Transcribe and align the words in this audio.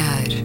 olhar. 0.00 0.39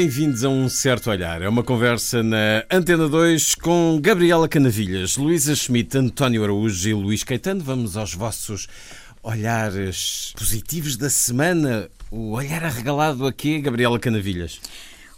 Bem-vindos 0.00 0.44
a 0.44 0.48
um 0.48 0.68
certo 0.68 1.10
olhar. 1.10 1.42
É 1.42 1.48
uma 1.48 1.64
conversa 1.64 2.22
na 2.22 2.64
Antena 2.70 3.08
2 3.08 3.56
com 3.56 3.98
Gabriela 4.00 4.48
Canavilhas, 4.48 5.16
Luísa 5.16 5.56
Schmidt, 5.56 5.98
António 5.98 6.44
Araújo 6.44 6.88
e 6.88 6.94
Luís 6.94 7.24
Caetano. 7.24 7.64
Vamos 7.64 7.96
aos 7.96 8.14
vossos 8.14 8.68
olhares 9.24 10.32
positivos 10.38 10.96
da 10.96 11.10
semana. 11.10 11.90
O 12.12 12.30
olhar 12.30 12.62
arregalado 12.62 13.26
aqui, 13.26 13.60
Gabriela 13.60 13.98
Canavilhas. 13.98 14.60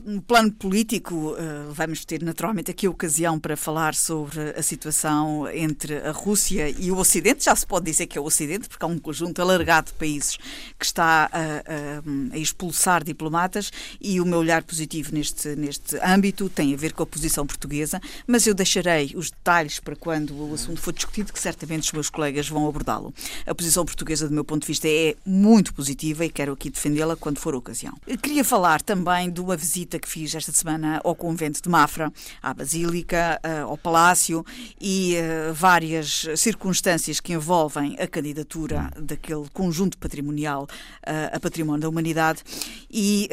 No 0.02 0.22
plano 0.22 0.50
político, 0.50 1.36
eh, 1.36 1.66
vamos 1.72 2.06
ter 2.06 2.22
naturalmente 2.22 2.70
aqui 2.70 2.86
a 2.86 2.90
ocasião 2.90 3.38
para 3.38 3.54
falar 3.54 3.94
sobre 3.94 4.40
a 4.56 4.62
situação 4.62 5.46
entre 5.50 5.98
a 5.98 6.10
Rússia 6.10 6.70
e 6.70 6.90
o 6.90 6.96
Ocidente. 6.96 7.44
Já 7.44 7.54
se 7.54 7.66
pode 7.66 7.84
dizer 7.84 8.06
que 8.06 8.16
é 8.16 8.20
o 8.20 8.24
Ocidente, 8.24 8.66
porque 8.66 8.82
há 8.82 8.88
um 8.88 8.98
conjunto 8.98 9.42
alargado 9.42 9.88
de 9.88 9.92
países 9.94 10.38
que 10.78 10.86
está 10.86 11.28
a, 11.30 12.32
a, 12.32 12.34
a 12.34 12.38
expulsar 12.38 13.04
diplomatas 13.04 13.70
e 14.00 14.20
o 14.20 14.24
meu 14.24 14.38
olhar 14.38 14.62
positivo 14.62 15.12
neste, 15.12 15.54
neste 15.54 15.98
âmbito 15.98 16.48
tem 16.48 16.72
a 16.72 16.76
ver 16.76 16.94
com 16.94 17.02
a 17.02 17.06
posição 17.06 17.46
portuguesa, 17.46 18.00
mas 18.26 18.46
eu 18.46 18.54
deixarei 18.54 19.12
os 19.14 19.30
detalhes 19.30 19.80
para 19.80 19.96
quando 19.96 20.34
o 20.34 20.54
assunto 20.54 20.80
for 20.80 20.94
discutido, 20.94 21.30
que 21.30 21.38
certamente 21.38 21.82
os 21.82 21.92
meus 21.92 22.08
colegas 22.08 22.48
vão 22.48 22.66
abordá-lo. 22.66 23.12
A 23.46 23.54
posição 23.54 23.84
portuguesa, 23.84 24.28
do 24.28 24.34
meu 24.34 24.44
ponto 24.44 24.62
de 24.62 24.68
vista, 24.68 24.88
é 24.88 25.14
muito 25.26 25.74
positiva 25.74 26.24
e 26.24 26.30
quero 26.30 26.52
aqui 26.52 26.70
defendê-la 26.70 27.16
quando 27.16 27.38
for 27.38 27.52
a 27.52 27.58
ocasião. 27.58 27.92
Eu 28.06 28.16
queria 28.16 28.44
falar 28.44 28.80
também 28.80 29.30
de 29.30 29.40
uma 29.40 29.56
visita 29.56 29.89
visita 29.90 29.98
que 29.98 30.08
fiz 30.08 30.34
esta 30.34 30.52
semana 30.52 31.00
ao 31.02 31.16
convento 31.16 31.60
de 31.60 31.68
Mafra, 31.68 32.12
à 32.40 32.54
Basílica, 32.54 33.40
eh, 33.42 33.60
ao 33.60 33.76
Palácio 33.76 34.44
e 34.80 35.16
eh, 35.16 35.50
várias 35.52 36.26
circunstâncias 36.36 37.18
que 37.18 37.32
envolvem 37.32 37.96
a 37.98 38.06
candidatura 38.06 38.90
daquele 38.96 39.48
conjunto 39.52 39.98
patrimonial 39.98 40.68
eh, 41.02 41.30
a 41.32 41.40
património 41.40 41.80
da 41.80 41.88
humanidade 41.88 42.42
e 42.90 43.28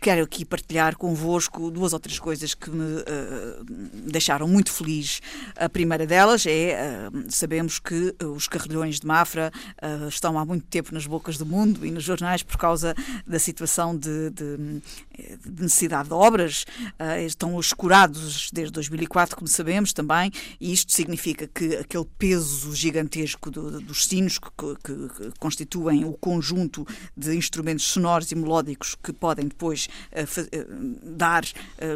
quero 0.00 0.22
aqui 0.22 0.44
partilhar 0.44 0.96
convosco 0.96 1.70
duas 1.70 1.92
ou 1.92 1.98
três 1.98 2.18
coisas 2.18 2.54
que 2.54 2.70
me 2.70 3.02
deixaram 4.06 4.46
muito 4.46 4.70
feliz. 4.70 5.20
A 5.56 5.68
primeira 5.68 6.06
delas 6.06 6.44
é, 6.46 7.08
sabemos 7.28 7.78
que 7.78 8.14
os 8.22 8.46
carrilhões 8.46 9.00
de 9.00 9.06
Mafra 9.06 9.50
estão 10.08 10.38
há 10.38 10.44
muito 10.44 10.66
tempo 10.66 10.92
nas 10.92 11.06
bocas 11.06 11.38
do 11.38 11.46
mundo 11.46 11.84
e 11.84 11.90
nos 11.90 12.04
jornais 12.04 12.42
por 12.42 12.56
causa 12.56 12.94
da 13.26 13.38
situação 13.38 13.96
de, 13.96 14.30
de, 14.30 14.82
de 15.44 15.62
necessidade 15.62 16.08
de 16.08 16.14
obras, 16.14 16.64
uh, 16.98 17.24
estão 17.24 17.58
escurados 17.58 18.50
desde 18.52 18.72
2004, 18.72 19.36
como 19.36 19.48
sabemos 19.48 19.92
também, 19.92 20.30
e 20.60 20.72
isto 20.72 20.92
significa 20.92 21.46
que 21.46 21.76
aquele 21.76 22.06
peso 22.18 22.74
gigantesco 22.74 23.50
do, 23.50 23.80
dos 23.80 24.06
sinos 24.06 24.38
que, 24.38 24.48
que, 24.56 25.08
que, 25.08 25.38
constituem 25.38 26.04
o 26.04 26.12
conjunto 26.12 26.86
de 27.16 27.34
instrumentos 27.34 27.84
sonoros 27.84 28.30
e 28.30 28.34
melódicos 28.34 28.94
que 28.94 29.12
podem 29.12 29.48
depois 29.48 29.88
uh, 30.12 31.16
dar 31.16 31.44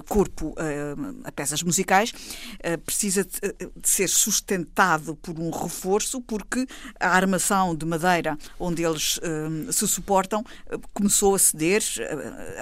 corpo 0.08 0.54
a 1.24 1.32
peças 1.32 1.62
musicais, 1.62 2.12
precisa 2.84 3.24
de, 3.24 3.30
ser 3.82 4.08
sustentado 4.08 5.14
por 5.16 5.38
um 5.38 5.50
reforço, 5.50 6.20
porque 6.20 6.66
a 6.98 7.08
armação 7.08 7.74
de 7.74 7.84
madeira 7.84 8.38
onde 8.58 8.82
eles 8.82 9.20
se 9.70 9.86
suportam 9.86 10.44
começou 10.92 11.34
a 11.34 11.38
ceder 11.38 11.82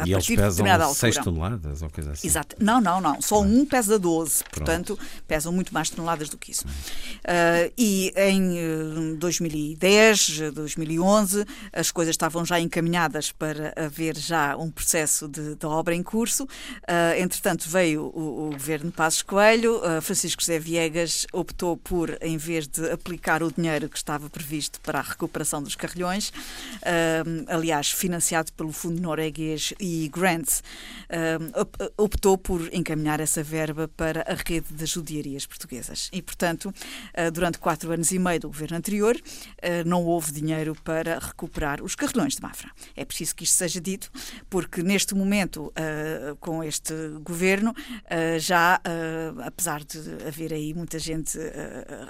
a 0.01 0.07
partir 0.07 0.37
determinada 0.53 0.85
altura. 0.85 1.13
6 1.13 1.25
toneladas 1.25 1.83
ou 1.83 1.91
coisa 1.91 2.13
assim? 2.13 2.27
Exato. 2.27 2.57
Não, 2.59 2.81
não, 2.81 3.01
não. 3.01 3.21
Só 3.21 3.41
um 3.41 3.65
pesa 3.65 3.99
12, 3.99 4.45
portanto, 4.51 4.99
pesam 5.27 5.53
muito 5.53 5.73
mais 5.73 5.91
toneladas 5.91 6.29
do 6.29 6.37
que 6.37 6.53
isso. 6.53 6.67
Uh, 6.67 7.73
e 7.77 8.13
em 8.17 9.17
2010, 9.17 10.41
eh, 10.41 10.51
2011, 10.51 11.45
as 11.73 11.91
coisas 11.91 12.15
estavam 12.15 12.45
já 12.45 12.61
encaminhadas 12.61 13.33
para 13.33 13.73
haver 13.77 14.17
já 14.17 14.57
um 14.57 14.71
processo 14.71 15.29
de, 15.29 15.55
de 15.55 15.67
obra 15.67 15.95
em 15.95 16.03
curso. 16.03 16.45
Uh, 16.45 17.19
entretanto, 17.19 17.69
veio 17.69 18.03
o, 18.15 18.49
o 18.49 18.51
governo 18.51 18.91
de 18.91 18.97
Passos 18.97 19.23
Coelho, 19.23 19.77
uh, 19.79 20.01
Francisco 20.01 20.43
José 20.43 20.59
Viegas 20.59 21.27
optou 21.33 21.77
por, 21.77 22.17
em 22.21 22.37
vez 22.37 22.67
de 22.67 22.91
aplicar 22.91 23.43
o 23.43 23.53
dinheiro 23.53 23.89
que 23.89 23.97
estava 23.97 24.29
previsto 24.29 24.81
para 24.81 24.99
a 24.99 25.03
recuperação 25.03 25.63
dos 25.63 25.75
carrilhões, 25.75 26.33
aliás, 27.49 27.91
financiado 27.91 28.53
pelo 28.53 28.73
Fundo 28.73 29.01
Norueguês 29.01 29.73
e 29.79 30.09
Grants, 30.43 30.63
optou 31.97 32.37
por 32.37 32.69
encaminhar 32.73 33.21
essa 33.21 33.43
verba 33.43 33.89
para 33.89 34.23
a 34.23 34.35
rede 34.35 34.73
das 34.73 34.91
judiarias 34.91 35.47
portuguesas. 35.47 36.11
E, 36.13 36.21
portanto, 36.21 36.67
uh, 36.67 37.31
durante 37.31 37.59
quatro 37.59 37.93
anos 37.93 38.11
e 38.11 38.19
meio 38.19 38.41
do 38.41 38.49
governo 38.49 38.77
anterior, 38.77 39.17
uh, 39.17 39.89
não 39.89 40.05
houve 40.05 40.33
dinheiro 40.33 40.77
para 40.83 41.19
recuperar 41.19 41.83
os 41.83 41.95
carrilhões 41.95 42.35
de 42.37 42.43
Mafra. 42.43 42.71
É 42.97 43.05
preciso 43.05 43.35
que 43.35 43.45
isto 43.45 43.57
seja 43.57 43.81
dito, 43.81 44.11
porque 44.51 44.83
neste 44.83 45.15
momento, 45.15 45.67
uh, 45.67 46.37
com 46.37 46.63
este 46.65 46.93
governo, 47.23 47.75
já, 48.39 48.81
apesar 49.45 49.85
de 49.85 49.99
haver 50.27 50.53
aí 50.53 50.75
muita 50.75 50.99
gente 50.99 51.39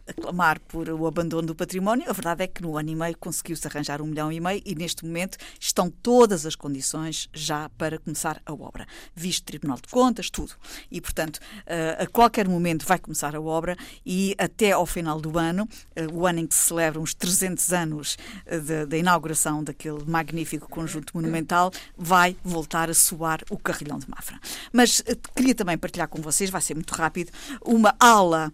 a 0.06 0.12
clamar 0.12 0.60
por 0.60 0.88
o 0.88 1.06
abandono 1.06 1.48
do 1.48 1.54
património, 1.54 2.08
a 2.08 2.12
verdade 2.12 2.44
é 2.44 2.46
que 2.46 2.62
no 2.62 2.76
ano 2.76 2.90
e 2.90 2.96
meio 2.96 3.16
conseguiu-se 3.18 3.66
arranjar 3.66 4.00
um 4.00 4.06
milhão 4.06 4.30
e 4.30 4.40
meio 4.40 4.62
e 4.64 4.74
neste 4.74 5.04
momento 5.04 5.38
estão 5.60 5.90
todas 5.90 6.46
as 6.46 6.54
condições 6.54 7.28
já 7.32 7.68
para 7.70 7.98
começar 7.98 8.11
a 8.46 8.52
obra, 8.52 8.86
visto 9.14 9.44
Tribunal 9.44 9.76
de 9.76 9.88
Contas, 9.88 10.30
tudo. 10.30 10.52
E, 10.90 11.00
portanto, 11.00 11.40
eh, 11.66 11.98
a 12.00 12.06
qualquer 12.06 12.48
momento 12.48 12.86
vai 12.86 12.98
começar 12.98 13.34
a 13.34 13.40
obra 13.40 13.76
e 14.04 14.34
até 14.38 14.72
ao 14.72 14.86
final 14.86 15.20
do 15.20 15.38
ano, 15.38 15.68
eh, 15.94 16.06
o 16.06 16.26
ano 16.26 16.40
em 16.40 16.46
que 16.46 16.54
se 16.54 16.66
celebram 16.66 17.02
os 17.02 17.14
300 17.14 17.72
anos 17.72 18.16
eh, 18.46 18.86
da 18.86 18.96
inauguração 18.96 19.62
daquele 19.62 20.04
magnífico 20.04 20.68
conjunto 20.68 21.12
monumental, 21.14 21.70
vai 21.96 22.36
voltar 22.44 22.90
a 22.90 22.94
soar 22.94 23.40
o 23.50 23.58
carrilhão 23.58 23.98
de 23.98 24.08
Mafra. 24.08 24.38
Mas 24.72 25.02
queria 25.34 25.54
também 25.54 25.78
partilhar 25.78 26.08
com 26.08 26.20
vocês, 26.20 26.50
vai 26.50 26.60
ser 26.60 26.74
muito 26.74 26.92
rápido, 26.94 27.30
uma 27.64 27.94
aula 27.98 28.52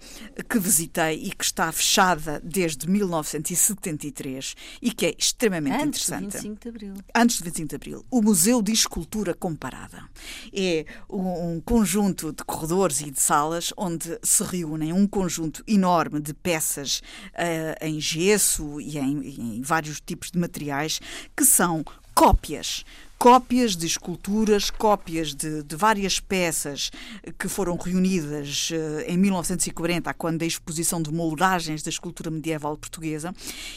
que 0.49 0.59
visitei 0.59 1.23
e 1.25 1.31
que 1.31 1.45
está 1.45 1.71
fechada 1.73 2.41
desde 2.43 2.89
1973 2.89 4.55
e 4.83 4.93
que 4.93 5.07
é 5.07 5.15
extremamente 5.19 5.83
Antes 5.83 6.09
interessante. 6.09 6.25
Antes 6.25 6.43
do 6.43 6.49
25 6.49 6.61
de 6.61 6.69
Abril. 6.69 6.95
Antes 7.15 7.39
do 7.39 7.45
25 7.45 7.69
de 7.69 7.75
Abril. 7.77 8.07
O 8.11 8.23
Museu 8.23 8.63
de 8.63 8.73
Escultura 8.73 9.35
Comparada. 9.49 10.05
É 10.53 10.85
um 11.09 11.59
conjunto 11.65 12.33
de 12.33 12.45
corredores 12.45 13.01
e 13.01 13.11
de 13.11 13.19
salas 13.19 13.73
onde 13.79 14.19
se 14.23 14.45
reúnem 14.45 14.93
um 14.93 15.07
conjunto 15.07 15.65
enorme 15.67 16.21
de 16.21 16.35
peças 16.35 16.99
uh, 17.33 17.83
em 17.83 17.99
gesso 17.99 18.79
e 18.79 18.99
em, 18.99 19.57
em 19.57 19.63
vários 19.63 20.03
tipos 20.03 20.31
de 20.31 20.39
materiais 20.39 21.01
que 21.35 21.47
são 21.47 21.83
cópias 22.15 22.85
cópias 23.19 23.75
de 23.75 23.85
esculturas, 23.85 24.71
cópias 24.71 25.35
de, 25.35 25.65
de, 25.65 25.75
várias 25.75 26.21
peças 26.21 26.93
que 27.37 27.49
foram 27.49 27.77
reunidas 27.77 28.71
uh, 28.71 29.01
em 29.09 29.17
1940, 29.17 30.15
quando 30.15 30.39
da 30.39 30.47
exposição 30.47 31.03
de 31.03 31.13
moldagens 31.13 31.83
da 31.83 31.91
escultura 31.91 32.31
medieval 32.31 32.77
portuguesa, 32.77 33.35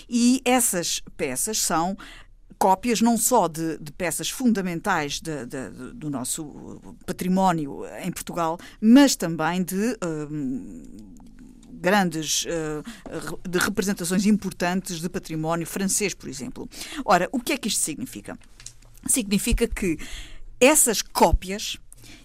e 0.07 0.41
essas 0.45 1.01
peças 1.17 1.57
são 1.57 1.97
cópias 2.61 3.01
não 3.01 3.17
só 3.17 3.47
de, 3.47 3.79
de 3.79 3.91
peças 3.91 4.29
fundamentais 4.29 5.19
de, 5.19 5.47
de, 5.47 5.69
do 5.95 6.11
nosso 6.11 6.79
património 7.07 7.81
em 8.03 8.11
Portugal, 8.11 8.59
mas 8.79 9.15
também 9.15 9.63
de. 9.63 9.97
Um, 10.05 10.83
grandes 11.73 12.45
uh, 12.45 13.49
de 13.49 13.57
representações 13.57 14.27
importantes 14.27 15.01
de 15.01 15.09
património 15.09 15.65
francês, 15.65 16.13
por 16.13 16.29
exemplo. 16.29 16.69
Ora, 17.03 17.27
o 17.31 17.39
que 17.39 17.53
é 17.53 17.57
que 17.57 17.67
isto 17.67 17.81
significa? 17.81 18.37
Significa 19.07 19.67
que 19.67 19.97
essas 20.59 21.01
cópias, 21.01 21.77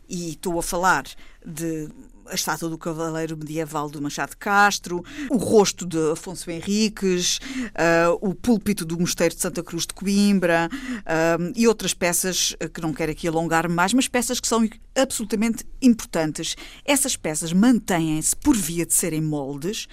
e 0.07 0.33
estou 0.33 0.59
a 0.59 0.63
falar 0.63 1.05
de 1.43 1.89
a 2.29 2.35
estátua 2.35 2.69
do 2.69 2.79
cavaleiro 2.79 3.37
medieval 3.37 3.89
do 3.89 4.01
Machado 4.01 4.31
de 4.31 4.37
Castro, 4.37 5.05
o 5.31 5.37
rosto 5.37 5.87
de 5.87 6.13
Afonso 6.13 6.51
Henriques, 6.51 7.39
uh, 7.39 8.19
o 8.21 8.35
púlpito 8.35 8.85
do 8.85 8.99
Mosteiro 8.99 9.35
de 9.35 9.41
Santa 9.41 9.63
Cruz 9.63 9.87
de 9.87 9.95
Coimbra 9.95 10.69
uh, 10.73 11.53
e 11.55 11.67
outras 11.67 11.95
peças 11.95 12.55
que 12.73 12.81
não 12.81 12.93
quero 12.93 13.13
aqui 13.13 13.29
alongar 13.29 13.69
mais, 13.69 13.93
mas 13.93 14.09
peças 14.09 14.41
que 14.41 14.49
são 14.49 14.69
absolutamente 14.97 15.65
importantes. 15.81 16.57
Essas 16.85 17.17
peças 17.17 17.53
mantêm-se, 17.53 18.35
por 18.37 18.57
via 18.57 18.87
de 18.87 18.95
serem 18.95 19.21
moldes 19.21 19.87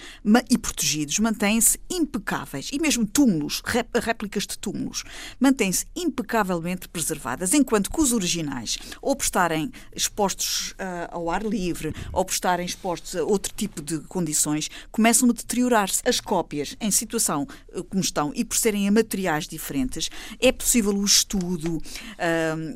e 0.50 0.58
protegidos, 0.58 1.18
mantêm-se 1.18 1.78
impecáveis. 1.90 2.70
E 2.72 2.78
mesmo 2.78 3.06
túmulos, 3.06 3.62
réplicas 4.02 4.46
de 4.46 4.58
túmulos, 4.58 5.04
mantêm-se 5.38 5.86
impecavelmente 5.94 6.88
preservadas, 6.88 7.52
enquanto 7.52 7.90
que 7.90 8.00
os 8.00 8.12
originais, 8.12 8.78
ou 9.00 9.14
por 9.14 9.24
estarem 9.24 9.70
expostos 9.94 10.72
uh, 10.72 11.08
ao 11.10 11.30
ar 11.30 11.44
livre, 11.44 11.94
ou 12.12 12.23
ou 12.24 12.26
por 12.26 12.32
estarem 12.32 12.64
expostos 12.64 13.14
a 13.14 13.22
outro 13.22 13.52
tipo 13.54 13.82
de 13.82 13.98
condições, 14.00 14.70
começam 14.90 15.28
a 15.28 15.32
deteriorar-se. 15.32 16.02
As 16.06 16.20
cópias, 16.20 16.76
em 16.80 16.90
situação 16.90 17.46
eh, 17.72 17.82
como 17.88 18.02
estão 18.02 18.32
e 18.34 18.44
por 18.44 18.56
serem 18.56 18.88
a 18.88 18.92
materiais 18.92 19.46
diferentes, 19.46 20.08
é 20.40 20.50
possível 20.50 20.94
o 20.96 21.04
estudo, 21.04 21.80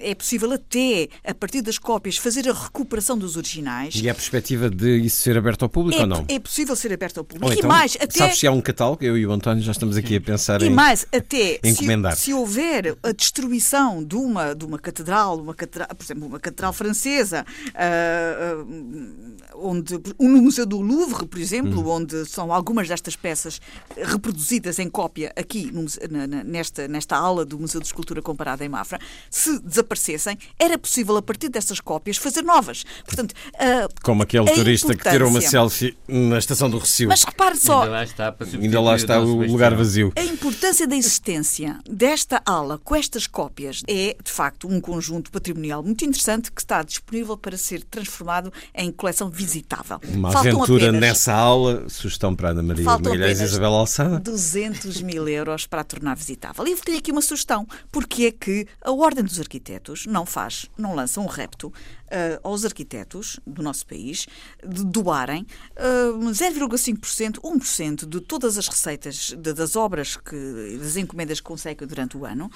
é 0.01 0.15
possível 0.15 0.53
até, 0.53 1.09
a 1.25 1.35
partir 1.35 1.63
das 1.63 1.79
cópias, 1.79 2.17
fazer 2.17 2.49
a 2.49 2.53
recuperação 2.53 3.17
dos 3.17 3.37
originais. 3.37 3.95
E 3.95 4.09
a 4.09 4.15
perspectiva 4.15 4.69
de 4.69 4.99
isso 4.99 5.17
ser 5.23 5.37
aberto 5.37 5.63
ao 5.63 5.69
público 5.69 5.99
é, 5.99 6.03
ou 6.03 6.07
não? 6.07 6.25
É 6.29 6.39
possível 6.39 6.77
ser 6.77 6.93
aberto 6.93 7.19
ao 7.19 7.25
público. 7.25 7.53
Então, 7.53 7.65
e 7.65 7.67
mais, 7.67 7.97
até... 7.97 8.19
Sabes 8.19 8.39
se 8.39 8.47
há 8.47 8.53
um 8.53 8.61
catálogo? 8.61 9.03
Eu 9.03 9.17
e 9.17 9.27
o 9.27 9.33
António 9.33 9.63
já 9.63 9.73
estamos 9.73 9.97
aqui 9.97 10.17
a 10.17 10.21
pensar 10.21 10.61
e 10.61 10.67
em. 10.67 10.69
E 10.69 10.75
mais, 10.75 11.07
até 11.13 11.61
encomendar. 11.65 12.17
Se, 12.17 12.27
se 12.27 12.35
houver 12.35 12.97
a 13.03 13.13
destruição 13.13 14.05
de 14.05 14.17
uma, 14.17 14.55
de 14.55 14.65
uma 14.65 14.79
catedral, 14.79 15.39
uma 15.39 15.55
catedral, 15.55 15.89
por 15.95 16.05
exemplo, 16.05 16.27
uma 16.27 16.41
catedral 16.41 16.73
francesa, 16.73 17.45
uh, 17.69 18.63
uh, 18.63 19.37
onde 19.61 20.01
no 20.19 20.43
Museu 20.43 20.67
do 20.67 20.81
Louvre, 20.81 21.27
por 21.27 21.39
exemplo, 21.39 21.81
hum. 21.81 21.91
onde 21.91 22.25
são 22.27 22.53
algumas 22.53 22.89
destas 22.89 23.17
peças 23.17 23.61
reproduzidas 23.97 24.79
em 24.79 24.89
cópia 24.89 25.33
aqui 25.37 25.71
no, 25.71 25.87
na, 26.11 26.27
nesta, 26.45 26.89
nesta 26.89 27.17
aula 27.17 27.45
do 27.45 27.59
Museu 27.59 27.81
de 27.81 27.87
Escultura 27.87 28.23
Comparada 28.23 28.65
em 28.65 28.69
Mafra, 28.69 28.99
se 29.31 29.59
desaparecessem, 29.61 30.39
era 30.59 30.79
possível, 30.79 31.17
a 31.17 31.23
partir 31.23 31.49
dessas 31.49 31.81
cópias, 31.81 32.17
fazer 32.17 32.43
novas. 32.43 32.85
Portanto, 33.05 33.33
uh, 33.55 33.89
Como 34.03 34.23
aquele 34.23 34.51
turista 34.53 34.95
que 34.95 35.09
tirou 35.09 35.29
uma 35.29 35.41
selfie 35.41 35.97
na 36.07 36.39
estação 36.39 36.71
do 36.71 36.79
Recio. 36.79 37.09
Mas 37.09 37.25
repare 37.25 37.57
só. 37.57 37.83
Ainda 37.83 37.91
lá 37.91 38.05
está, 38.05 38.37
Ainda 38.61 38.81
lá 38.81 38.97
está 38.97 39.21
o 39.21 39.47
lugar 39.47 39.75
vazio. 39.75 40.13
A 40.17 40.23
importância 40.23 40.87
da 40.87 40.97
existência 40.97 41.79
desta 41.89 42.43
aula 42.45 42.79
com 42.79 42.95
estas 42.95 43.27
cópias 43.27 43.83
é, 43.87 44.17
de 44.23 44.31
facto, 44.31 44.69
um 44.69 44.81
conjunto 44.81 45.31
patrimonial 45.31 45.83
muito 45.83 46.05
interessante 46.05 46.51
que 46.53 46.61
está 46.61 46.83
disponível 46.83 47.37
para 47.37 47.57
ser 47.57 47.83
transformado 47.85 48.53
em 48.75 48.91
coleção 48.91 49.31
visitável. 49.49 49.99
Uma 50.09 50.31
Faltam 50.31 50.59
aventura 50.59 50.85
apenas... 50.85 51.01
nessa 51.01 51.33
aula, 51.33 51.89
sugestão 51.89 52.35
para 52.35 52.51
Ana 52.51 52.63
Maria 52.63 52.85
Magalhães 52.85 53.41
e 53.41 53.45
Isabel 53.45 53.73
Alçada. 53.73 54.21
200 54.21 55.01
mil 55.03 55.27
euros 55.27 55.67
para 55.67 55.81
a 55.81 55.85
tornar 55.85 56.15
visitável. 56.15 56.67
E 56.67 56.73
eu 56.73 56.79
tenho 56.79 56.99
aqui 56.99 57.11
uma 57.11 57.23
sugestão, 57.23 57.67
porque 57.91 58.27
é 58.27 58.33
que 58.33 58.67
a 58.83 58.93
Ordem 58.93 59.25
dos 59.25 59.41
Arquitetos 59.41 60.07
não 60.07 60.27
faz, 60.27 60.67
não 60.77 60.95
lança 60.95 61.21
um 61.21 61.27
repto 61.27 61.73
uh, 62.09 62.41
aos 62.43 62.65
arquitetos 62.65 63.39
do 63.47 63.63
nosso 63.63 63.87
país 63.87 64.27
de 64.67 64.85
doarem 64.85 65.47
uh, 65.77 66.19
0,5%, 66.19 67.41
1% 67.41 68.07
de 68.07 68.21
todas 68.21 68.59
as 68.59 68.69
receitas 68.69 69.35
de, 69.37 69.53
das 69.53 69.77
obras, 69.77 70.17
que, 70.17 70.79
das 70.81 70.97
encomendas 70.97 71.41
que 71.41 71.47
conseguem 71.47 71.87
durante 71.87 72.17
o 72.17 72.25
ano, 72.25 72.51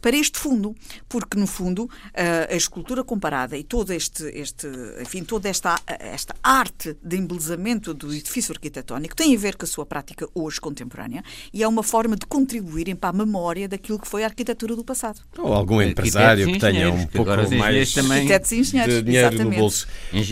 para 0.00 0.16
este 0.16 0.38
fundo, 0.38 0.74
porque 1.08 1.38
no 1.38 1.46
fundo 1.46 1.88
a 2.12 2.56
escultura 2.56 3.04
comparada 3.04 3.56
e 3.56 3.62
todo 3.62 3.92
este, 3.92 4.24
este 4.34 4.66
enfim, 5.00 5.22
toda 5.22 5.48
esta, 5.48 5.80
esta 5.86 6.34
arte 6.42 6.96
de 7.00 7.16
embelezamento 7.16 7.94
do 7.94 8.12
edifício 8.12 8.52
arquitetónico 8.52 9.14
tem 9.14 9.34
a 9.34 9.38
ver 9.38 9.56
com 9.56 9.64
a 9.64 9.68
sua 9.68 9.86
prática 9.86 10.28
hoje 10.34 10.60
contemporânea 10.60 11.22
e 11.52 11.62
é 11.62 11.68
uma 11.68 11.84
forma 11.84 12.16
de 12.16 12.26
contribuírem 12.26 12.96
para 12.96 13.10
a 13.10 13.12
memória 13.12 13.68
daquilo 13.68 13.98
que 13.98 14.08
foi 14.08 14.24
a 14.24 14.26
arquitetura 14.26 14.74
do 14.74 14.84
passado. 14.84 15.20
Ou 15.38 15.52
algum 15.52 15.80
empresário 15.80 16.46
que 16.46 16.58
tenha 16.58 16.90
um 16.90 17.06
pouco 17.06 17.30
mais 17.56 17.94
também... 17.94 18.26
de 18.26 18.91
dinheiro 19.00 19.28
Exatamente. 19.28 19.54
no 19.54 19.60
bolso. 19.62 19.86
Em 20.12 20.22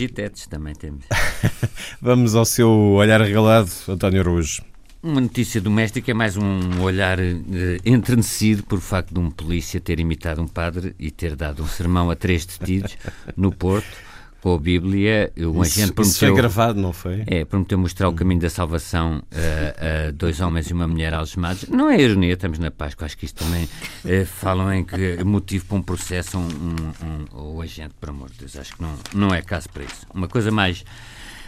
também 0.49 0.75
temos. 0.75 1.05
Vamos 2.01 2.35
ao 2.35 2.45
seu 2.45 2.69
olhar 2.69 3.21
regalado, 3.21 3.69
António 3.87 4.21
Araújo. 4.21 4.63
Uma 5.01 5.21
notícia 5.21 5.59
doméstica 5.59 6.11
é 6.11 6.13
mais 6.13 6.37
um 6.37 6.81
olhar 6.81 7.17
uh, 7.19 7.23
entrenecido 7.83 8.61
por 8.63 8.79
facto 8.79 9.11
de 9.11 9.19
um 9.19 9.31
polícia 9.31 9.79
ter 9.79 9.99
imitado 9.99 10.41
um 10.41 10.47
padre 10.47 10.93
e 10.99 11.09
ter 11.09 11.35
dado 11.35 11.63
um 11.63 11.67
sermão 11.67 12.11
a 12.11 12.15
três 12.15 12.45
detidos 12.45 12.95
no 13.35 13.51
Porto 13.51 14.10
com 14.41 14.55
a 14.55 14.57
Bíblia. 14.57 15.31
Um 15.37 15.61
isso, 15.61 15.79
agente 15.79 15.93
prometeu, 15.93 16.03
isso 16.03 16.19
foi 16.19 16.35
gravado, 16.35 16.81
não 16.81 16.91
foi? 16.91 17.23
É, 17.27 17.45
prometeu 17.45 17.77
mostrar 17.77 18.09
o 18.09 18.13
caminho 18.13 18.41
da 18.41 18.49
salvação 18.49 19.21
a, 19.31 20.07
a 20.07 20.11
dois 20.11 20.41
homens 20.41 20.69
e 20.69 20.73
uma 20.73 20.87
mulher 20.87 21.13
algemados. 21.13 21.67
Não 21.69 21.89
é 21.89 22.01
ironia, 22.01 22.33
estamos 22.33 22.59
na 22.59 22.71
Páscoa, 22.71 23.05
acho 23.05 23.17
que 23.17 23.25
isto 23.25 23.43
também 23.43 23.63
uh, 23.63 24.25
falam 24.25 24.73
em 24.73 24.83
que 24.83 25.23
motivo 25.23 25.65
para 25.65 25.77
um 25.77 25.81
processo 25.81 26.37
um, 26.37 26.47
um, 26.47 27.37
um, 27.37 27.55
o 27.55 27.61
agente, 27.61 27.93
por 27.99 28.09
amor 28.09 28.29
de 28.31 28.39
Deus, 28.39 28.57
acho 28.57 28.75
que 28.75 28.81
não, 28.81 28.95
não 29.13 29.33
é 29.33 29.41
caso 29.41 29.69
para 29.69 29.83
isso. 29.83 30.05
Uma 30.13 30.27
coisa 30.27 30.51
mais 30.51 30.83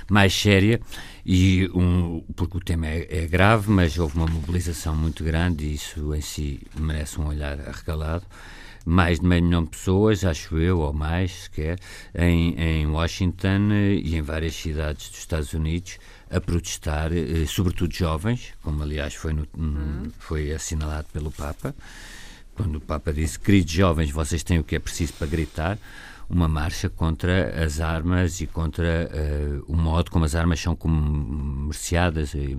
mais 0.10 0.34
séria 0.34 0.82
e 1.26 1.70
um, 1.74 2.22
porque 2.36 2.58
o 2.58 2.60
tema 2.60 2.88
é, 2.88 3.08
é, 3.10 3.26
grave, 3.26 3.72
mas 3.72 3.98
houve 3.98 4.18
uma 4.18 4.28
mobilização 4.28 4.94
muito 4.94 5.24
grande 5.24 5.66
e 5.66 5.76
isso 5.76 6.14
em 6.14 6.22
si 6.22 6.62
merece 6.78 7.20
um 7.20 7.28
olhar 7.28 7.60
arregalado. 7.62 8.26
Mais 8.86 9.20
de 9.20 9.26
meio 9.26 9.44
milhão 9.44 9.64
de 9.64 9.70
pessoas, 9.70 10.26
acho 10.26 10.58
eu, 10.58 10.80
ou 10.80 10.92
mais 10.92 11.44
sequer, 11.44 11.80
em, 12.14 12.54
em 12.56 12.88
Washington 12.88 13.70
eh, 13.72 13.94
e 14.04 14.16
em 14.16 14.22
várias 14.22 14.56
cidades 14.56 15.10
dos 15.10 15.20
Estados 15.20 15.54
Unidos 15.54 15.98
a 16.30 16.42
protestar, 16.42 17.14
eh, 17.14 17.46
sobretudo 17.48 17.94
jovens, 17.94 18.54
como 18.62 18.84
aliás 18.84 19.14
foi, 19.16 19.34
no, 19.34 19.48
uhum. 19.58 20.12
foi 20.20 20.52
assinalado 20.52 21.08
pelo 21.14 21.32
Papa, 21.32 21.74
quando 22.56 22.76
o 22.76 22.82
Papa 22.82 23.14
disse: 23.14 23.40
Queridos 23.40 23.72
jovens, 23.72 24.12
vocês 24.12 24.44
têm 24.44 24.60
o 24.60 24.64
que 24.64 24.76
é 24.76 24.80
preciso 24.80 25.14
para 25.14 25.28
gritar 25.28 25.78
uma 26.30 26.48
marcha 26.48 26.90
contra 26.90 27.64
as 27.64 27.80
armas 27.80 28.42
e 28.42 28.48
contra 28.48 29.10
uh, 29.12 29.72
o 29.72 29.76
modo 29.76 30.10
como 30.10 30.26
as 30.26 30.36
armas 30.36 30.60
são 30.60 30.76
comerciadas 30.76 32.34
e, 32.34 32.58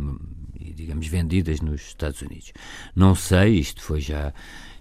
e, 0.61 0.73
digamos, 0.73 1.06
vendidas 1.06 1.61
nos 1.61 1.81
Estados 1.82 2.23
Unidos. 2.23 2.53
Não 2.94 3.15
sei, 3.15 3.59
isto 3.59 3.82
foi 3.82 4.00
já 4.00 4.32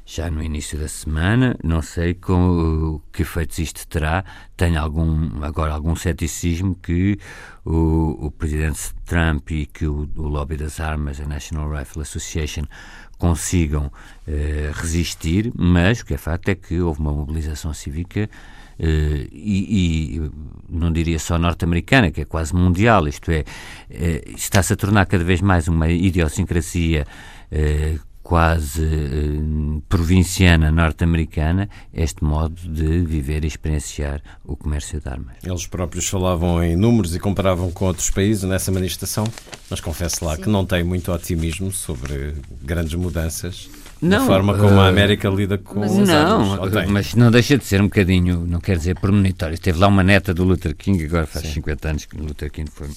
já 0.06 0.30
no 0.30 0.44
início 0.44 0.78
da 0.78 0.88
semana, 0.88 1.56
não 1.64 1.82
sei 1.82 2.14
com 2.14 3.02
que 3.12 3.22
efeitos 3.22 3.60
isto 3.60 3.88
terá. 3.88 4.24
Tenho 4.58 4.80
algum, 4.80 5.44
agora 5.44 5.74
algum 5.74 5.96
ceticismo 5.96 6.76
que 6.76 7.18
o, 7.64 8.26
o 8.26 8.32
presidente 8.32 8.94
Trump 9.06 9.50
e 9.52 9.66
que 9.66 9.88
o, 9.88 10.10
o 10.16 10.28
lobby 10.28 10.58
das 10.58 10.80
armas, 10.80 11.20
a 11.20 11.26
National 11.26 11.72
Rifle 11.72 12.02
Association, 12.02 12.64
consigam 13.18 13.90
eh, 14.28 14.72
resistir, 14.74 15.52
mas 15.56 16.02
o 16.02 16.06
que 16.06 16.14
é 16.16 16.18
facto 16.18 16.50
é 16.50 16.56
que 16.56 16.82
houve 16.82 17.00
uma 17.00 17.14
mobilização 17.14 17.74
cívica 17.74 18.30
Uh, 18.80 19.30
e, 19.32 20.18
e, 20.18 20.32
não 20.68 20.92
diria 20.92 21.20
só 21.20 21.38
norte-americana, 21.38 22.10
que 22.10 22.22
é 22.22 22.26
quase 22.26 22.56
mundial, 22.56 23.08
isto 23.08 23.30
é, 23.30 23.42
uh, 23.42 24.36
está-se 24.36 24.74
a 24.74 24.76
tornar 24.76 25.06
cada 25.06 25.24
vez 25.24 25.42
mais 25.42 25.68
uma 25.68 25.88
idiosincrasia 25.90 27.06
uh, 27.52 28.13
quase 28.24 28.88
provinciana 29.90 30.72
norte-americana, 30.72 31.70
este 31.94 32.24
modo 32.24 32.56
de 32.56 33.02
viver 33.02 33.44
e 33.44 33.48
experienciar 33.48 34.22
o 34.46 34.56
comércio 34.56 35.00
de 35.00 35.10
armas. 35.10 35.36
Eles 35.44 35.68
próprios 35.68 36.08
falavam 36.08 36.64
em 36.64 36.76
números 36.76 37.14
e 37.14 37.20
comparavam 37.20 37.70
com 37.70 37.86
outros 37.86 38.10
países 38.10 38.44
nessa 38.44 38.72
manifestação, 38.72 39.26
mas 39.70 39.82
confesso 39.82 40.24
lá 40.24 40.38
Sim. 40.38 40.44
que 40.44 40.50
não 40.50 40.66
tem 40.66 40.84
muito 40.84 41.12
otimismo 41.12 41.72
sobre 41.72 42.34
grandes 42.64 42.96
mudanças 42.96 43.70
não, 44.02 44.20
da 44.20 44.26
forma 44.26 44.58
como 44.58 44.80
a 44.80 44.88
América 44.88 45.30
lida 45.30 45.58
com 45.58 45.80
mas, 45.80 45.92
os 45.92 46.08
Não, 46.08 46.58
mas 46.90 47.16
não 47.16 47.30
deixa 47.30 47.58
de 47.58 47.66
ser 47.66 47.82
um 47.82 47.86
bocadinho, 47.86 48.46
não 48.48 48.60
quer 48.60 48.78
dizer 48.78 49.00
premonitório. 49.00 49.58
Teve 49.58 49.80
lá 49.80 49.88
uma 49.88 50.04
neta 50.04 50.34
do 50.34 50.44
Luther 50.44 50.76
King, 50.76 51.04
agora 51.06 51.26
faz 51.26 51.46
Sim. 51.46 51.54
50 51.54 51.90
anos 51.90 52.06
que 52.06 52.18
Luther 52.18 52.52
King 52.52 52.70
foi 52.72 52.90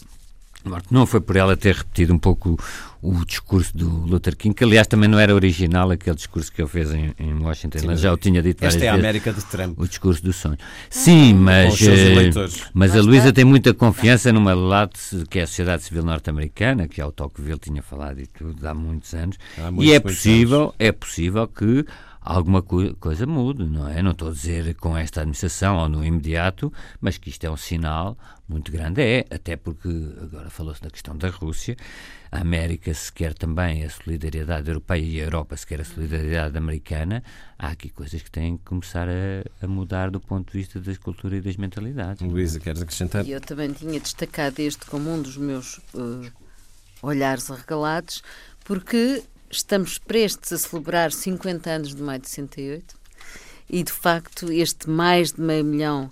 Não 0.90 1.06
foi 1.06 1.20
por 1.20 1.37
ela 1.37 1.56
ter 1.56 1.75
repetido 1.75 2.12
um 2.14 2.18
pouco 2.18 2.58
o, 3.02 3.25
discurso 3.25 3.76
do 3.76 3.88
Luther 3.88 4.37
King, 4.37 4.54
que 4.54 4.64
aliás 4.64 4.87
também 4.87 5.08
não 5.08 5.18
era 5.18 5.35
original, 5.35 5.90
aquele 5.90 6.16
discurso 6.16 6.52
que 6.52 6.61
ele 6.61 6.68
fez 6.68 6.92
em, 6.92 7.14
em 7.18 7.35
Washington. 7.35 7.78
Sim, 7.78 7.96
já 7.96 8.12
o 8.12 8.16
tinha 8.16 8.42
dito 8.42 8.61
várias 8.61 8.75
Esta 8.75 8.87
é 8.87 8.88
a 8.88 8.94
América 8.94 9.32
de 9.32 9.44
Trump. 9.44 9.78
O 9.78 9.87
discurso 9.87 10.23
do 10.23 10.32
sonho. 10.32 10.58
Sim, 10.90 11.35
mas, 11.35 11.80
eh, 11.82 12.30
mas 12.73 12.96
a 12.96 13.00
Luísa 13.00 13.32
tem 13.32 13.44
muita 13.44 13.73
confiança 13.73 14.32
numa 14.32 14.54
LAT, 14.54 14.96
que 15.30 15.38
é 15.38 15.42
a 15.42 15.46
Sociedade 15.46 15.85
Civil 15.85 16.02
Norte-Americana, 16.02 16.88
que 16.88 17.00
é 17.00 17.04
o 17.04 17.12
Tocqueville 17.12 17.58
tinha 17.58 17.82
falado 17.82 18.20
e 18.20 18.26
tudo 18.26 18.66
há 18.66 18.75
muitos 18.75 19.14
anos. 19.14 19.37
Há 19.58 19.70
muitos, 19.70 19.87
e 19.87 19.94
é 19.94 20.00
possível, 20.00 20.61
anos. 20.61 20.75
é 20.78 20.92
possível 20.92 21.46
que 21.46 21.85
alguma 22.26 22.61
coisa 22.61 23.25
mude, 23.25 23.64
não 23.64 23.88
é? 23.88 24.02
Não 24.02 24.11
estou 24.11 24.28
a 24.28 24.33
dizer 24.33 24.75
com 24.75 24.97
esta 24.97 25.21
administração 25.21 25.76
ou 25.78 25.88
no 25.88 26.04
imediato, 26.04 26.73
mas 27.00 27.16
que 27.16 27.30
isto 27.30 27.45
é 27.45 27.50
um 27.50 27.56
sinal 27.56 28.18
muito 28.49 28.73
grande. 28.73 29.00
É, 29.00 29.25
até 29.30 29.56
porque 29.56 29.88
agora 30.21 30.50
falou-se 30.50 30.83
da 30.83 30.90
questão 30.90 31.16
da 31.16 31.28
Rússia, 31.28 31.76
a 32.33 32.40
América 32.40 32.92
se 32.92 33.12
quer 33.12 33.33
também 33.33 33.85
a 33.85 33.90
solidariedade 33.90 34.68
europeia 34.68 35.04
e 35.04 35.21
a 35.21 35.25
Europa 35.25 35.56
se 35.56 35.64
quer 35.64 35.80
a 35.80 35.85
solidariedade 35.85 36.59
americana, 36.59 37.23
há 37.56 37.68
aqui 37.68 37.90
coisas 37.90 38.21
que 38.21 38.30
têm 38.30 38.56
que 38.56 38.64
começar 38.64 39.09
a, 39.09 39.64
a 39.64 39.68
mudar 39.68 40.11
do 40.11 40.18
ponto 40.18 40.50
de 40.50 40.59
vista 40.59 40.80
da 40.80 40.97
cultura 40.97 41.37
e 41.37 41.40
das 41.40 41.56
mentalidades. 41.56 42.23
Luísa, 42.23 42.59
queres 42.59 42.83
acrescentar? 42.83 43.26
Eu 43.26 43.40
também 43.40 43.73
tinha 43.73 44.00
destacado 44.00 44.59
este 44.59 44.85
como 44.87 45.14
um 45.14 45.23
dos 45.23 45.37
meus 45.37 45.78
uh, 45.95 46.26
olhares 47.02 47.49
arregalados, 47.52 48.21
porque 48.64 49.23
estamos 49.50 49.98
prestes 49.98 50.52
a 50.52 50.58
celebrar 50.58 51.12
50 51.12 51.70
anos 51.70 51.94
de 51.94 52.02
maio 52.02 52.20
de 52.20 52.28
68 52.28 52.96
e, 53.68 53.82
de 53.82 53.92
facto, 53.92 54.52
este 54.52 54.88
mais 54.88 55.32
de 55.32 55.40
meio 55.40 55.64
milhão 55.64 56.10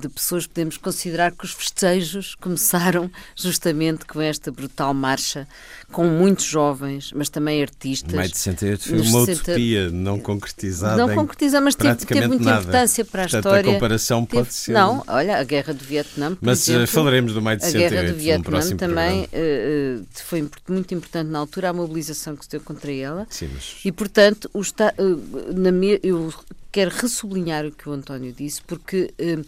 de 0.00 0.08
pessoas, 0.08 0.46
podemos 0.46 0.76
considerar 0.76 1.32
que 1.32 1.44
os 1.44 1.52
festejos 1.52 2.34
começaram 2.34 3.10
justamente 3.34 4.04
com 4.04 4.20
esta 4.20 4.50
brutal 4.50 4.92
marcha, 4.92 5.46
com 5.90 6.04
muitos 6.06 6.44
jovens, 6.44 7.12
mas 7.14 7.28
também 7.28 7.62
artistas. 7.62 8.12
Maio 8.12 8.30
de 8.30 8.36
68 8.36 8.88
foi 8.88 9.00
uma 9.00 9.24
60... 9.24 9.32
utopia 9.32 9.90
não 9.90 10.18
concretizada. 10.18 10.96
Não 10.96 11.14
concretizada, 11.14 11.64
mas 11.64 11.74
teve, 11.74 11.96
teve 12.04 12.26
muita 12.26 12.44
nada. 12.44 12.60
importância 12.60 13.04
para 13.04 13.22
a 13.22 13.24
Portanto, 13.24 13.44
história. 13.44 13.70
A 13.70 13.74
comparação 13.74 14.26
teve... 14.26 14.42
pode 14.42 14.54
ser. 14.54 14.72
Não, 14.72 15.02
olha, 15.06 15.38
a 15.38 15.44
guerra 15.44 15.72
do 15.72 15.84
Vietnã. 15.84 16.36
mas 16.40 16.68
eh, 16.68 16.72
exemplo, 16.72 16.86
falaremos 16.88 17.32
do 17.32 17.42
Maio 17.42 17.58
de 17.58 17.64
68 17.64 17.86
A 17.86 18.00
guerra 18.00 18.12
do 18.12 18.18
Vietnã 18.18 18.76
também 18.76 19.24
uh, 19.24 20.06
foi 20.12 20.48
muito 20.68 20.94
importante 20.94 21.28
na 21.28 21.38
altura, 21.38 21.70
a 21.70 21.72
mobilização 21.72 22.36
que 22.36 22.44
se 22.44 22.50
deu 22.50 22.60
contra 22.60 22.92
ela. 22.92 23.26
Sim, 23.30 23.48
mas... 23.54 23.76
E, 23.84 23.90
portanto, 23.92 24.50
o 24.52 24.60
está, 24.60 24.92
uh, 24.98 25.52
na 25.54 25.70
eu 26.02 26.32
quero 26.70 26.90
ressublinhar 26.90 27.64
o 27.64 27.72
que 27.72 27.88
o 27.88 27.92
António 27.92 28.32
disse, 28.32 28.60
porque, 28.62 28.97
uh, 28.98 29.44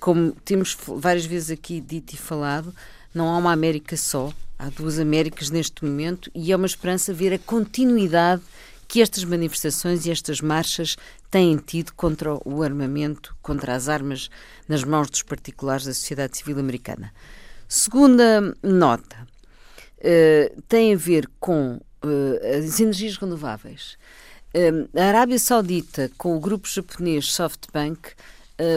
como 0.00 0.32
temos 0.44 0.76
várias 0.86 1.24
vezes 1.24 1.50
aqui 1.50 1.80
dito 1.80 2.14
e 2.14 2.16
falado, 2.16 2.74
não 3.14 3.28
há 3.28 3.38
uma 3.38 3.52
América 3.52 3.96
só, 3.96 4.32
há 4.58 4.68
duas 4.68 4.98
Américas 4.98 5.50
neste 5.50 5.84
momento 5.84 6.30
e 6.34 6.52
é 6.52 6.56
uma 6.56 6.66
esperança 6.66 7.12
ver 7.12 7.32
a 7.32 7.38
continuidade 7.38 8.42
que 8.86 9.00
estas 9.00 9.24
manifestações 9.24 10.06
e 10.06 10.10
estas 10.10 10.40
marchas 10.40 10.96
têm 11.30 11.56
tido 11.56 11.92
contra 11.94 12.34
o 12.44 12.62
armamento, 12.62 13.36
contra 13.42 13.74
as 13.74 13.88
armas 13.88 14.30
nas 14.68 14.84
mãos 14.84 15.10
dos 15.10 15.22
particulares 15.22 15.84
da 15.84 15.94
sociedade 15.94 16.36
civil 16.36 16.58
americana. 16.58 17.12
Segunda 17.68 18.54
nota 18.62 19.16
uh, 19.98 20.62
tem 20.68 20.94
a 20.94 20.96
ver 20.96 21.28
com 21.40 21.80
uh, 22.04 22.56
as 22.56 22.78
energias 22.78 23.16
renováveis. 23.16 23.96
Uh, 24.54 24.88
a 24.96 25.06
Arábia 25.06 25.38
Saudita, 25.38 26.10
com 26.16 26.36
o 26.36 26.40
grupo 26.40 26.68
japonês 26.68 27.32
SoftBank, 27.32 28.10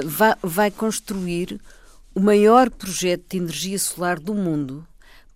vai, 0.05 0.35
vai 0.41 0.71
construir 0.71 1.59
o 2.13 2.19
maior 2.19 2.69
projeto 2.69 3.25
de 3.29 3.37
energia 3.37 3.77
solar 3.77 4.19
do 4.19 4.33
mundo 4.33 4.87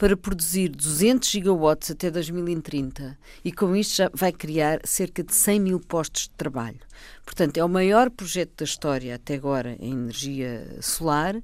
para 0.02 0.18
produzir 0.18 0.70
200 0.70 1.30
gigawatts 1.30 1.92
até 1.92 2.10
2030 2.10 3.16
e 3.46 3.52
com 3.52 3.76
isto 3.76 3.98
já 3.98 4.10
vai 4.12 4.32
criar 4.32 4.80
cerca 4.84 5.24
de 5.24 5.32
100 5.36 5.60
mil 5.60 5.80
postos 5.80 6.24
de 6.24 6.32
trabalho. 6.32 6.80
Portanto, 7.24 7.58
é 7.58 7.64
o 7.64 7.70
maior 7.70 8.10
projeto 8.10 8.52
da 8.58 8.66
história 8.66 9.14
até 9.14 9.36
agora 9.36 9.78
em 9.80 9.92
energia 9.92 10.78
solar 10.82 11.36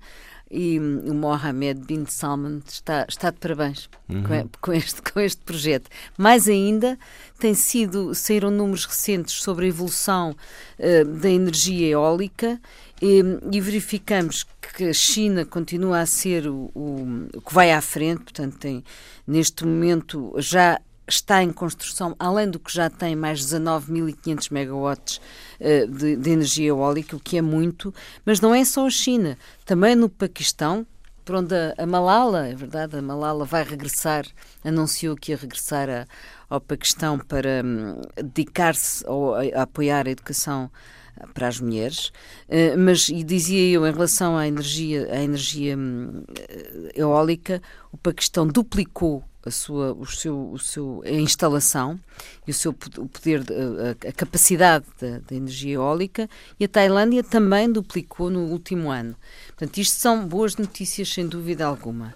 e 0.50 0.80
o 0.80 1.14
Mohammed 1.14 1.82
bin 1.82 2.06
Salman 2.08 2.64
está, 2.68 3.06
está 3.08 3.30
de 3.30 3.38
parabéns 3.38 3.90
uhum. 4.10 4.24
com, 4.24 4.50
com, 4.60 4.74
este, 4.74 5.02
com 5.04 5.20
este 5.20 5.42
projeto. 5.44 5.90
Mais 6.18 6.48
ainda, 6.48 6.98
tem 7.38 7.54
sido, 7.54 8.16
saíram 8.16 8.50
números 8.50 8.86
recentes 8.86 9.36
sobre 9.36 9.66
a 9.66 9.70
evolução 9.70 10.36
uh, 10.80 11.06
da 11.06 11.30
energia 11.30 11.90
eólica 11.90 12.60
e, 13.02 13.22
e, 13.52 13.62
verificamos 13.62 14.46
que 14.76 14.86
a 14.86 14.94
China 14.94 15.46
continua 15.46 16.00
a 16.00 16.06
ser 16.06 16.48
o, 16.48 16.72
o, 16.74 17.42
que 17.46 17.54
vai 17.54 17.72
à 17.72 17.82
frente, 17.82 18.24
portanto, 18.24 18.58
tem, 18.58 18.84
neste 19.26 19.66
momento 19.66 20.34
já 20.38 20.80
está 21.08 21.42
em 21.42 21.52
construção, 21.52 22.16
além 22.20 22.50
do 22.50 22.60
que 22.60 22.74
já 22.74 22.90
tem 22.90 23.16
mais 23.16 23.40
19.500 23.42 24.52
megawatts 24.52 25.22
uh, 25.60 25.88
de, 25.88 26.16
de, 26.18 26.30
energia 26.30 26.68
eólica, 26.68 27.16
o 27.16 27.20
que 27.20 27.38
é 27.38 27.42
muito, 27.42 27.94
mas 28.26 28.42
não 28.42 28.54
é 28.54 28.66
só 28.66 28.86
a 28.86 28.90
China, 28.90 29.38
também 29.66 29.96
no 29.96 30.10
Paquistão, 30.10 30.86
por 31.24 31.36
onde 31.36 31.54
a, 31.56 31.76
a 31.78 31.86
Malala, 31.86 32.48
é 32.48 32.56
verdade, 32.56 32.98
a 32.98 33.02
Malala 33.02 33.46
vai 33.46 33.64
regressar, 33.64 34.26
anunciou 34.64 35.16
que 35.16 35.32
ia 35.32 35.38
regressar 35.38 35.90
a, 35.90 36.06
ao 36.50 36.60
Paquistão 36.60 37.20
para 37.20 37.62
um, 37.64 38.02
dedicar-se 38.16 39.06
a, 39.06 39.60
a 39.60 39.64
apoiar 39.64 40.08
a 40.08 40.12
educação 40.12 40.72
para 41.34 41.48
as 41.48 41.60
mulheres, 41.60 42.08
uh, 42.48 42.78
mas 42.78 43.10
e 43.10 43.24
dizia 43.24 43.70
eu 43.70 43.88
em 43.88 43.92
relação 43.92 44.38
à 44.38 44.48
energia, 44.48 45.08
à 45.12 45.22
energia 45.22 45.78
um, 45.78 46.24
eólica, 46.96 47.62
o 47.92 47.98
Paquistão 47.98 48.48
duplicou 48.48 49.24
a 49.48 49.52
sua, 49.52 49.94
o 49.94 50.06
seu, 50.06 50.52
o 50.52 50.60
seu, 50.60 51.02
a 51.06 51.12
instalação 51.12 52.00
e 52.46 52.52
o 52.52 52.54
seu 52.54 52.72
o 52.72 53.08
poder, 53.08 53.44
a, 53.50 54.10
a 54.10 54.12
capacidade 54.12 54.86
da, 55.00 55.20
da, 55.20 55.36
energia 55.36 55.76
eólica 55.76 56.30
e 56.60 56.66
a 56.66 56.68
Tailândia 56.68 57.24
também 57.24 57.72
duplicou 57.72 58.30
no 58.30 58.42
último 58.42 58.92
ano. 58.92 59.16
Portanto, 59.48 59.78
isto 59.78 60.00
são 60.00 60.28
boas 60.28 60.56
notícias, 60.58 61.10
sem 61.10 61.28
dúvida 61.28 61.66
alguma. 61.66 62.14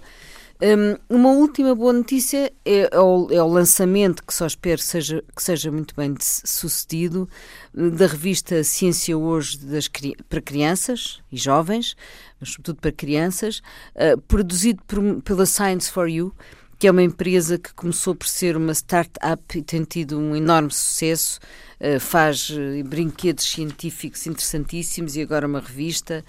Um, 0.63 0.95
uma 1.09 1.31
última 1.31 1.73
boa 1.73 1.91
notícia 1.91 2.53
é, 2.63 2.81
é, 2.91 2.99
o, 2.99 3.27
é, 3.31 3.41
o, 3.41 3.47
lançamento, 3.47 4.23
que 4.23 4.31
só 4.31 4.45
espero 4.45 4.79
seja, 4.79 5.23
que 5.35 5.41
seja 5.41 5.71
muito 5.71 5.95
bem 5.95 6.15
sucedido, 6.19 7.27
da 7.73 8.05
revista 8.05 8.63
Ciência 8.63 9.17
Hoje 9.17 9.57
das, 9.57 9.89
para 10.29 10.39
crianças 10.39 11.19
e 11.31 11.37
jovens, 11.37 11.95
mas 12.39 12.49
sobretudo 12.49 12.79
para 12.79 12.91
crianças, 12.91 13.63
uh, 13.95 14.21
produzido 14.27 14.83
por, 14.85 15.01
pela 15.23 15.47
Science 15.47 15.91
for 15.91 16.07
You, 16.07 16.31
que 16.77 16.87
é 16.87 16.91
uma 16.91 17.01
empresa 17.01 17.57
que 17.57 17.73
começou 17.73 18.13
por 18.13 18.27
ser 18.27 18.55
uma 18.55 18.71
start-up 18.71 19.57
e 19.57 19.63
tem 19.63 19.83
tido 19.83 20.19
um 20.19 20.35
enorme 20.35 20.69
sucesso, 20.69 21.39
uh, 21.79 21.99
faz 21.99 22.51
uh, 22.51 22.83
brinquedos 22.85 23.45
científicos 23.45 24.27
interessantíssimos 24.27 25.15
e 25.15 25.21
agora 25.23 25.47
uma 25.47 25.59
revista. 25.59 26.23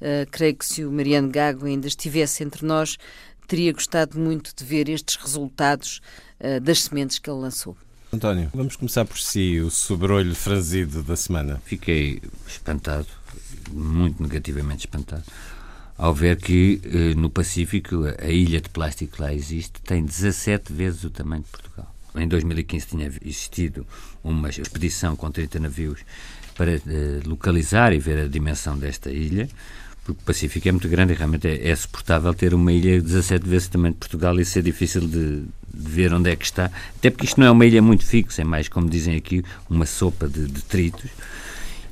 Uh, 0.00 0.28
creio 0.30 0.56
que 0.56 0.66
se 0.66 0.84
o 0.84 0.92
Mariano 0.92 1.30
Gago 1.30 1.66
ainda 1.66 1.86
estivesse 1.86 2.44
entre 2.44 2.66
nós, 2.66 2.98
teria 3.46 3.72
gostado 3.72 4.18
muito 4.18 4.52
de 4.54 4.64
ver 4.64 4.88
estes 4.88 5.16
resultados 5.16 6.00
das 6.62 6.82
sementes 6.82 7.18
que 7.18 7.30
ele 7.30 7.40
lançou. 7.40 7.76
António, 8.14 8.48
vamos 8.54 8.76
começar 8.76 9.04
por 9.04 9.18
si, 9.18 9.58
o 9.58 9.70
sobrolho 9.70 10.36
franzido 10.36 11.02
da 11.02 11.16
semana. 11.16 11.60
Fiquei 11.64 12.22
espantado, 12.46 13.08
muito 13.72 14.22
negativamente 14.22 14.86
espantado, 14.86 15.24
ao 15.98 16.14
ver 16.14 16.36
que 16.36 16.80
eh, 16.84 17.14
no 17.16 17.28
Pacífico 17.28 18.04
a 18.22 18.28
ilha 18.28 18.60
de 18.60 18.68
plástico 18.68 19.16
que 19.16 19.22
lá 19.22 19.34
existe 19.34 19.80
tem 19.82 20.04
17 20.04 20.72
vezes 20.72 21.02
o 21.02 21.10
tamanho 21.10 21.42
de 21.42 21.48
Portugal. 21.48 21.92
Em 22.14 22.28
2015 22.28 22.86
tinha 22.86 23.10
existido 23.20 23.84
uma 24.22 24.48
expedição 24.48 25.16
com 25.16 25.28
30 25.28 25.58
navios 25.58 26.00
para 26.56 26.76
eh, 26.76 26.80
localizar 27.26 27.92
e 27.92 27.98
ver 27.98 28.26
a 28.26 28.28
dimensão 28.28 28.78
desta 28.78 29.10
ilha, 29.10 29.48
porque 30.04 30.20
o 30.20 30.24
Pacífico 30.24 30.68
é 30.68 30.72
muito 30.72 30.88
grande 30.88 31.12
e 31.12 31.16
realmente 31.16 31.48
é, 31.48 31.68
é 31.68 31.74
suportável 31.74 32.32
ter 32.34 32.54
uma 32.54 32.72
ilha 32.72 33.00
17 33.00 33.48
vezes 33.48 33.68
tamanho 33.68 33.94
de 33.94 33.98
Portugal 33.98 34.38
e 34.38 34.42
isso 34.42 34.58
é 34.58 34.62
difícil 34.62 35.00
de, 35.02 35.40
de, 35.40 35.44
ver 35.72 36.12
onde 36.12 36.30
é 36.30 36.36
que 36.36 36.44
está, 36.44 36.70
até 36.96 37.10
porque 37.10 37.26
isto 37.26 37.40
não 37.40 37.46
é 37.46 37.50
uma 37.50 37.64
ilha 37.64 37.80
muito 37.80 38.04
fixa, 38.04 38.42
é 38.42 38.44
mais, 38.44 38.68
como 38.68 38.88
dizem 38.88 39.16
aqui, 39.16 39.42
uma 39.68 39.86
sopa 39.86 40.28
de 40.28 40.46
detritos. 40.46 41.10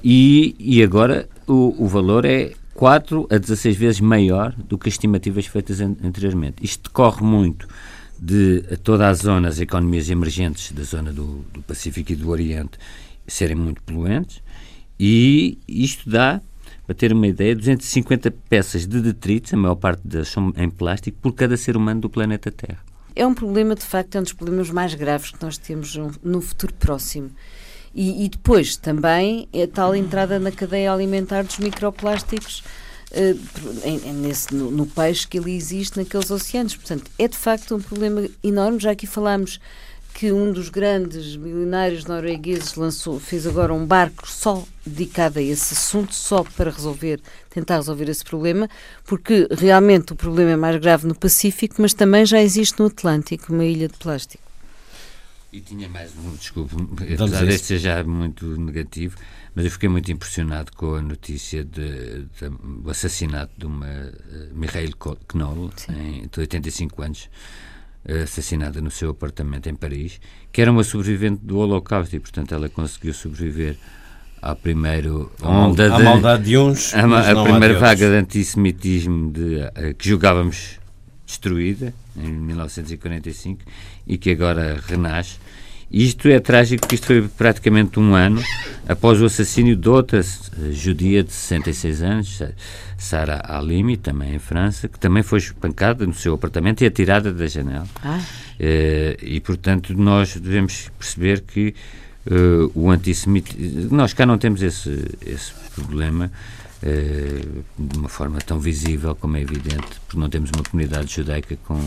E, 0.04 0.54
e 0.58 0.82
agora 0.82 1.28
o, 1.46 1.84
o 1.84 1.88
valor 1.88 2.24
é 2.24 2.52
4 2.74 3.28
a 3.30 3.38
16 3.38 3.76
vezes 3.76 4.00
maior 4.00 4.52
do 4.52 4.76
que 4.76 4.88
as 4.88 4.94
estimativas 4.94 5.46
feitas 5.46 5.80
anteriormente. 5.80 6.56
Isto 6.62 6.90
decorre 6.90 7.24
muito 7.24 7.66
de 8.18 8.62
todas 8.84 9.06
as 9.06 9.18
zonas, 9.24 9.60
economias 9.60 10.08
emergentes 10.08 10.70
da 10.72 10.82
zona 10.82 11.12
do, 11.12 11.44
do 11.52 11.62
Pacífico 11.62 12.12
e 12.12 12.16
do 12.16 12.30
Oriente 12.30 12.78
serem 13.26 13.56
muito 13.56 13.82
poluentes 13.82 14.40
e 14.98 15.58
isto 15.66 16.08
dá, 16.08 16.40
para 16.86 16.94
ter 16.94 17.12
uma 17.12 17.26
ideia, 17.26 17.54
250 17.54 18.30
peças 18.48 18.86
de 18.86 19.00
detritos, 19.00 19.54
a 19.54 19.56
maior 19.56 19.76
parte 19.76 20.06
delas 20.06 20.28
são 20.28 20.52
em 20.56 20.68
plástico, 20.68 21.18
por 21.20 21.32
cada 21.32 21.56
ser 21.56 21.76
humano 21.76 22.00
do 22.00 22.10
planeta 22.10 22.50
Terra. 22.50 22.80
É 23.14 23.26
um 23.26 23.34
problema, 23.34 23.74
de 23.74 23.84
facto, 23.84 24.16
é 24.16 24.20
um 24.20 24.22
dos 24.22 24.32
problemas 24.32 24.70
mais 24.70 24.94
graves 24.94 25.30
que 25.30 25.42
nós 25.42 25.58
temos 25.58 25.96
no 26.22 26.40
futuro 26.40 26.72
próximo. 26.74 27.30
E, 27.94 28.24
e 28.24 28.28
depois 28.28 28.76
também 28.76 29.48
é 29.52 29.66
tal 29.66 29.94
entrada 29.94 30.38
na 30.38 30.50
cadeia 30.50 30.92
alimentar 30.92 31.42
dos 31.42 31.58
microplásticos 31.58 32.62
uh, 33.10 34.12
nesse, 34.14 34.54
no, 34.54 34.70
no, 34.70 34.86
peixe 34.86 35.28
que 35.28 35.38
ali 35.38 35.54
existe 35.54 35.98
naqueles 35.98 36.30
oceanos. 36.30 36.74
Portanto, 36.74 37.10
é 37.18 37.28
de 37.28 37.36
facto 37.36 37.76
um 37.76 37.80
problema 37.80 38.26
enorme. 38.42 38.80
Já 38.80 38.92
aqui 38.92 39.06
falámos 39.06 39.60
que 40.22 40.30
um 40.30 40.52
dos 40.52 40.68
grandes 40.68 41.34
milionários 41.34 42.04
noruegueses 42.04 42.76
lançou, 42.76 43.18
fez 43.18 43.44
agora 43.44 43.74
um 43.74 43.84
barco 43.84 44.30
só 44.30 44.64
dedicado 44.86 45.40
a 45.40 45.42
esse 45.42 45.74
assunto, 45.74 46.14
só 46.14 46.44
para 46.44 46.70
resolver, 46.70 47.20
tentar 47.50 47.74
resolver 47.74 48.08
esse 48.08 48.24
problema, 48.24 48.70
porque 49.04 49.48
realmente 49.50 50.12
o 50.12 50.14
problema 50.14 50.52
é 50.52 50.56
mais 50.56 50.80
grave 50.80 51.08
no 51.08 51.14
Pacífico, 51.16 51.74
mas 51.82 51.92
também 51.92 52.24
já 52.24 52.40
existe 52.40 52.78
no 52.78 52.86
Atlântico 52.86 53.52
uma 53.52 53.64
ilha 53.64 53.88
de 53.88 53.98
plástico. 53.98 54.44
E 55.52 55.60
tinha 55.60 55.88
mais 55.88 56.12
um, 56.16 56.36
desculpe, 56.36 56.76
apesar 57.12 57.44
deste 57.44 57.66
ser 57.66 57.78
já 57.78 58.04
muito 58.04 58.46
negativo, 58.46 59.16
mas 59.56 59.64
eu 59.64 59.72
fiquei 59.72 59.88
muito 59.88 60.12
impressionado 60.12 60.70
com 60.76 60.94
a 60.94 61.02
notícia 61.02 61.64
do 61.64 62.88
assassinato 62.88 63.52
de 63.58 63.66
uma 63.66 63.88
uh, 63.88 64.54
Mikhail 64.54 64.92
Knoll, 65.34 65.72
em, 65.88 66.28
de 66.28 66.38
85 66.38 67.02
anos, 67.02 67.28
assassinada 68.22 68.80
no 68.80 68.90
seu 68.90 69.10
apartamento 69.10 69.68
em 69.68 69.74
Paris, 69.74 70.20
que 70.50 70.60
era 70.60 70.70
uma 70.70 70.84
sobrevivente 70.84 71.40
do 71.44 71.58
Holocausto 71.58 72.16
e, 72.16 72.20
portanto, 72.20 72.54
ela 72.54 72.68
conseguiu 72.68 73.14
sobreviver 73.14 73.76
à 74.40 74.56
primeira 74.56 75.08
onda 75.40 75.94
a 75.94 75.98
de, 75.98 76.02
maldade 76.02 76.42
de 76.44 76.58
uns, 76.58 76.92
a, 76.94 77.30
a 77.30 77.44
primeira 77.44 77.78
vaga 77.78 78.08
de 78.08 78.16
antissemitismo 78.16 79.30
de, 79.30 79.56
uh, 79.56 79.94
que 79.96 80.08
julgávamos 80.08 80.80
destruída 81.24 81.94
em 82.16 82.32
1945 82.32 83.62
e 84.06 84.18
que 84.18 84.30
agora 84.30 84.80
renasce. 84.86 85.38
Isto 85.90 86.28
é 86.28 86.40
trágico 86.40 86.80
porque 86.80 86.94
isto 86.94 87.06
foi 87.06 87.22
praticamente 87.22 88.00
um 88.00 88.14
ano 88.14 88.42
após 88.88 89.20
o 89.20 89.26
assassínio 89.26 89.76
de 89.76 89.88
outra 89.90 90.20
eh, 90.20 90.72
judia 90.72 91.22
de 91.22 91.30
66 91.30 92.02
anos, 92.02 92.42
Sara 93.02 93.42
Alimi, 93.44 93.96
também 93.96 94.36
em 94.36 94.38
França, 94.38 94.88
que 94.88 94.98
também 94.98 95.24
foi 95.24 95.40
espancada 95.40 96.06
no 96.06 96.14
seu 96.14 96.34
apartamento 96.34 96.82
e 96.82 96.86
atirada 96.86 97.32
da 97.32 97.46
janela. 97.48 97.86
Ah. 98.02 98.20
Uh, 98.60 99.18
e, 99.20 99.40
portanto, 99.40 99.92
nós 99.92 100.36
devemos 100.36 100.88
perceber 100.96 101.40
que 101.40 101.74
uh, 102.26 102.70
o 102.74 102.90
antissemitismo... 102.90 103.94
Nós 103.94 104.12
cá 104.12 104.24
não 104.24 104.38
temos 104.38 104.62
esse, 104.62 105.04
esse 105.26 105.52
problema 105.74 106.30
uh, 106.82 107.64
de 107.76 107.98
uma 107.98 108.08
forma 108.08 108.38
tão 108.38 108.60
visível 108.60 109.16
como 109.16 109.36
é 109.36 109.40
evidente, 109.40 110.00
porque 110.06 110.16
não 110.16 110.30
temos 110.30 110.50
uma 110.54 110.62
comunidade 110.62 111.12
judaica 111.12 111.58
com 111.64 111.80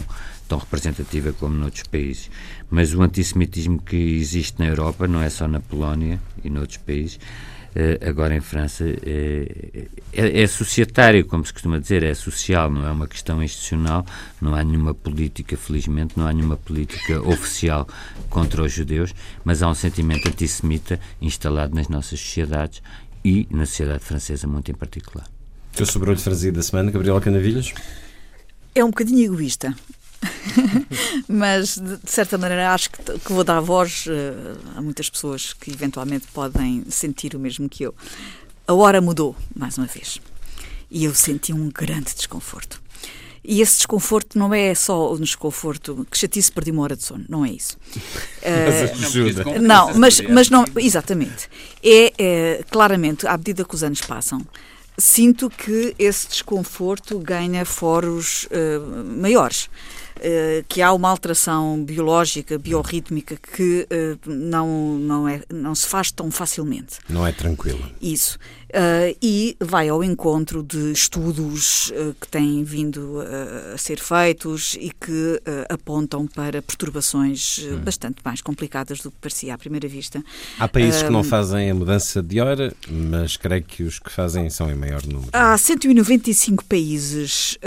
tão 0.49 0.57
representativa 0.57 1.31
como 1.31 1.55
noutros 1.55 1.83
países. 1.83 2.29
Mas 2.69 2.93
o 2.93 3.01
antissemitismo 3.01 3.81
que 3.81 3.95
existe 3.95 4.59
na 4.59 4.65
Europa, 4.65 5.07
não 5.07 5.21
é 5.21 5.29
só 5.29 5.47
na 5.47 5.61
Polónia 5.61 6.19
e 6.43 6.49
noutros 6.49 6.77
países, 6.77 7.17
agora 8.07 8.33
em 8.33 8.39
França 8.39 8.85
é, 8.87 9.87
é, 10.13 10.41
é, 10.41 10.47
societário, 10.47 11.25
como 11.25 11.45
se 11.45 11.51
costuma 11.51 11.77
dizer, 11.77 12.03
é 12.03 12.13
social, 12.13 12.71
não 12.71 12.87
é 12.87 12.91
uma 12.91 13.07
questão 13.07 13.43
institucional, 13.43 14.05
não 14.41 14.55
há 14.55 14.63
nenhuma 14.63 14.93
política, 14.93 15.57
felizmente, 15.57 16.17
não 16.17 16.25
há 16.25 16.31
nenhuma 16.31 16.55
política 16.55 17.21
oficial 17.27 17.85
contra 18.29 18.63
os 18.63 18.71
judeus, 18.71 19.13
mas 19.43 19.61
há 19.61 19.69
um 19.69 19.75
sentimento 19.75 20.29
antissemita 20.29 20.99
instalado 21.21 21.75
nas 21.75 21.89
nossas 21.89 22.19
sociedades 22.19 22.81
e 23.23 23.45
na 23.51 23.65
sociedade 23.65 24.03
francesa 24.03 24.47
muito 24.47 24.71
em 24.71 24.75
particular. 24.75 25.27
O 25.73 25.77
seu 25.77 25.85
sobrolho 25.85 26.19
franzido 26.19 26.55
da 26.55 26.63
semana, 26.63 26.91
Gabriela 26.91 27.19
Canavilhas? 27.19 27.73
É 28.73 28.83
um 28.83 28.89
bocadinho 28.89 29.25
egoísta. 29.25 29.75
Mas, 31.27 31.77
de 31.77 32.11
certa 32.11 32.37
maneira, 32.37 32.73
acho 32.73 32.89
que, 32.89 33.19
que 33.19 33.33
vou 33.33 33.43
dar 33.43 33.59
voz 33.59 34.05
uh, 34.07 34.77
a 34.77 34.81
muitas 34.81 35.09
pessoas 35.09 35.53
que 35.53 35.71
eventualmente 35.71 36.27
podem 36.33 36.83
sentir 36.89 37.35
o 37.35 37.39
mesmo 37.39 37.69
que 37.69 37.83
eu. 37.83 37.93
A 38.67 38.73
hora 38.73 39.01
mudou, 39.01 39.35
mais 39.55 39.77
uma 39.77 39.87
vez. 39.87 40.19
E 40.89 41.05
eu 41.05 41.13
senti 41.13 41.53
um 41.53 41.69
grande 41.69 42.13
desconforto. 42.15 42.81
E 43.47 43.61
esse 43.61 43.77
desconforto 43.77 44.39
não 44.39 44.51
é 44.53 44.73
só 44.73 45.13
um 45.13 45.19
desconforto 45.19 46.05
que 46.09 46.17
chatice, 46.17 46.51
perdi 46.51 46.71
uma 46.71 46.81
hora 46.81 46.95
de 46.95 47.03
sono, 47.03 47.23
não 47.29 47.45
é 47.45 47.51
isso. 47.51 47.77
Uh, 48.45 49.59
não, 49.59 49.97
mas, 49.97 50.21
mas 50.21 50.51
não, 50.51 50.65
exatamente. 50.77 51.49
É, 51.83 52.13
é, 52.15 52.63
claramente, 52.69 53.25
à 53.25 53.35
medida 53.35 53.65
que 53.65 53.73
os 53.73 53.81
anos 53.81 54.01
passam, 54.01 54.39
sinto 54.95 55.49
que 55.49 55.95
esse 55.97 56.27
desconforto 56.27 57.17
ganha 57.17 57.65
foros 57.65 58.43
uh, 58.45 59.03
maiores. 59.19 59.67
Eh, 60.21 60.63
que 60.67 60.81
há 60.81 60.93
uma 60.93 61.09
alteração 61.09 61.83
biológica, 61.83 62.57
biorrítmica, 62.57 63.35
que 63.35 63.85
uh, 63.91 64.29
não, 64.29 64.97
não, 64.97 65.27
é, 65.27 65.41
não 65.51 65.75
se 65.75 65.85
faz 65.85 66.09
tão 66.09 66.31
facilmente. 66.31 66.99
Não 67.09 67.27
é 67.27 67.31
tranquila. 67.31 67.91
Isso. 68.01 68.39
Uh, 68.75 69.15
e 69.21 69.55
vai 69.61 69.87
ao 69.87 70.03
encontro 70.03 70.61
de 70.61 70.91
estudos 70.91 71.91
uh, 71.91 72.13
que 72.19 72.27
têm 72.27 72.61
vindo 72.61 73.19
uh, 73.19 73.73
a 73.73 73.77
ser 73.77 73.97
feitos 73.97 74.75
e 74.77 74.91
que 74.91 75.41
apontam 75.69 76.27
para 76.27 76.61
perturbações 76.61 77.59
hum. 77.59 77.79
bastante 77.79 78.17
mais 78.23 78.41
complicadas 78.41 78.99
do 78.99 79.11
que 79.11 79.17
parecia 79.21 79.53
à 79.53 79.57
primeira 79.57 79.87
vista. 79.87 80.21
Há 80.59 80.67
países 80.67 81.03
que 81.03 81.09
não 81.09 81.23
fazem 81.23 81.71
a 81.71 81.75
mudança 81.75 82.21
de 82.21 82.41
hora, 82.41 82.73
mas 82.89 83.37
creio 83.37 83.63
que 83.63 83.83
os 83.83 83.97
que 83.97 84.11
fazem 84.11 84.49
são 84.49 84.69
em 84.69 84.75
maior 84.75 85.05
número. 85.05 85.29
Há 85.31 85.57
195 85.57 86.65
países 86.65 87.57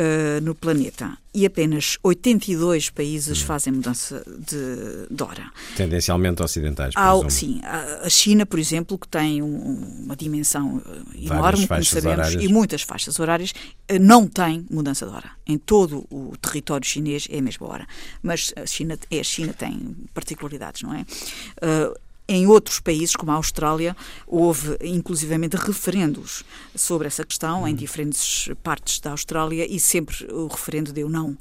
no 0.42 0.54
planeta 0.54 1.16
e 1.38 1.46
apenas 1.46 1.96
82 2.02 2.90
países 2.90 3.40
hum. 3.42 3.46
fazem 3.46 3.72
mudança 3.72 4.24
de, 4.26 5.14
de, 5.14 5.22
hora. 5.22 5.50
Tendencialmente 5.76 6.42
ocidentais, 6.42 6.94
Há, 6.96 7.12
Sim. 7.30 7.60
A 7.62 8.08
China, 8.08 8.44
por 8.44 8.58
exemplo, 8.58 8.98
que 8.98 9.06
tem 9.06 9.40
um, 9.42 10.04
uma 10.04 10.16
dimensão 10.16 10.82
enorme, 11.14 11.66
como 11.66 11.84
sabemos, 11.84 12.18
horárias. 12.18 12.42
e 12.42 12.48
muitas 12.48 12.82
faixas 12.82 13.18
horárias, 13.18 13.52
eh, 13.88 13.98
não 13.98 14.26
tem 14.26 14.66
mudança 14.70 15.06
de 15.06 15.12
hora. 15.12 15.30
Em 15.46 15.58
todo 15.58 16.06
o 16.10 16.36
território 16.36 16.86
chinês 16.86 17.26
é 17.30 17.38
a 17.38 17.42
mesma 17.42 17.66
hora. 17.66 17.86
Mas 18.22 18.52
a 18.56 18.66
China, 18.66 18.98
é 19.10 19.20
a 19.20 19.24
China 19.24 19.52
tem 19.52 19.96
particularidades, 20.14 20.82
não 20.82 20.94
é? 20.94 21.02
Uh, 21.02 22.08
em 22.30 22.46
outros 22.46 22.78
países, 22.78 23.16
como 23.16 23.32
a 23.32 23.36
Austrália, 23.36 23.96
houve 24.26 24.76
inclusivamente 24.82 25.56
referendos 25.56 26.44
sobre 26.74 27.06
essa 27.06 27.24
questão 27.24 27.66
em 27.66 27.72
hum. 27.72 27.76
diferentes 27.76 28.50
partes 28.62 29.00
da 29.00 29.12
Austrália 29.12 29.66
e 29.66 29.80
sempre 29.80 30.26
o 30.30 30.46
referendo 30.46 30.92
deu 30.92 31.08
não. 31.08 31.36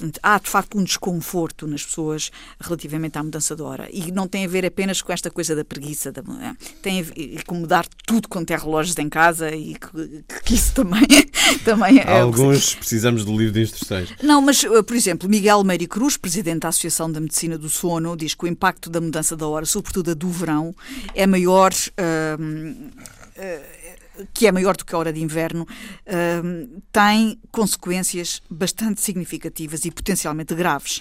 Portanto, 0.00 0.18
há 0.22 0.38
de 0.38 0.48
facto 0.48 0.78
um 0.78 0.82
desconforto 0.82 1.66
nas 1.66 1.84
pessoas 1.84 2.30
relativamente 2.58 3.18
à 3.18 3.22
mudança 3.22 3.54
de 3.54 3.60
hora. 3.60 3.86
E 3.92 4.10
não 4.10 4.26
tem 4.26 4.46
a 4.46 4.48
ver 4.48 4.64
apenas 4.64 5.02
com 5.02 5.12
esta 5.12 5.30
coisa 5.30 5.54
da 5.54 5.62
preguiça, 5.62 6.10
da, 6.10 6.22
é, 6.42 6.54
tem 6.80 7.00
a 7.00 7.02
ver 7.02 7.44
com 7.44 7.56
mudar 7.56 7.86
tudo 8.06 8.26
quanto 8.26 8.50
é 8.50 8.56
relógios 8.56 8.96
em 8.96 9.10
casa 9.10 9.54
e 9.54 9.74
que, 9.74 10.24
que 10.42 10.54
isso 10.54 10.72
também, 10.72 11.06
também 11.66 11.98
é. 11.98 12.20
Alguns 12.20 12.74
precisamos 12.74 13.26
do 13.26 13.36
livro 13.36 13.52
de 13.52 13.60
instruções. 13.60 14.08
Não, 14.22 14.40
mas, 14.40 14.64
eh, 14.64 14.82
por 14.82 14.96
exemplo, 14.96 15.28
Miguel 15.28 15.62
Meire 15.64 15.86
Cruz, 15.86 16.16
presidente 16.16 16.60
da 16.60 16.68
Associação 16.68 17.12
da 17.12 17.20
Medicina 17.20 17.58
do 17.58 17.68
Sono, 17.68 18.16
diz 18.16 18.34
que 18.34 18.44
o 18.44 18.48
impacto 18.48 18.88
da 18.88 19.02
mudança 19.02 19.36
da 19.36 19.46
hora, 19.46 19.66
sobretudo 19.66 20.12
a 20.12 20.14
do 20.14 20.30
verão, 20.30 20.74
é 21.14 21.26
maior. 21.26 21.72
Uh, 21.72 22.90
uh, 23.36 23.79
que 24.32 24.46
é 24.46 24.52
maior 24.52 24.76
do 24.76 24.84
que 24.84 24.94
a 24.94 24.98
hora 24.98 25.12
de 25.12 25.22
inverno, 25.22 25.62
uh, 25.62 26.82
tem 26.92 27.38
consequências 27.50 28.42
bastante 28.50 29.00
significativas 29.00 29.84
e 29.84 29.90
potencialmente 29.90 30.54
graves. 30.54 31.00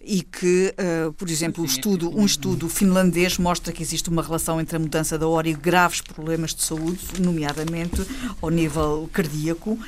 E 0.00 0.22
que, 0.22 0.74
uh, 0.78 1.12
por 1.12 1.28
exemplo, 1.28 1.62
um 1.62 1.66
estudo, 1.66 2.16
um 2.16 2.24
estudo 2.24 2.68
finlandês 2.68 3.38
mostra 3.38 3.72
que 3.72 3.82
existe 3.82 4.08
uma 4.08 4.22
relação 4.22 4.60
entre 4.60 4.76
a 4.76 4.78
mudança 4.78 5.18
da 5.18 5.26
hora 5.26 5.48
e 5.48 5.54
graves 5.54 6.00
problemas 6.00 6.54
de 6.54 6.62
saúde, 6.62 7.20
nomeadamente 7.20 8.06
ao 8.40 8.50
nível 8.50 9.08
cardíaco, 9.12 9.72
uh, 9.72 9.78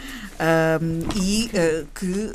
e 1.16 1.50
que 1.94 2.30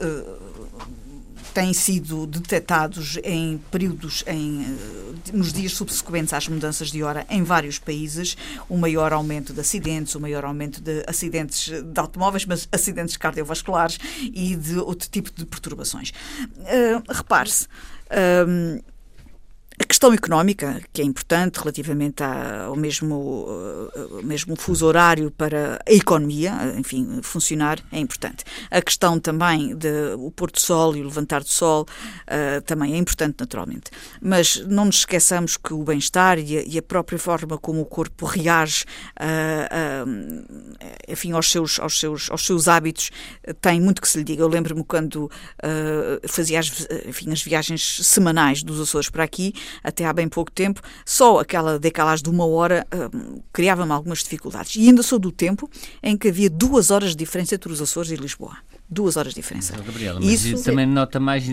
têm 1.56 1.74
sido 1.74 2.28
detectados 2.28 3.18
em 3.24 3.58
períodos, 3.72 4.26
em, 4.28 4.66
eh, 4.66 5.32
nos 5.32 5.54
dias 5.54 5.72
subsequentes 5.72 6.34
às 6.34 6.50
mudanças 6.50 6.92
de 6.92 7.02
hora 7.02 7.26
em 7.30 7.44
vários 7.44 7.80
países, 7.80 8.36
um 8.70 8.78
maior 8.78 9.14
aumento 9.14 9.54
de 9.54 9.62
acidentes, 9.62 10.14
um 10.18 10.20
maior 10.20 10.44
aumento 10.44 10.82
de 10.82 11.06
acidentes 11.08 11.70
de 11.70 11.98
automóveis, 12.00 12.46
mas 12.46 12.68
acidentes 12.74 13.16
cardiovasculares 13.16 13.98
e 14.22 14.54
de 14.54 14.78
outro 14.78 15.08
tipo 15.10 15.32
de 15.32 15.46
perturbações. 15.46 16.10
Uh, 16.10 17.02
Repare-se. 17.10 17.68
Uh, 18.12 18.84
a 19.80 19.84
questão 19.84 20.14
económica, 20.14 20.82
que 20.94 21.02
é 21.02 21.06
importante 21.06 21.60
relativamente 21.60 22.24
ao 22.24 22.76
mesmo, 22.76 23.46
ao 24.12 24.24
mesmo 24.24 24.56
fuso 24.56 24.86
horário 24.86 25.30
para 25.32 25.80
a 25.86 25.92
economia, 25.92 26.74
enfim, 26.78 27.20
funcionar, 27.22 27.80
é 27.92 28.00
importante. 28.00 28.44
A 28.72 28.82
questão 28.82 29.20
também 29.20 29.76
do 29.76 30.32
pôr 30.32 30.52
do 30.52 30.60
sol 30.60 30.96
e 30.96 31.02
o 31.02 31.06
levantar 31.06 31.42
do 31.42 31.50
sol 31.50 31.84
uh, 31.84 32.62
também 32.62 32.94
é 32.94 32.98
importante, 32.98 33.36
naturalmente. 33.40 33.92
Mas 34.22 34.58
não 34.68 34.86
nos 34.86 34.98
esqueçamos 34.98 35.58
que 35.58 35.74
o 35.74 35.84
bem-estar 35.84 36.40
e, 36.40 36.68
e, 36.68 36.78
a 36.78 36.82
própria 36.82 37.20
forma 37.20 37.58
como 37.58 37.82
o 37.82 37.86
corpo 37.86 38.26
reage 38.26 38.86
uh, 39.20 40.08
uh, 40.08 40.96
enfim, 41.08 41.32
aos, 41.32 41.52
seus, 41.52 41.80
aos, 41.80 42.00
seus, 42.00 42.30
aos 42.30 42.46
seus 42.46 42.68
hábitos 42.68 43.12
tem 43.62 43.82
muito 43.82 44.02
que 44.02 44.08
se 44.08 44.18
lhe 44.18 44.24
diga. 44.24 44.44
Eu 44.44 44.48
lembro-me 44.48 44.84
quando 44.84 45.30
fazia 46.28 46.60
as, 46.60 46.88
enfim, 47.06 47.32
as 47.32 47.42
viagens 47.42 48.00
semanais 48.04 48.64
dos 48.64 48.80
Açores 48.80 49.10
para 49.10 49.24
aqui, 49.24 49.54
até 49.84 50.06
há 50.06 50.14
bem 50.14 50.28
pouco 50.28 50.52
tempo, 50.52 50.82
só 51.06 51.40
aquela 51.40 51.80
decalagem 51.80 52.24
de 52.24 52.30
uma 52.30 52.46
hora 52.46 52.86
hum, 53.14 53.42
criava-me 53.52 53.92
algumas 53.92 54.20
dificuldades. 54.20 54.76
E 54.76 54.88
ainda 54.88 55.04
sou 55.04 55.20
do 55.20 55.32
tempo 55.32 55.70
em 56.02 56.18
que 56.18 56.30
havia 56.30 56.50
duas 56.50 56.92
horas 56.92 57.12
de 57.12 57.18
diferença 57.18 57.56
entre 57.56 57.72
os 57.72 57.82
Açores 57.82 58.12
e 58.12 58.16
Lisboa 58.16 58.58
duas 58.88 59.18
horas 59.18 59.34
de 59.34 59.42
diferença. 59.42 59.76
Gabriela, 59.76 60.20
mas 60.22 60.46
isso 60.46 60.64
também 60.64 60.86
nota 60.86 61.20
mais 61.20 61.48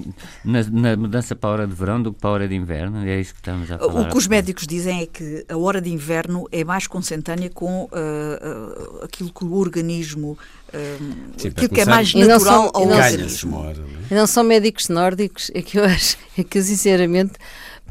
na, 0.45 0.63
na, 0.71 0.97
mudança 0.97 1.35
para 1.35 1.49
a 1.49 1.53
hora 1.53 1.67
de 1.67 1.75
verão 1.75 2.03
do 2.03 2.13
que 2.13 2.21
para 2.21 2.31
a 2.31 2.33
hora 2.33 2.49
de 2.49 2.55
inverno? 2.55 3.07
É 3.07 3.21
isso 3.21 3.33
que 3.33 3.41
estamos 3.41 3.71
a 3.71 3.79
falar. 3.79 4.01
O 4.03 4.11
que 4.11 4.19
os 4.19 4.27
médicos 4.27 4.67
dizem 4.67 5.03
é 5.03 5.07
que 5.07 5.45
a 5.49 5.57
hora 5.57 5.81
de 5.81 5.91
inverno 5.91 6.47
é 6.53 6.63
mais 6.63 6.87
consentânea 6.87 7.49
com 7.49 7.85
uh, 7.85 7.89
uh, 7.89 9.05
aquilo 9.05 9.33
que 9.33 9.45
o 9.45 9.55
organismo 9.55 10.37
uh, 10.69 11.39
Sim, 11.39 11.49
aquilo 11.49 11.69
que 11.71 11.81
é 11.81 11.87
mais 11.87 12.13
natural 12.13 12.41
são, 12.41 12.71
ao 12.75 12.83
organismo. 12.83 13.63
Não, 13.63 13.71
é? 14.11 14.15
não 14.15 14.27
são 14.27 14.45
médicos 14.45 14.89
nórdicos, 14.89 15.51
é 15.55 15.63
que 15.63 15.79
eu 15.79 15.85
acho, 15.85 16.19
é 16.37 16.45
que 16.45 16.59
eu 16.59 16.63
sinceramente 16.63 17.33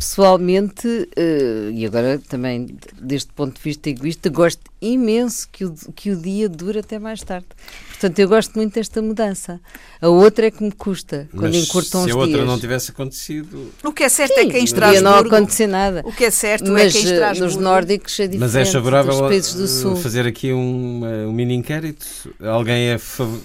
pessoalmente, 0.02 0.88
uh, 0.88 1.72
e 1.72 1.86
agora 1.86 2.20
também 2.28 2.66
deste 3.00 3.32
ponto 3.34 3.56
de 3.56 3.62
vista 3.62 3.88
egoísta, 3.88 4.30
gosto 4.30 4.64
imenso 4.82 5.48
que 5.52 5.64
o, 5.64 5.76
que 5.96 6.10
o 6.10 6.16
dia 6.20 6.50
dure 6.50 6.80
até 6.80 6.98
mais 6.98 7.22
tarde. 7.22 7.46
Portanto, 7.92 8.18
eu 8.18 8.28
gosto 8.28 8.56
muito 8.56 8.74
desta 8.74 9.00
mudança. 9.00 9.62
A 10.02 10.10
outra 10.10 10.48
é 10.48 10.52
que 10.52 10.64
me 10.64 10.72
custa, 10.72 11.30
quando 11.32 11.54
Mas 11.54 11.68
encurtam 11.68 12.00
os 12.00 12.06
dias. 12.08 12.16
Se 12.16 12.20
a 12.20 12.26
outra 12.26 12.46
não 12.46 12.60
tivesse 12.60 12.90
acontecido... 12.90 13.72
O 13.84 13.94
que 13.94 14.04
é 14.04 14.10
certo 14.10 14.32
é 14.32 14.42
Sim, 14.42 14.48
é 14.48 14.52
que 14.52 14.58
em 14.58 14.64
Estrasburgo... 14.64 15.04
não 15.04 15.18
acontecer 15.20 15.68
nada. 15.68 16.02
O 16.04 16.12
que 16.12 16.26
é 16.26 16.32
certo 16.32 16.72
Mas, 16.72 16.96
é 16.96 17.00
que 17.00 17.06
em 17.06 17.12
Estrasburgo... 17.12 17.54
nos 17.54 17.64
nórdicos 17.64 18.20
é 18.20 18.24
diferente 18.24 18.40
Mas 18.40 18.56
é 18.56 18.66
favorável 18.66 19.12
dos 19.12 19.22
países 19.22 19.54
do 19.54 19.68
Sul. 19.68 19.96
fazer 19.98 20.26
aqui 20.26 20.52
um, 20.52 21.06
um 21.28 21.32
mini 21.32 21.54
inquérito? 21.54 22.08
Alguém 22.42 22.90
é... 22.90 22.98
Fav... 22.98 23.40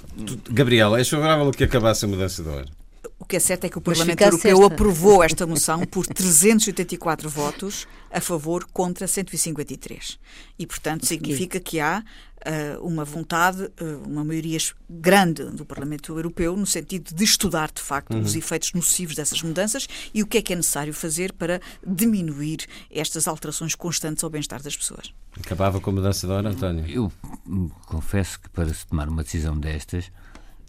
Gabriela, 0.51 0.97
és 0.97 1.09
favorável 1.09 1.51
que 1.51 1.65
acabasse 1.65 2.07
a 2.07 2.09
mudança 2.09 2.43
de 2.43 2.49
hora? 2.49 2.76
O 3.19 3.25
que 3.25 3.37
é 3.37 3.41
certo 3.41 3.65
é 3.65 3.69
que 3.69 3.79
o 3.79 3.81
Parlamento 3.81 4.21
Europeu 4.21 4.59
certa. 4.59 4.75
aprovou 4.75 5.23
esta 5.25 5.47
moção 5.47 5.85
por 5.87 6.07
384 6.07 7.29
votos 7.31 7.87
a 8.11 8.21
favor 8.21 8.67
contra 8.73 9.07
153. 9.07 10.19
E, 10.59 10.67
portanto, 10.67 11.07
significa 11.07 11.59
que 11.59 11.81
há 11.81 12.05
uh, 12.47 12.87
uma 12.87 13.05
vontade, 13.05 13.65
uh, 13.65 14.07
uma 14.07 14.25
maioria 14.25 14.59
grande 14.89 15.45
do 15.45 15.65
Parlamento 15.65 16.17
Europeu 16.17 16.57
no 16.57 16.67
sentido 16.67 17.15
de 17.15 17.25
estudar, 17.25 17.71
de 17.73 17.81
facto, 17.81 18.13
uhum. 18.15 18.21
os 18.21 18.35
efeitos 18.35 18.73
nocivos 18.75 19.15
dessas 19.15 19.43
mudanças 19.43 19.89
e 20.13 20.23
o 20.23 20.27
que 20.27 20.39
é 20.39 20.43
que 20.43 20.53
é 20.53 20.57
necessário 20.57 20.93
fazer 20.93 21.33
para 21.33 21.61
diminuir 21.87 22.67
estas 22.91 23.27
alterações 23.27 23.75
constantes 23.75 24.23
ao 24.23 24.31
bem-estar 24.31 24.63
das 24.63 24.77
pessoas. 24.77 25.13
Acabava 25.39 25.81
com 25.81 25.91
a 25.91 25.93
mudança 25.93 26.27
da 26.27 26.35
hora, 26.35 26.51
António? 26.51 26.87
Eu 26.87 27.13
confesso 27.87 28.41
que 28.41 28.49
para 28.51 28.73
se 28.73 28.87
tomar 28.87 29.09
uma 29.09 29.23
decisão 29.23 29.59
destas 29.59 30.11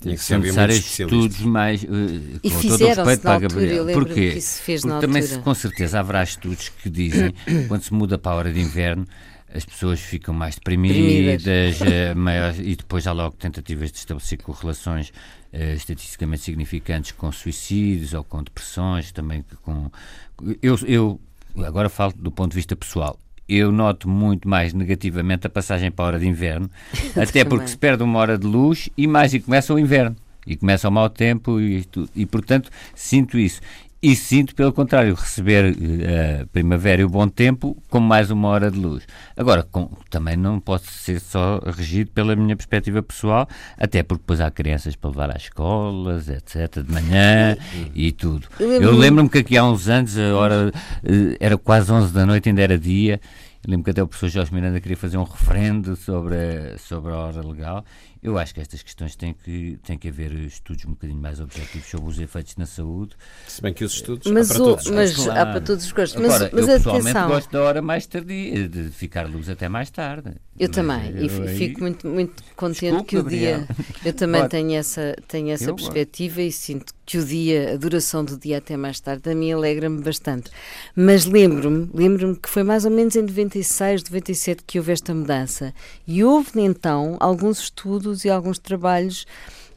tinha 0.02 0.16
que 0.16 0.24
ser 0.24 0.40
necessários 0.40 1.00
estudos 1.00 1.40
mais. 1.42 1.84
Uh, 1.84 2.40
e 2.44 2.52
com 2.52 2.62
todo 2.62 2.82
o 2.82 2.88
respeito 2.88 3.22
para 3.22 3.36
a 3.36 3.40
Gabriela. 3.40 3.94
Porquê? 3.94 4.40
Porque 4.66 5.02
também, 5.02 5.22
se, 5.22 5.40
com 5.40 5.54
certeza, 5.54 6.00
haverá 6.00 6.24
estudos 6.24 6.70
que 6.70 6.90
dizem 6.90 7.34
quando 7.68 7.82
se 7.82 7.94
muda 7.94 8.18
para 8.18 8.32
a 8.32 8.36
hora 8.36 8.54
de 8.54 8.60
inverno. 8.60 9.06
As 9.54 9.64
pessoas 9.64 10.00
ficam 10.02 10.34
mais 10.34 10.56
deprimidas, 10.56 11.80
uh, 11.80 12.16
maior, 12.16 12.54
e 12.60 12.76
depois 12.76 13.08
há 13.08 13.14
logo 13.14 13.36
tentativas 13.38 13.92
de 13.92 13.98
estabelecer 13.98 14.38
correlações 14.42 15.10
uh, 15.10 15.74
estatisticamente 15.74 16.44
significantes 16.44 17.14
com 17.14 17.32
suicídios 17.32 18.14
ou 18.14 18.24
com 18.24 18.44
depressões, 18.44 19.12
também 19.12 19.44
com. 19.64 19.90
Eu, 20.62 20.78
eu 20.86 21.20
agora 21.66 21.90
falo 21.90 22.14
do 22.16 22.30
ponto 22.30 22.52
de 22.52 22.56
vista 22.56 22.76
pessoal 22.76 23.18
eu 23.48 23.72
noto 23.72 24.10
muito 24.10 24.48
mais 24.48 24.74
negativamente 24.74 25.48
a 25.48 25.50
passagem 25.50 25.92
para 25.92 26.06
a 26.06 26.08
hora 26.08 26.20
de 26.20 26.28
inverno, 26.28 26.70
até 27.16 27.44
porque 27.44 27.68
se 27.68 27.78
perde 27.78 28.04
uma 28.04 28.20
hora 28.20 28.38
de 28.38 28.46
luz 28.46 28.90
e 28.98 29.08
mais 29.08 29.34
e 29.34 29.40
começa 29.40 29.74
o 29.74 29.80
inverno. 29.80 30.16
E 30.46 30.56
começa 30.56 30.88
o 30.88 30.92
mau 30.92 31.10
tempo 31.10 31.60
e, 31.60 31.86
e 32.16 32.26
portanto, 32.26 32.70
sinto 32.96 33.38
isso. 33.38 33.60
E 34.00 34.16
sinto, 34.16 34.54
pelo 34.54 34.72
contrário, 34.72 35.16
receber 35.16 35.74
uh, 35.74 36.44
a 36.44 36.46
primavera 36.48 37.02
e 37.02 37.06
o 37.06 37.10
bom 37.10 37.28
tempo 37.28 37.76
com 37.90 38.00
mais 38.00 38.30
uma 38.30 38.48
hora 38.48 38.70
de 38.70 38.78
luz. 38.78 39.08
Agora, 39.36 39.64
com, 39.64 39.90
também 40.12 40.38
não 40.38 40.60
posso 40.60 40.92
ser 40.92 41.20
só 41.20 41.60
regido 41.66 42.12
pela 42.12 42.36
minha 42.36 42.56
perspectiva 42.56 43.02
pessoal, 43.02 43.48
até 43.76 44.04
porque 44.04 44.22
depois 44.22 44.40
há 44.40 44.52
crianças 44.52 44.96
para 44.96 45.10
levar 45.10 45.36
às 45.36 45.44
escolas, 45.44 46.30
etc., 46.30 46.84
de 46.84 46.92
manhã 46.92 47.58
e 47.96 48.12
tudo. 48.12 48.48
Eu 48.60 48.92
lembro-me 48.92 49.30
que 49.30 49.40
aqui 49.40 49.58
há 49.58 49.66
uns 49.66 49.88
anos 49.88 50.16
a 50.16 50.36
hora 50.36 50.72
uh, 50.72 51.36
era 51.40 51.58
quase 51.58 51.92
11 51.92 52.14
da 52.14 52.24
noite, 52.24 52.50
ainda 52.50 52.62
era 52.62 52.78
dia, 52.78 53.20
lembro 53.68 53.84
que 53.84 53.90
até 53.90 54.04
o 54.04 54.08
professor 54.08 54.30
Jorge 54.30 54.54
Miranda 54.54 54.80
queria 54.80 54.96
fazer 54.96 55.18
um 55.18 55.24
referendo 55.24 55.96
sobre 55.96 56.36
a, 56.36 56.78
sobre 56.78 57.12
a 57.12 57.16
hora 57.16 57.42
legal 57.46 57.84
eu 58.28 58.38
acho 58.38 58.54
que 58.54 58.60
estas 58.60 58.84
questões 58.84 59.16
têm 59.16 59.34
que, 59.34 59.80
têm 59.86 59.98
que 59.98 60.10
haver 60.10 60.34
estudos 60.34 60.84
um 60.86 60.90
bocadinho 60.90 61.20
mais 61.20 61.40
objetivos 61.40 61.88
sobre 61.88 62.10
os 62.10 62.20
efeitos 62.20 62.58
na 62.58 62.66
saúde. 62.66 63.16
Se 63.48 63.62
bem 63.62 63.74
que 63.74 63.86
os 63.86 63.94
estudos 63.94 64.30
mas 64.30 64.52
há 64.52 64.56
para 64.56 64.66
todos 64.66 64.86
os 64.86 64.92
mas 64.92 65.16
claro. 65.16 65.40
há 65.40 65.46
para 65.46 65.62
todos 65.62 65.86
os 65.86 65.92
gostos. 65.94 66.22
Mas, 66.22 66.36
Agora, 66.36 66.52
mas 66.54 66.68
eu 66.68 66.76
pessoalmente 66.76 67.10
atenção. 67.10 67.30
gosto 67.30 67.52
da 67.52 67.62
hora 67.62 67.82
mais 67.82 68.06
tardia, 68.06 68.68
de 68.68 68.90
ficar 68.92 69.30
luz 69.30 69.48
até 69.50 69.70
mais 69.70 69.90
tarde. 69.90 70.34
Eu 70.60 70.70
também, 70.70 71.10
eu 71.12 71.26
e 71.26 71.48
aí... 71.48 71.58
fico 71.58 71.80
muito, 71.80 72.06
muito 72.08 72.44
contente 72.56 72.82
Desculpa, 72.82 73.06
que 73.06 73.18
o 73.18 73.24
dia. 73.24 73.66
Eu 74.04 74.12
também 74.12 74.48
tenho 74.50 74.74
essa, 74.74 75.16
tenho 75.28 75.52
essa 75.52 75.74
perspectiva 75.74 76.42
e 76.42 76.52
sinto 76.52 76.97
que 77.08 77.18
o 77.18 77.26
dia, 77.26 77.74
a 77.74 77.78
duração 77.78 78.24
do 78.24 78.38
dia 78.38 78.58
até 78.58 78.76
mais 78.76 79.00
tarde, 79.00 79.32
a 79.32 79.34
mim 79.34 79.54
alegra-me 79.54 80.04
bastante. 80.04 80.52
Mas 80.94 81.26
lembro-me, 81.26 81.90
lembro-me 81.94 82.36
que 82.36 82.50
foi 82.50 82.64
mais 82.64 82.84
ou 82.84 82.92
menos 82.92 83.16
em 83.16 83.22
96, 83.22 84.04
97 84.04 84.64
que 84.68 84.78
houve 84.78 84.92
esta 84.92 85.16
mudança. 85.16 85.74
E 86.06 86.22
houve 86.22 86.60
então 86.60 87.16
alguns 87.22 87.60
estudos 87.60 88.26
e 88.26 88.30
alguns 88.30 88.60
trabalhos 88.60 89.26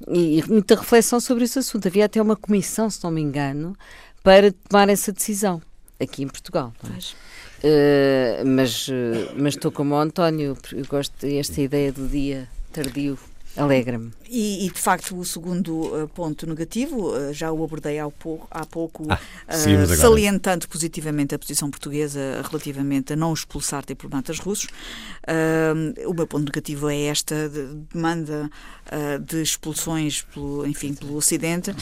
e 0.08 0.42
muita 0.48 0.74
reflexão 0.74 1.20
sobre 1.20 1.44
esse 1.44 1.60
assunto. 1.60 1.86
Havia 1.86 2.06
até 2.06 2.20
uma 2.20 2.34
comissão, 2.34 2.90
se 2.90 3.02
não 3.04 3.12
me 3.12 3.20
engano, 3.20 3.76
para 4.24 4.52
tomar 4.68 4.88
essa 4.88 5.12
decisão 5.12 5.62
aqui 6.00 6.24
em 6.24 6.28
Portugal. 6.28 6.72
Uh, 6.82 8.44
mas, 8.44 8.88
uh, 8.88 8.92
mas 9.36 9.54
estou 9.54 9.70
como 9.70 9.94
o 9.94 9.98
António, 9.98 10.58
eu 10.72 10.86
gosto 10.86 11.14
desta 11.20 11.60
ideia 11.60 11.92
do 11.92 12.08
dia 12.08 12.48
tardio, 12.72 13.16
alegra-me. 13.56 14.12
E, 14.28 14.66
e, 14.66 14.70
de 14.70 14.78
facto, 14.78 15.16
o 15.16 15.24
segundo 15.24 15.72
uh, 15.72 16.08
ponto 16.08 16.46
negativo, 16.46 17.10
uh, 17.10 17.32
já 17.32 17.50
o 17.50 17.64
abordei 17.64 17.98
há 17.98 18.08
pouco, 18.08 18.46
há 18.50 18.64
pouco 18.64 19.04
ah, 19.08 19.18
uh, 19.48 19.96
salientando 19.96 20.68
positivamente 20.68 21.34
a 21.34 21.38
posição 21.38 21.68
portuguesa 21.68 22.20
relativamente 22.48 23.12
a 23.12 23.16
não 23.16 23.32
expulsar 23.32 23.84
diplomatas 23.84 24.38
russos. 24.38 24.70
o 26.06 26.14
meu 26.14 26.26
ponto 26.26 26.44
negativo 26.44 26.88
é 26.88 27.06
esta 27.06 27.48
de, 27.48 27.66
demanda 28.90 29.18
de 29.24 29.42
expulsões 29.42 30.22
pelo, 30.22 30.66
enfim, 30.66 30.94
pelo 30.94 31.16
Ocidente. 31.16 31.74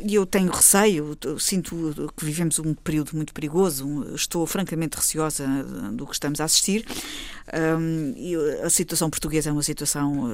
E 0.00 0.14
eu 0.14 0.26
tenho 0.26 0.50
receio, 0.50 1.16
sinto 1.38 2.12
que 2.16 2.24
vivemos 2.24 2.58
um 2.58 2.74
período 2.74 3.12
muito 3.14 3.32
perigoso, 3.32 4.14
estou 4.14 4.46
francamente 4.46 4.96
receosa 4.96 5.46
do 5.92 6.06
que 6.06 6.14
estamos 6.14 6.40
a 6.40 6.44
assistir. 6.44 6.84
a 8.64 8.70
situação 8.70 9.08
portuguesa 9.10 9.50
é 9.50 9.52
uma 9.52 9.62
situação 9.62 10.30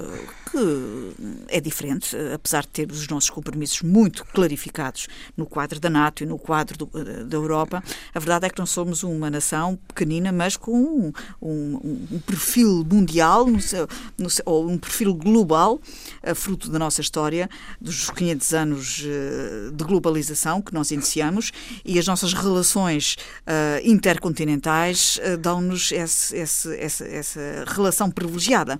que 0.51 1.15
é 1.49 1.61
diferente, 1.61 2.17
apesar 2.33 2.63
de 2.63 2.69
ter 2.69 2.91
os 2.91 3.07
nossos 3.09 3.31
compromissos 3.31 3.83
muito 3.83 4.25
clarificados 4.27 5.09
no 5.37 5.47
quadro 5.47 5.79
da 5.79 5.91
NATO 5.91 6.23
e 6.23 6.27
no 6.27 6.39
quadro 6.39 6.79
do, 6.79 6.91
eh, 6.95 7.25
da 7.25 7.37
Europa. 7.37 7.83
A 8.15 8.19
verdade 8.19 8.47
é 8.47 8.51
que 8.51 8.59
nós 8.59 8.71
somos 8.71 9.03
uma 9.03 9.31
nação 9.31 9.79
pequenina, 9.89 10.33
mas 10.33 10.57
com 10.57 10.73
um, 10.73 11.13
um, 11.41 12.07
um 12.13 12.19
perfil 12.21 12.85
mundial 12.91 13.47
no 13.47 13.61
seu, 13.61 13.89
no 14.19 14.31
seu, 14.31 14.43
ou 14.47 14.69
um 14.69 14.79
perfil 14.79 15.15
global, 15.15 15.34
uh, 15.43 16.35
fruto 16.35 16.71
da 16.71 16.79
nossa 16.79 17.01
história, 17.01 17.49
dos 17.81 18.11
500 18.11 18.55
anos 18.55 19.05
uh, 19.05 19.73
de 19.73 19.85
globalização 19.85 20.61
que 20.61 20.73
nós 20.73 20.91
iniciamos 20.91 21.53
e 21.85 21.99
as 21.99 22.07
nossas 22.07 22.33
relações 22.33 23.17
uh, 23.47 23.81
intercontinentais 23.85 25.21
dão-nos 25.41 25.93
essa, 25.93 26.37
essa 26.77 27.65
relação 27.67 28.11
privilegiada 28.11 28.79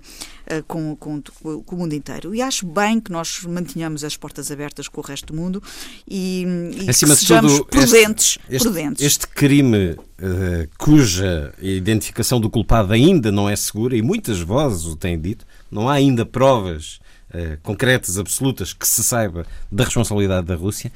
com, 0.67 0.95
com, 0.95 1.21
com 1.21 1.75
o 1.75 1.79
mundo 1.79 1.93
inteiro. 1.93 2.35
E 2.35 2.41
acho 2.41 2.65
bem 2.65 2.99
que 2.99 3.11
nós 3.11 3.43
mantenhamos 3.43 4.03
as 4.03 4.15
portas 4.15 4.51
abertas 4.51 4.87
com 4.87 5.01
o 5.01 5.03
resto 5.03 5.33
do 5.33 5.39
mundo 5.39 5.61
e, 6.07 6.45
e 6.81 6.89
Acima 6.89 7.15
que 7.15 7.21
sejamos 7.21 7.53
tudo, 7.53 7.65
prudentes, 7.65 8.37
este, 8.49 8.63
prudentes. 8.63 9.05
Este, 9.05 9.25
este 9.25 9.27
crime 9.27 9.91
uh, 9.91 10.69
cuja 10.77 11.53
identificação 11.61 12.39
do 12.39 12.49
culpado 12.49 12.93
ainda 12.93 13.31
não 13.31 13.49
é 13.49 13.55
segura, 13.55 13.95
e 13.95 14.01
muitas 14.01 14.39
vozes 14.39 14.85
o 14.85 14.95
têm 14.95 15.19
dito, 15.19 15.45
não 15.71 15.89
há 15.89 15.93
ainda 15.93 16.25
provas 16.25 16.99
uh, 17.33 17.57
concretas, 17.61 18.17
absolutas, 18.17 18.73
que 18.73 18.87
se 18.87 19.03
saiba 19.03 19.45
da 19.71 19.83
responsabilidade 19.83 20.47
da 20.47 20.55
Rússia. 20.55 20.91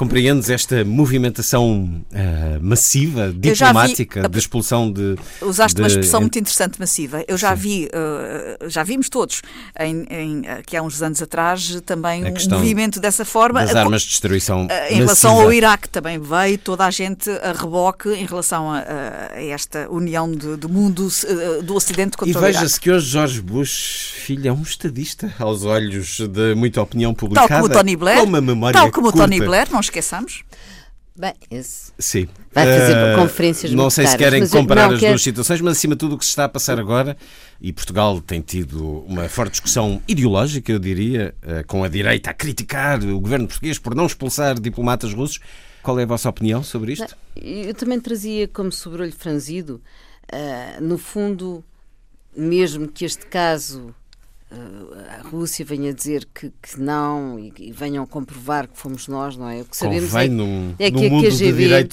Compreendes 0.00 0.48
esta 0.48 0.82
movimentação 0.82 2.02
uh, 2.10 2.58
massiva, 2.62 3.30
diplomática, 3.36 4.22
vi, 4.22 4.28
de 4.30 4.38
expulsão 4.38 4.90
de. 4.90 5.16
Usaste 5.42 5.76
de, 5.76 5.82
uma 5.82 5.88
expressão 5.88 6.22
muito 6.22 6.38
interessante, 6.38 6.80
massiva. 6.80 7.22
Eu 7.28 7.36
já 7.36 7.54
sim. 7.54 7.60
vi, 7.60 7.90
uh, 7.92 8.70
já 8.70 8.82
vimos 8.82 9.10
todos, 9.10 9.42
em, 9.78 10.06
em, 10.08 10.42
que 10.64 10.74
há 10.74 10.82
uns 10.82 11.02
anos 11.02 11.20
atrás, 11.20 11.82
também 11.84 12.24
um 12.24 12.50
movimento 12.50 12.98
dessa 12.98 13.26
forma. 13.26 13.60
Das 13.60 13.76
armas 13.76 14.00
de 14.00 14.08
destruição. 14.08 14.64
Uh, 14.64 14.68
em 14.88 14.96
relação 15.00 15.38
ao 15.38 15.52
Iraque 15.52 15.86
também 15.90 16.18
veio 16.18 16.56
toda 16.56 16.86
a 16.86 16.90
gente 16.90 17.28
a 17.28 17.52
reboque 17.52 18.08
em 18.08 18.24
relação 18.24 18.72
a, 18.72 18.82
a 19.34 19.42
esta 19.42 19.86
união 19.90 20.32
de, 20.32 20.56
do 20.56 20.70
mundo 20.70 21.08
do 21.62 21.74
Ocidente 21.74 22.16
contra 22.16 22.32
e 22.32 22.34
o 22.34 22.38
Iraque. 22.38 22.56
E 22.56 22.58
veja-se 22.58 22.80
que 22.80 22.90
hoje 22.90 23.06
Jorge 23.06 23.42
Bush, 23.42 24.14
filho, 24.14 24.48
é 24.48 24.52
um 24.52 24.62
estadista 24.62 25.30
aos 25.38 25.66
olhos 25.66 26.20
de 26.20 26.54
muita 26.54 26.80
opinião 26.80 27.12
publicada. 27.12 27.48
Tal 27.48 27.58
como 27.58 27.70
o 27.70 27.76
Tony 27.76 27.96
Blair. 27.96 28.20
Com 28.20 28.24
uma 28.24 28.40
memória 28.40 28.80
tal 28.80 28.90
como 28.90 29.08
o 29.08 29.12
Tony 29.12 29.38
Blair, 29.40 29.68
não 29.70 29.89
esqueçamos. 29.90 30.44
Bem, 31.16 31.34
esse 31.50 31.92
Sim. 31.98 32.28
vai 32.52 32.64
fazer 32.64 32.94
uh, 32.94 33.18
conferências 33.18 33.72
Não 33.72 33.90
sei 33.90 34.06
se 34.06 34.16
querem 34.16 34.48
comparar 34.48 34.90
as 34.90 35.00
quero... 35.00 35.12
duas 35.12 35.22
situações, 35.22 35.60
mas 35.60 35.76
acima 35.76 35.94
de 35.94 35.98
tudo 35.98 36.14
o 36.14 36.18
que 36.18 36.24
se 36.24 36.30
está 36.30 36.44
a 36.44 36.48
passar 36.48 36.78
agora, 36.78 37.16
e 37.60 37.72
Portugal 37.72 38.20
tem 38.22 38.40
tido 38.40 39.04
uma 39.06 39.28
forte 39.28 39.52
discussão 39.52 40.00
ideológica, 40.08 40.72
eu 40.72 40.78
diria, 40.78 41.34
uh, 41.42 41.66
com 41.66 41.84
a 41.84 41.88
direita 41.88 42.30
a 42.30 42.34
criticar 42.34 43.02
o 43.02 43.20
governo 43.20 43.46
português 43.46 43.78
por 43.78 43.94
não 43.94 44.06
expulsar 44.06 44.58
diplomatas 44.58 45.12
russos. 45.12 45.40
Qual 45.82 45.98
é 45.98 46.04
a 46.04 46.06
vossa 46.06 46.28
opinião 46.28 46.62
sobre 46.62 46.92
isto? 46.92 47.16
Eu 47.36 47.74
também 47.74 48.00
trazia 48.00 48.46
como 48.48 48.70
sobrolho 48.70 49.12
franzido, 49.12 49.82
uh, 50.32 50.82
no 50.82 50.96
fundo, 50.96 51.62
mesmo 52.34 52.88
que 52.88 53.04
este 53.04 53.26
caso 53.26 53.94
a 55.18 55.22
Rússia 55.28 55.64
venha 55.64 55.94
dizer 55.94 56.26
que, 56.34 56.52
que 56.60 56.80
não 56.80 57.38
e, 57.38 57.52
e, 57.56 57.72
venham 57.72 58.04
comprovar 58.04 58.66
que 58.66 58.76
fomos 58.76 59.06
nós, 59.06 59.36
não 59.36 59.48
é? 59.48 59.60
O 59.60 59.64
que 59.64 59.76
sabemos 59.76 60.10
Convém 60.10 60.26
é, 60.26 60.28
num, 60.28 60.74
é 60.78 60.90
que 60.90 61.06
a 61.06 61.10
KGB, 61.10 61.88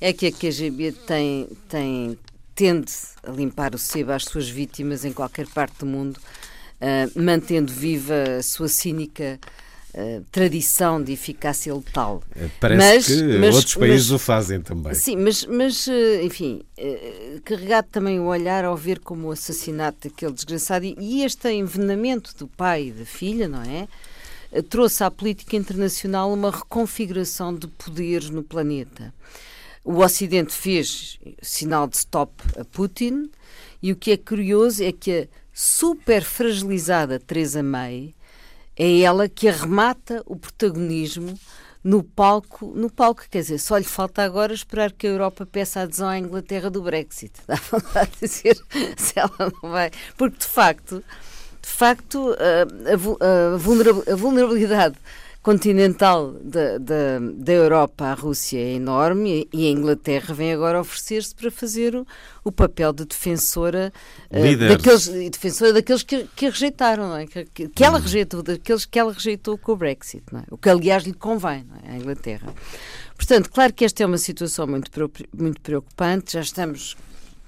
é 0.00 0.12
que 0.12 0.26
a 0.26 0.32
KGB 0.32 0.92
tem, 0.92 1.48
tem, 1.68 2.18
tende 2.54 2.92
a 3.22 3.30
limpar 3.30 3.74
o 3.74 3.78
sebo 3.78 4.12
às 4.12 4.24
suas 4.24 4.48
vítimas 4.48 5.04
em 5.04 5.12
qualquer 5.12 5.46
parte 5.48 5.80
do 5.80 5.86
mundo, 5.86 6.16
uh, 6.16 7.22
mantendo 7.22 7.70
viva 7.70 8.38
a 8.38 8.42
sua 8.42 8.68
cínica 8.68 9.38
Uh, 9.94 10.22
tradição 10.30 11.02
de 11.02 11.12
eficácia 11.12 11.74
letal. 11.74 12.22
Eh, 12.36 12.48
parece 12.60 12.78
mas, 12.78 13.06
que 13.06 13.38
mas, 13.38 13.54
outros 13.54 13.74
países 13.74 14.10
mas, 14.10 14.12
o 14.12 14.18
fazem 14.18 14.60
também. 14.60 14.94
Sim, 14.94 15.16
mas, 15.16 15.46
mas 15.46 15.86
uh, 15.86 16.22
enfim, 16.22 16.60
uh, 16.78 17.40
carregado 17.42 17.88
também 17.90 18.20
o 18.20 18.26
olhar 18.26 18.66
ao 18.66 18.76
ver 18.76 18.98
como 18.98 19.28
o 19.28 19.30
assassinato 19.30 20.06
daquele 20.06 20.32
desgraçado 20.32 20.84
e, 20.84 20.94
e 21.00 21.24
este 21.24 21.50
envenenamento 21.50 22.36
do 22.36 22.46
pai 22.46 22.88
e 22.88 22.92
da 22.92 23.06
filha, 23.06 23.48
não 23.48 23.62
é? 23.62 23.88
eh, 24.52 24.62
trouxe 24.62 25.04
à 25.04 25.10
política 25.10 25.56
internacional 25.56 26.32
uma 26.32 26.50
reconfiguração 26.50 27.54
de 27.54 27.66
poderes 27.68 28.30
no 28.30 28.42
planeta. 28.42 29.12
O 29.84 29.98
Ocidente 30.02 30.52
fez 30.52 31.18
sinal 31.40 31.86
de 31.86 31.96
stop 31.96 32.32
a 32.58 32.64
Putin, 32.64 33.30
e 33.82 33.92
o 33.92 33.96
que 33.96 34.10
é 34.10 34.16
curioso 34.16 34.82
é 34.82 34.92
que 34.92 35.22
a 35.22 35.26
super 35.52 36.22
fragilizada 36.22 37.18
Theresa 37.18 37.62
May 37.62 38.14
é 38.78 39.00
ela 39.00 39.28
que 39.28 39.48
arremata 39.48 40.22
o 40.24 40.36
protagonismo 40.36 41.38
no 41.82 42.02
palco, 42.02 42.72
no 42.74 42.90
palco, 42.90 43.24
quer 43.30 43.40
dizer, 43.40 43.58
só 43.58 43.76
lhe 43.76 43.84
falta 43.84 44.22
agora 44.22 44.52
esperar 44.52 44.92
que 44.92 45.06
a 45.06 45.10
Europa 45.10 45.46
peça 45.46 45.80
a 45.80 45.82
adesão 45.84 46.08
à 46.08 46.18
Inglaterra 46.18 46.70
do 46.70 46.82
Brexit. 46.82 47.32
Dá 47.46 47.56
vontade 47.70 48.10
de 48.20 48.28
dizer 48.28 48.56
se 48.96 49.18
ela 49.18 49.32
não 49.38 49.70
vai. 49.70 49.90
Porque, 50.16 50.38
de 50.38 50.46
facto, 50.46 51.02
de 51.62 51.68
facto, 51.68 52.36
a, 52.38 52.94
a 52.94 54.16
vulnerabilidade 54.16 54.96
continental 55.48 56.34
da, 56.42 56.76
da, 56.76 57.18
da 57.18 57.52
Europa 57.54 58.04
à 58.04 58.12
Rússia 58.12 58.58
é 58.58 58.74
enorme 58.74 59.48
e 59.50 59.66
a 59.66 59.70
Inglaterra 59.70 60.34
vem 60.34 60.52
agora 60.52 60.78
oferecer-se 60.78 61.34
para 61.34 61.50
fazer 61.50 61.96
o, 61.96 62.06
o, 62.44 62.52
papel 62.52 62.92
de 62.92 63.06
defensora 63.06 63.90
uh, 64.30 64.68
daqueles, 64.68 65.08
defensora 65.08 65.72
daqueles 65.72 66.02
que, 66.02 66.28
que 66.36 66.44
a 66.44 66.50
rejeitaram, 66.50 67.16
é? 67.16 67.26
que, 67.26 67.46
que, 67.46 67.66
que, 67.66 67.82
ela 67.82 67.96
uhum. 67.96 68.04
rejeitou, 68.04 68.42
daqueles 68.42 68.84
que 68.84 68.98
ela 68.98 69.10
rejeitou 69.10 69.56
com 69.56 69.72
o 69.72 69.76
Brexit, 69.76 70.22
é? 70.34 70.42
o 70.50 70.58
que 70.58 70.68
aliás 70.68 71.04
lhe 71.04 71.14
convém 71.14 71.64
é? 71.82 71.92
à 71.92 71.96
Inglaterra. 71.96 72.52
Portanto, 73.16 73.50
claro 73.50 73.72
que 73.72 73.86
esta 73.86 74.02
é 74.02 74.06
uma 74.06 74.18
situação 74.18 74.66
muito, 74.66 74.90
muito 75.34 75.62
preocupante, 75.62 76.34
já 76.34 76.42
estamos 76.42 76.94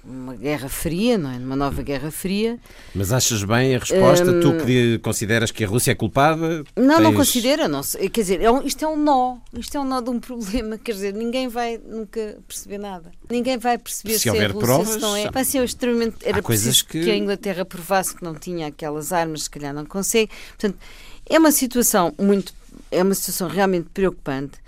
uma 0.03 0.35
guerra 0.35 0.67
fria, 0.67 1.17
não 1.17 1.31
é? 1.31 1.37
Uma 1.37 1.55
nova 1.55 1.81
guerra 1.83 2.09
fria. 2.09 2.59
Mas 2.93 3.11
achas 3.11 3.43
bem 3.43 3.75
a 3.75 3.79
resposta? 3.79 4.31
Um, 4.31 4.39
tu 4.39 4.65
que 4.65 4.99
consideras 4.99 5.51
que 5.51 5.63
a 5.63 5.67
Rússia 5.67 5.91
é 5.91 5.95
culpada? 5.95 6.63
Não, 6.75 6.95
tens... 6.95 7.03
não 7.03 7.13
considera, 7.13 7.67
não. 7.67 7.81
Quer 7.81 8.21
dizer, 8.21 8.41
é 8.41 8.51
um, 8.51 8.65
isto 8.65 8.83
é 8.83 8.87
um 8.87 8.97
nó. 8.97 9.37
Isto 9.53 9.77
é 9.77 9.79
um 9.79 9.85
nó 9.85 10.01
de 10.01 10.09
um 10.09 10.19
problema. 10.19 10.77
Quer 10.77 10.93
dizer, 10.93 11.13
ninguém 11.13 11.47
vai 11.47 11.79
nunca 11.85 12.37
perceber 12.47 12.79
nada. 12.79 13.11
Ninguém 13.29 13.57
vai 13.57 13.77
perceber 13.77 14.13
se, 14.13 14.19
se 14.21 14.29
houver 14.29 14.49
é 14.49 14.53
Rússia, 14.53 14.67
provas, 14.67 14.93
se 14.93 14.99
não 14.99 15.15
é. 15.15 15.29
Vai 15.29 15.45
ser 15.45 15.63
extremamente. 15.63 16.15
Era 16.23 16.41
preciso 16.41 16.85
que... 16.85 17.03
que 17.03 17.11
a 17.11 17.15
Inglaterra 17.15 17.63
provasse 17.63 18.15
que 18.15 18.23
não 18.23 18.33
tinha 18.33 18.67
aquelas 18.67 19.13
armas, 19.13 19.43
se 19.43 19.49
calhar 19.49 19.73
não 19.73 19.85
consegue. 19.85 20.31
Portanto, 20.49 20.77
é 21.29 21.37
uma 21.37 21.51
situação 21.51 22.13
muito. 22.19 22.53
É 22.89 23.03
uma 23.03 23.13
situação 23.13 23.47
realmente 23.47 23.87
preocupante. 23.93 24.59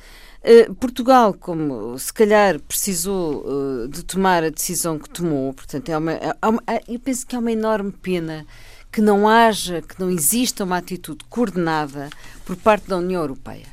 Uh, 0.44 0.76
Portugal, 0.76 1.34
como 1.34 1.98
se 1.98 2.12
calhar 2.12 2.60
precisou 2.60 3.46
uh, 3.46 3.88
de 3.88 4.04
tomar 4.04 4.44
a 4.44 4.50
decisão 4.50 5.00
que 5.00 5.10
tomou, 5.10 5.54
portanto, 5.54 5.88
é 5.88 5.98
uma, 5.98 6.12
é 6.12 6.36
uma, 6.46 6.62
eu 6.86 7.00
penso 7.00 7.26
que 7.26 7.34
é 7.34 7.40
uma 7.40 7.52
enorme 7.52 7.94
pena 7.94 8.46
que 8.92 9.00
não 9.02 9.28
haja, 9.28 9.82
que 9.82 9.98
não 10.00 10.12
exista 10.12 10.66
uma 10.66 10.78
atitude 10.78 11.24
coordenada 11.30 12.10
por 12.46 12.58
parte 12.58 12.90
da 12.90 12.98
União 12.98 13.22
Europeia 13.22 13.68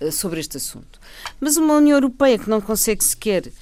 uh, 0.00 0.10
sobre 0.10 0.40
este 0.40 0.56
assunto. 0.56 0.98
Mas 1.38 1.58
uma 1.58 1.74
União 1.74 1.98
Europeia 1.98 2.38
que 2.38 2.48
não 2.48 2.62
consegue 2.62 3.04
sequer 3.04 3.52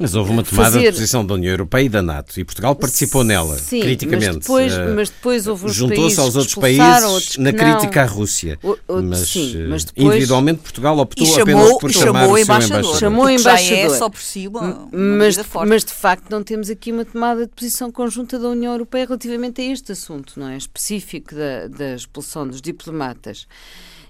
mas 0.00 0.14
houve 0.14 0.30
uma 0.30 0.42
tomada 0.42 0.72
fazer... 0.72 0.90
de 0.90 0.92
posição 0.92 1.24
da 1.24 1.34
União 1.34 1.50
Europeia 1.50 1.84
e 1.84 1.88
da 1.88 2.02
NATO 2.02 2.38
e 2.38 2.44
Portugal 2.44 2.74
participou 2.76 3.24
nela, 3.24 3.56
Sim, 3.56 3.80
criticamente. 3.80 4.26
Mas 4.26 4.36
depois, 4.36 4.74
uh, 4.74 4.94
mas 4.94 5.08
depois 5.08 5.46
houve 5.46 5.68
Juntou-se 5.70 6.20
aos 6.20 6.36
outros 6.36 6.54
países 6.54 7.36
na 7.38 7.52
crítica 7.52 8.02
à 8.02 8.04
Rússia. 8.04 8.58
O, 8.62 8.76
o, 8.86 9.02
mas, 9.02 9.20
sim, 9.20 9.56
eh, 9.56 9.66
mas 9.66 9.84
depois... 9.84 10.06
individualmente 10.06 10.60
Portugal 10.60 10.98
optou 10.98 11.26
chamou, 11.26 11.42
apenas 11.42 11.78
por 11.78 11.90
chamar 11.90 12.20
chamou 12.20 12.34
o 12.34 12.38
embaixador. 12.38 12.78
embaixador. 12.78 13.00
Chamou 13.00 13.24
o 13.24 13.30
embaixador. 13.30 13.76
Já 13.76 13.94
é 13.94 13.98
só 13.98 14.10
por 14.10 14.20
si 14.20 14.46
uma, 14.46 14.88
mas, 14.92 15.36
mas 15.66 15.84
de 15.84 15.92
facto 15.92 16.30
não 16.30 16.42
temos 16.42 16.68
aqui 16.68 16.92
uma 16.92 17.04
tomada 17.04 17.46
de 17.46 17.52
posição 17.52 17.90
conjunta 17.90 18.38
da 18.38 18.48
União 18.48 18.72
Europeia 18.72 19.06
relativamente 19.06 19.62
a 19.62 19.64
este 19.64 19.92
assunto, 19.92 20.34
não 20.36 20.48
é? 20.48 20.56
Específico 20.58 21.34
da, 21.34 21.68
da 21.68 21.94
expulsão 21.94 22.46
dos 22.46 22.60
diplomatas. 22.60 23.46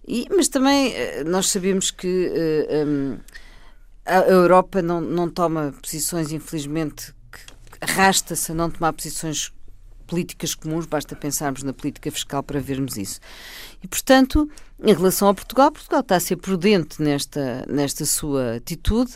E, 0.07 0.27
mas 0.35 0.49
também 0.49 0.93
eh, 0.95 1.23
nós 1.25 1.49
sabemos 1.49 1.91
que. 1.93 2.09
Uh, 2.09 2.89
um, 2.89 3.19
a 4.09 4.29
Europa 4.29 4.81
não, 4.81 5.01
não 5.01 5.29
toma 5.29 5.75
posições, 5.83 6.33
infelizmente, 6.33 7.15
arrasta-se 7.81 8.53
a 8.53 8.55
não 8.55 8.71
tomar 8.71 8.93
posições 8.93 9.53
políticas 10.07 10.55
comuns, 10.55 10.87
basta 10.87 11.15
pensarmos 11.15 11.63
na 11.63 11.73
política 11.73 12.11
fiscal 12.11 12.43
para 12.43 12.59
vermos 12.59 12.97
isso. 12.97 13.21
E, 13.83 13.87
portanto, 13.87 14.51
em 14.83 14.95
relação 14.95 15.29
a 15.29 15.35
Portugal, 15.35 15.71
Portugal 15.71 16.01
está 16.01 16.17
a 16.17 16.21
ser 16.21 16.37
prudente 16.37 17.01
nesta, 17.03 17.65
nesta 17.69 18.07
sua 18.07 18.57
atitude 18.57 19.15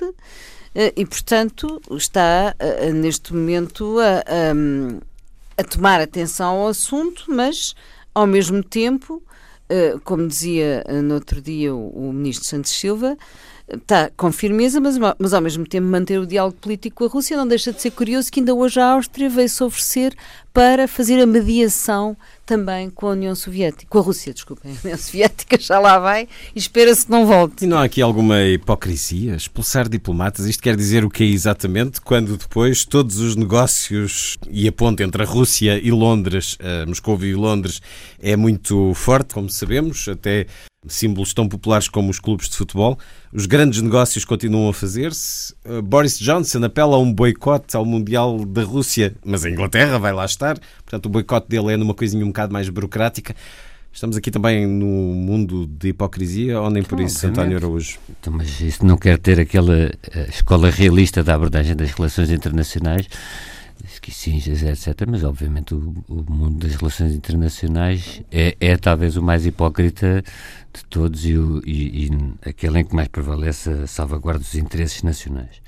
eh, 0.74 0.92
e, 0.94 1.06
portanto, 1.06 1.80
está 1.90 2.54
eh, 2.58 2.92
neste 2.92 3.32
momento 3.32 3.98
a, 3.98 4.18
a, 4.18 5.62
a 5.62 5.64
tomar 5.64 6.00
atenção 6.00 6.56
ao 6.60 6.68
assunto, 6.68 7.24
mas, 7.28 7.74
ao 8.14 8.26
mesmo 8.26 8.62
tempo, 8.62 9.22
eh, 9.68 9.96
como 10.04 10.28
dizia 10.28 10.84
no 11.02 11.14
outro 11.14 11.40
dia 11.40 11.74
o 11.74 12.12
ministro 12.12 12.46
Santos 12.46 12.72
Silva, 12.72 13.16
está 13.68 14.10
com 14.16 14.30
firmeza, 14.32 14.80
mas, 14.80 14.96
mas 15.18 15.32
ao 15.32 15.40
mesmo 15.40 15.66
tempo 15.66 15.86
manter 15.86 16.18
o 16.18 16.26
diálogo 16.26 16.56
político 16.60 16.96
com 16.96 17.04
a 17.04 17.08
Rússia. 17.08 17.36
Não 17.36 17.46
deixa 17.46 17.72
de 17.72 17.80
ser 17.80 17.90
curioso 17.90 18.30
que 18.30 18.40
ainda 18.40 18.54
hoje 18.54 18.80
a 18.80 18.92
Áustria 18.92 19.28
veio-se 19.28 19.62
oferecer 19.62 20.14
para 20.52 20.86
fazer 20.86 21.20
a 21.20 21.26
mediação 21.26 22.16
também 22.44 22.90
com 22.90 23.06
a 23.06 23.12
União 23.12 23.34
Soviética, 23.34 23.86
com 23.88 23.98
a 23.98 24.02
Rússia, 24.02 24.34
desculpem, 24.34 24.72
a 24.72 24.80
União 24.84 24.98
Soviética 24.98 25.58
já 25.58 25.78
lá 25.78 25.98
vai 25.98 26.28
e 26.54 26.58
espera-se 26.58 27.06
que 27.06 27.10
não 27.10 27.24
volte. 27.24 27.64
E 27.64 27.66
não 27.66 27.78
há 27.78 27.84
aqui 27.84 28.02
alguma 28.02 28.42
hipocrisia? 28.42 29.34
Expulsar 29.34 29.88
diplomatas, 29.88 30.44
isto 30.46 30.62
quer 30.62 30.76
dizer 30.76 31.04
o 31.04 31.10
que 31.10 31.22
é 31.22 31.26
exatamente 31.26 32.00
quando 32.00 32.36
depois 32.36 32.84
todos 32.84 33.18
os 33.18 33.34
negócios 33.36 34.36
e 34.50 34.68
a 34.68 34.72
ponte 34.72 35.02
entre 35.02 35.22
a 35.22 35.26
Rússia 35.26 35.78
e 35.82 35.90
Londres, 35.90 36.58
uh, 36.60 36.86
Moscou 36.86 37.22
e 37.24 37.34
Londres, 37.34 37.80
é 38.20 38.36
muito 38.36 38.92
forte, 38.94 39.32
como 39.32 39.48
sabemos, 39.48 40.06
até 40.08 40.46
símbolos 40.86 41.32
tão 41.32 41.48
populares 41.48 41.88
como 41.88 42.10
os 42.10 42.18
clubes 42.18 42.48
de 42.48 42.56
futebol. 42.56 42.98
Os 43.32 43.46
grandes 43.46 43.80
negócios 43.80 44.24
continuam 44.24 44.68
a 44.68 44.74
fazer-se. 44.74 45.54
Uh, 45.64 45.80
Boris 45.80 46.18
Johnson 46.18 46.64
apela 46.64 46.96
a 46.96 46.98
um 46.98 47.12
boicote 47.12 47.76
ao 47.76 47.84
Mundial 47.84 48.44
da 48.44 48.62
Rússia, 48.62 49.14
mas 49.24 49.44
a 49.44 49.50
Inglaterra 49.50 49.98
vai 49.98 50.12
lá 50.12 50.24
estar. 50.24 50.58
Portanto, 50.84 51.06
o 51.06 51.08
boicote 51.08 51.48
dele 51.48 51.74
é 51.74 51.76
numa 51.76 51.94
coisinha 51.94 52.24
um 52.24 52.28
bocado 52.28 52.52
mais 52.52 52.68
burocrática. 52.68 53.34
Estamos 53.92 54.16
aqui 54.16 54.30
também 54.30 54.66
no 54.66 54.86
mundo 54.86 55.66
de 55.66 55.88
hipocrisia 55.88 56.58
ou 56.58 56.70
nem 56.70 56.82
por 56.82 56.98
isso, 56.98 57.26
Obviamente. 57.26 57.40
António 57.40 57.56
Araújo? 57.58 57.98
Então, 58.08 58.32
mas 58.32 58.58
isso 58.60 58.86
não 58.86 58.96
quer 58.96 59.18
ter 59.18 59.38
aquela 59.38 59.76
eh, 59.76 60.26
escola 60.30 60.70
realista 60.70 61.22
da 61.22 61.34
abordagem 61.34 61.76
das 61.76 61.90
relações 61.90 62.30
internacionais 62.30 63.06
esquissinhas, 63.84 64.62
etc. 64.62 65.06
Mas, 65.08 65.24
obviamente, 65.24 65.74
o, 65.74 65.94
o, 66.08 66.32
mundo 66.32 66.58
das 66.58 66.74
relações 66.74 67.14
internacionais 67.14 68.22
é, 68.30 68.56
é 68.60 68.76
talvez 68.76 69.16
o 69.16 69.22
mais 69.22 69.46
hipócrita 69.46 70.22
de 70.72 70.84
todos 70.84 71.24
e, 71.24 71.36
o, 71.36 71.62
e, 71.66 72.06
e 72.06 72.10
aquele 72.48 72.80
em 72.80 72.84
que 72.84 72.94
mais 72.94 73.08
prevalece 73.08 73.70
a 73.70 73.86
salvaguarda 73.86 74.40
dos 74.40 74.54
interesses 74.54 75.02
nacionais. 75.02 75.60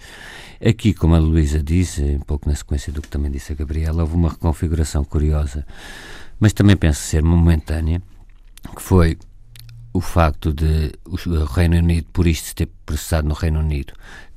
Aqui, 0.65 0.95
como 0.95 1.15
a 1.15 1.19
Luísa 1.19 1.63
disse, 1.63 2.03
um 2.03 2.21
pouco 2.21 2.49
na 2.49 2.55
sequência 2.55 2.93
do 2.93 3.03
que 3.03 3.09
também 3.09 3.31
disse 3.31 3.53
a 3.53 3.57
Gabriela, 3.57 4.03
houve 4.03 4.15
uma 4.15 4.31
reconfiguração 4.31 5.05
curiosa, 5.05 5.67
mas 6.39 6.53
também 6.53 6.77
penso 6.77 7.01
ser 7.01 7.23
momentânea, 7.23 8.01
que 8.75 8.81
foi 8.81 9.19
o 9.93 10.01
facto 10.01 10.53
de 10.53 10.93
o 11.07 11.45
Reino 11.45 11.77
Unido, 11.77 12.07
por 12.13 12.27
isto 12.27 12.55
ter 12.55 12.69
processado 12.85 13.29
no 13.29 13.35
Reino 13.35 13.61
Unido, 13.61 13.93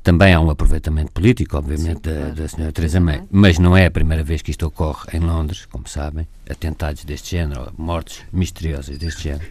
também 0.08 0.34
há 0.34 0.40
um 0.40 0.50
aproveitamento 0.50 1.12
político, 1.12 1.58
obviamente, 1.58 2.08
Sim, 2.10 2.16
claro. 2.16 2.34
da, 2.34 2.42
da 2.44 2.48
senhora 2.48 2.72
Teresa 2.72 2.98
May, 2.98 3.24
mas 3.30 3.60
não 3.60 3.76
é 3.76 3.88
a 3.88 3.92
primeira 3.92 4.24
vez 4.24 4.42
que 4.42 4.52
isto 4.52 4.66
ocorre 4.66 5.18
em 5.18 5.20
Londres, 5.20 5.66
como 5.66 5.86
sabem, 5.86 6.26
atentados 6.50 7.04
deste 7.04 7.32
género, 7.32 7.72
mortes 7.78 8.22
misteriosas 8.32 8.98
deste 8.98 9.24
género. 9.24 9.48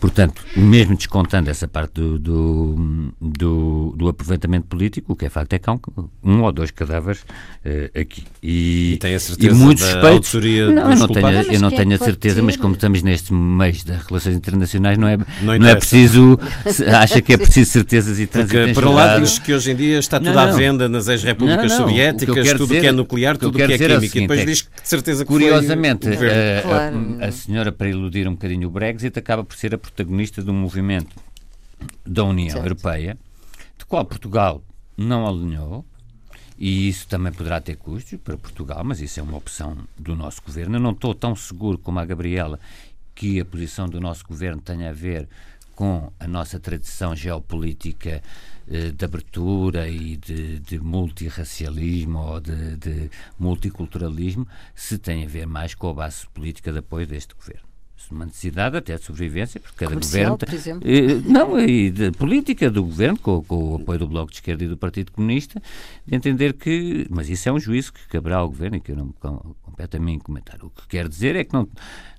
Portanto, 0.00 0.44
mesmo 0.56 0.96
descontando 0.96 1.48
essa 1.48 1.66
parte 1.66 1.94
do, 1.94 2.18
do, 2.18 3.12
do, 3.20 3.94
do 3.96 4.08
aproveitamento 4.08 4.66
político, 4.66 5.12
o 5.12 5.16
que 5.16 5.24
é 5.24 5.30
facto 5.30 5.54
é 5.54 5.58
que 5.58 5.70
há 5.70 5.72
um, 5.72 5.78
um 6.22 6.42
ou 6.42 6.52
dois 6.52 6.70
cadáveres 6.70 7.22
uh, 7.22 7.98
aqui. 7.98 8.24
E, 8.42 8.94
e 8.94 8.96
tem 8.98 9.14
a 9.14 9.20
certeza 9.20 9.50
e 9.50 9.54
muitos 9.54 9.84
da 9.84 9.92
suspeitos, 9.92 10.34
não, 10.34 10.90
eu 10.90 10.96
não 10.96 11.08
tenho, 11.08 11.52
eu 11.52 11.60
não 11.60 11.70
tenho 11.70 11.94
a 11.94 11.98
certeza, 11.98 12.42
mas 12.42 12.56
como 12.56 12.74
estamos 12.74 13.02
neste 13.02 13.32
mês 13.32 13.82
das 13.82 14.04
relações 14.04 14.36
internacionais, 14.36 14.98
não 14.98 15.08
é, 15.08 15.16
não, 15.16 15.58
não 15.58 15.68
é 15.68 15.74
preciso, 15.74 16.38
acha 17.00 17.22
que 17.22 17.32
é 17.32 17.38
preciso 17.38 17.70
certezas 17.70 18.18
e 18.18 18.26
Porque, 18.26 18.72
por 18.74 18.84
um 18.84 18.92
lado, 18.92 19.22
diz 19.22 19.38
que 19.38 19.54
hoje 19.54 19.70
em 19.70 19.76
dia 19.76 19.98
está 19.98 20.18
tudo 20.18 20.34
não, 20.34 20.38
à 20.38 20.46
venda 20.52 20.88
nas 20.88 21.08
ex-repúblicas 21.08 21.72
soviéticas, 21.72 22.52
tudo 22.52 22.64
o 22.64 22.68
que 22.68 22.86
é 22.86 22.92
nuclear, 22.92 23.36
tudo 23.38 23.54
o 23.54 23.66
que 23.66 23.72
é 23.72 23.78
químico, 23.78 24.16
e 24.16 24.20
depois 24.20 24.44
diz 24.44 24.62
que 24.62 24.82
de 24.82 24.88
certeza 24.88 25.24
que 25.24 25.28
Curiosamente, 25.28 26.08
a, 26.20 26.26
eh, 26.26 26.62
claro. 26.62 27.16
a, 27.20 27.26
a 27.26 27.32
senhora, 27.32 27.72
para 27.72 27.88
iludir 27.88 28.26
um 28.28 28.32
bocadinho 28.32 28.68
o 28.68 28.70
Brexit, 28.70 29.18
acaba 29.18 29.44
por 29.44 29.56
ser 29.56 29.74
a 29.74 29.78
protagonista 29.78 30.42
de 30.42 30.50
um 30.50 30.54
movimento 30.54 31.16
da 32.06 32.24
União 32.24 32.50
certo. 32.50 32.64
Europeia, 32.64 33.18
de 33.78 33.84
qual 33.84 34.04
Portugal 34.04 34.62
não 34.96 35.26
alinhou, 35.26 35.84
e 36.58 36.88
isso 36.88 37.08
também 37.08 37.32
poderá 37.32 37.60
ter 37.60 37.76
custos 37.76 38.18
para 38.20 38.36
Portugal, 38.36 38.82
mas 38.84 39.00
isso 39.00 39.18
é 39.18 39.22
uma 39.22 39.36
opção 39.36 39.76
do 39.98 40.14
nosso 40.14 40.40
governo. 40.44 40.76
Eu 40.76 40.80
não 40.80 40.92
estou 40.92 41.14
tão 41.14 41.34
seguro 41.34 41.78
como 41.78 41.98
a 41.98 42.04
Gabriela 42.04 42.60
que 43.14 43.40
a 43.40 43.44
posição 43.44 43.88
do 43.88 44.00
nosso 44.00 44.24
governo 44.24 44.60
tenha 44.60 44.90
a 44.90 44.92
ver 44.92 45.28
com 45.74 46.12
a 46.18 46.26
nossa 46.26 46.60
tradição 46.60 47.14
geopolítica 47.14 48.22
de 48.66 49.04
abertura 49.04 49.88
e 49.88 50.16
de, 50.16 50.58
de 50.60 50.78
multirracialismo 50.78 52.18
ou 52.18 52.40
de, 52.40 52.76
de, 52.76 53.10
multiculturalismo, 53.38 54.46
se 54.74 54.98
tem 54.98 55.24
a 55.24 55.28
ver 55.28 55.46
mais 55.46 55.74
com 55.74 55.88
a 55.90 55.94
base 55.94 56.26
política 56.32 56.72
de 56.72 56.78
apoio 56.78 57.06
deste 57.06 57.34
governo. 57.34 57.62
uma 58.10 58.26
necessidade 58.26 58.76
até 58.76 58.96
de 58.96 59.02
sobrevivência, 59.04 59.58
porque 59.60 59.76
cada 59.78 59.92
Comercial, 59.92 60.32
governo. 60.32 60.38
por 60.38 60.54
exemplo. 60.54 60.88
Eh, 60.88 61.20
não, 61.26 61.58
e 61.58 61.90
de 61.90 62.10
política 62.12 62.70
do 62.70 62.84
governo, 62.84 63.18
com, 63.18 63.42
com 63.42 63.72
o 63.72 63.76
apoio 63.76 63.98
do 64.00 64.06
Bloco 64.08 64.30
de 64.30 64.36
Esquerda 64.36 64.64
e 64.64 64.68
do 64.68 64.76
Partido 64.76 65.10
Comunista, 65.12 65.60
de 66.06 66.14
entender 66.14 66.52
que. 66.54 67.06
Mas 67.10 67.28
isso 67.30 67.48
é 67.48 67.52
um 67.52 67.58
juízo 67.58 67.92
que 67.92 68.06
caberá 68.08 68.36
ao 68.36 68.48
governo 68.48 68.76
e 68.76 68.80
que 68.80 68.92
eu 68.92 68.96
não 68.96 69.06
me 69.06 69.12
com- 69.14 69.54
compete 69.62 69.96
a 69.96 70.00
mim 70.00 70.18
comentar. 70.18 70.62
O 70.62 70.70
que 70.70 70.86
quero 70.88 71.08
dizer 71.08 71.34
é 71.36 71.44
que 71.44 71.52
não, 71.54 71.66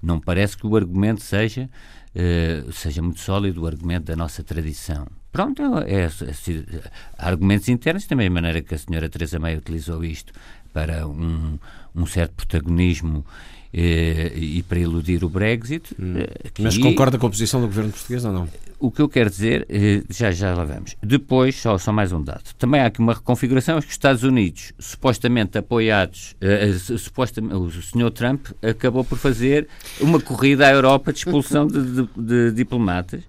não 0.01 0.19
parece 0.19 0.58
que 0.58 0.65
o 0.65 0.75
argumento 0.75 1.21
seja, 1.21 1.69
eh, 2.15 2.63
seja 2.71 3.01
muito 3.01 3.19
sólido, 3.19 3.62
o 3.62 3.67
argumento 3.67 4.05
da 4.05 4.15
nossa 4.15 4.43
tradição. 4.43 5.05
Pronto, 5.36 5.62
é, 5.86 6.04
é- 6.04 6.06
é- 6.06 6.82
há 7.17 7.28
argumentos 7.28 7.67
internos, 7.69 8.06
da 8.08 8.15
mesma 8.15 8.36
maneira 8.36 8.62
que 8.62 8.74
a 8.74 8.78
senhora 8.78 9.10
Teresa 9.10 9.38
May 9.39 9.58
utilizou 9.58 10.04
isto 10.04 10.32
para 10.74 11.08
um, 11.08 11.58
um 11.95 12.06
certo 12.06 12.34
protagonismo 12.36 13.26
eh, 13.74 14.32
e 14.36 14.63
para 14.63 14.80
iludir 14.80 15.24
o 15.24 15.30
Brexit. 15.30 15.93
eh, 16.00 16.50
Mas 16.60 16.76
aqui- 16.76 16.84
concorda 16.84 17.17
com 17.17 17.28
a 17.28 17.30
posição 17.30 17.60
do 17.62 17.67
governo 17.67 17.91
português 17.91 18.24
ou 18.24 18.32
não? 18.32 18.48
o 18.78 18.91
que 18.91 19.02
eu 19.02 19.08
quero 19.10 19.30
dizer, 19.30 19.65
eh, 19.69 20.04
já 20.10 20.32
já 20.32 20.54
lá 20.54 20.63
vamos. 20.65 20.95
Depois, 21.02 21.56
só, 21.56 21.78
só 21.78 21.91
mais 21.91 22.12
um 22.12 22.21
dado. 22.21 22.43
Também 22.58 22.82
há 22.82 22.86
aqui 22.88 23.00
uma 23.00 23.13
reconfiguração, 23.13 23.78
os 23.80 23.86
Estados 23.86 24.21
Unidos, 24.24 24.74
supostamente 24.78 25.58
apoiados, 25.58 26.36
eh, 26.41 26.69
eh, 26.69 26.74
su- 26.74 26.98
supostamente, 27.00 27.56
o 27.56 27.69
Sr. 27.82 28.12
Trump 28.12 28.48
acabou 28.62 29.04
por 29.04 29.17
fazer 29.17 29.67
uma 30.00 30.19
corrida 30.21 30.67
à 30.67 30.71
Europa 30.71 31.12
de 31.12 31.19
expulsão 31.19 31.67
de, 31.67 31.82
de- 31.84 32.10
de 32.17 32.52
diplomatas, 32.52 33.21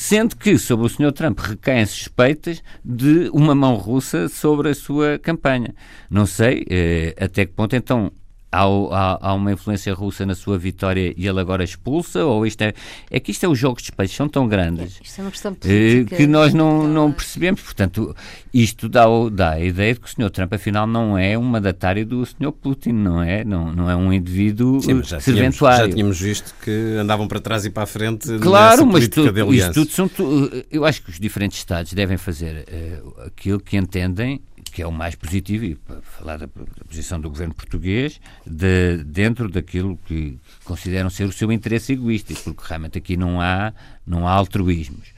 sendo 0.00 0.34
que 0.34 0.56
sobre 0.56 0.86
o 0.86 0.88
Sr. 0.88 1.12
Trump 1.12 1.38
recaem 1.40 1.84
suspeitas 1.84 2.62
de 2.82 3.28
uma 3.34 3.54
mão 3.54 3.74
russa 3.74 4.30
sobre 4.30 4.70
a 4.70 4.74
sua 4.74 5.18
campanha. 5.18 5.74
Não 6.08 6.24
sei 6.24 6.64
eh, 6.70 7.14
até 7.20 7.44
que 7.44 7.52
ponto 7.52 7.76
então 7.76 8.10
Há, 8.52 8.64
há- 8.64 9.18
há 9.20 9.34
uma 9.34 9.52
influência 9.52 9.94
russa 9.94 10.26
na 10.26 10.34
sua 10.34 10.58
vitória 10.58 11.14
e 11.16 11.26
ele 11.26 11.38
agora 11.38 11.62
expulsa? 11.62 12.24
Ou 12.24 12.44
isto 12.44 12.62
é, 12.62 12.72
é 13.08 13.20
que 13.20 13.30
isto 13.30 13.44
é 13.44 13.48
os 13.48 13.56
jogos 13.56 13.82
de 13.84 13.92
peixe, 13.92 14.16
são 14.16 14.28
tão 14.28 14.48
grandes 14.48 14.98
Isto 15.02 15.20
é 15.20 15.22
uma 15.22 15.30
questão 15.30 15.52
eh, 15.52 15.54
política. 15.94 16.16
que 16.16 16.26
nós 16.26 16.52
não, 16.52 16.82
não 16.82 17.04
Então, 17.08 17.12
percebemos. 17.12 17.60
Portanto, 17.62 18.14
isto 18.52 18.88
dá, 18.88 19.04
dá 19.32 19.50
a 19.52 19.60
ideia 19.60 19.94
de 19.94 20.00
que 20.00 20.06
o 20.06 20.10
Sr. 20.10 20.30
Trump, 20.30 20.52
afinal, 20.52 20.84
não 20.86 21.16
é 21.16 21.38
um 21.38 21.42
mandatário 21.42 22.04
do 22.04 22.26
Sr. 22.26 22.50
Putin, 22.50 22.90
não 22.92 23.22
é? 23.22 23.44
Não, 23.44 23.72
não 23.72 23.88
é 23.88 23.94
um 23.94 24.12
indivíduo 24.12 24.80
Sim, 24.80 25.00
já 25.04 25.18
eh, 25.18 25.20
tínhamos, 25.20 25.24
serventuário. 25.24 25.86
já 25.86 25.92
tínhamos 25.92 26.20
visto 26.20 26.54
que 26.62 26.96
andavam 27.00 27.28
para 27.28 27.40
trás 27.40 27.64
e 27.64 27.70
para 27.70 27.84
a 27.84 27.86
frente 27.86 28.26
Claro, 28.40 28.70
nessa 28.70 28.84
mas 28.84 28.92
política 29.08 29.32
tu, 29.44 29.50
de 29.50 29.56
isto 29.56 29.72
tudo 29.74 29.90
são. 29.92 30.08
tu- 30.08 30.50
eu 30.70 30.84
acho 30.84 31.02
que 31.02 31.10
os 31.10 31.20
diferentes 31.20 31.58
Estados 31.58 31.92
devem 31.92 32.16
fazer 32.16 32.64
eh, 32.68 32.98
aquilo 33.26 33.60
que 33.60 33.76
entendem 33.76 34.40
que 34.70 34.82
é 34.82 34.86
o 34.86 34.92
mais 34.92 35.14
positivo, 35.14 35.64
e 35.64 35.74
para 35.74 36.00
falar 36.02 36.38
da, 36.38 36.46
da 36.46 36.84
posição 36.88 37.20
do 37.20 37.28
governo 37.28 37.54
português, 37.54 38.20
de, 38.46 38.98
dentro 39.04 39.48
daquilo 39.50 39.98
que 40.06 40.38
consideram 40.64 41.10
ser 41.10 41.24
o 41.24 41.32
seu 41.32 41.50
interesse 41.52 41.92
egoísta, 41.92 42.32
porque 42.44 42.62
realmente 42.66 42.98
aqui 42.98 43.16
não 43.16 43.40
há, 43.40 43.72
não 44.06 44.26
há 44.26 44.32
altruísmos. 44.32 45.08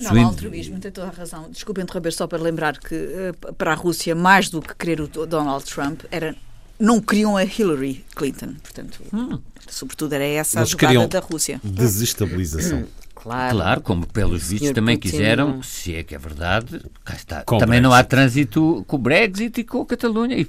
Não 0.00 0.16
in- 0.16 0.24
altruísmo, 0.24 0.78
tem 0.78 0.90
toda 0.90 1.08
a 1.08 1.10
razão. 1.10 1.50
Desculpe 1.50 1.80
interromper, 1.80 2.12
só 2.12 2.26
para 2.26 2.38
lembrar 2.42 2.78
que 2.78 2.94
eh, 2.94 3.32
para 3.56 3.72
a 3.72 3.74
Rússia, 3.74 4.14
mais 4.14 4.50
do 4.50 4.60
que 4.60 4.74
querer 4.74 5.00
o 5.00 5.06
Donald 5.08 5.64
Trump, 5.64 6.02
era 6.10 6.36
não 6.78 7.00
queriam 7.00 7.34
a 7.34 7.42
Hillary 7.44 8.04
Clinton. 8.14 8.54
Portanto, 8.62 9.02
sobretudo 9.66 10.12
era 10.12 10.24
essa 10.24 10.58
a 10.58 10.60
Eles 10.60 10.70
jogada 10.70 10.92
queriam 10.92 11.08
da 11.08 11.20
Rússia. 11.20 11.58
Desestabilização. 11.64 12.84
Claro. 13.16 13.56
Claro, 13.56 13.80
como 13.80 14.06
pelos 14.06 14.46
vistos 14.48 14.70
também 14.72 14.96
Putin 14.96 15.08
quiseram, 15.10 15.48
não- 15.56 15.62
se 15.62 15.94
é 15.96 16.02
que 16.04 16.14
é 16.14 16.18
verdade, 16.18 16.80
cá 17.04 17.14
está. 17.14 17.42
Com 17.42 17.58
também 17.58 17.80
não 17.80 17.90
há 17.90 17.96
Brexit. 18.02 18.10
trânsito 18.10 18.84
com 18.86 18.96
o 18.96 18.98
Brexit 18.98 19.60
e 19.60 19.64
com 19.64 19.80
a 19.80 19.86
Catalunha. 19.86 20.36
E, 20.36 20.46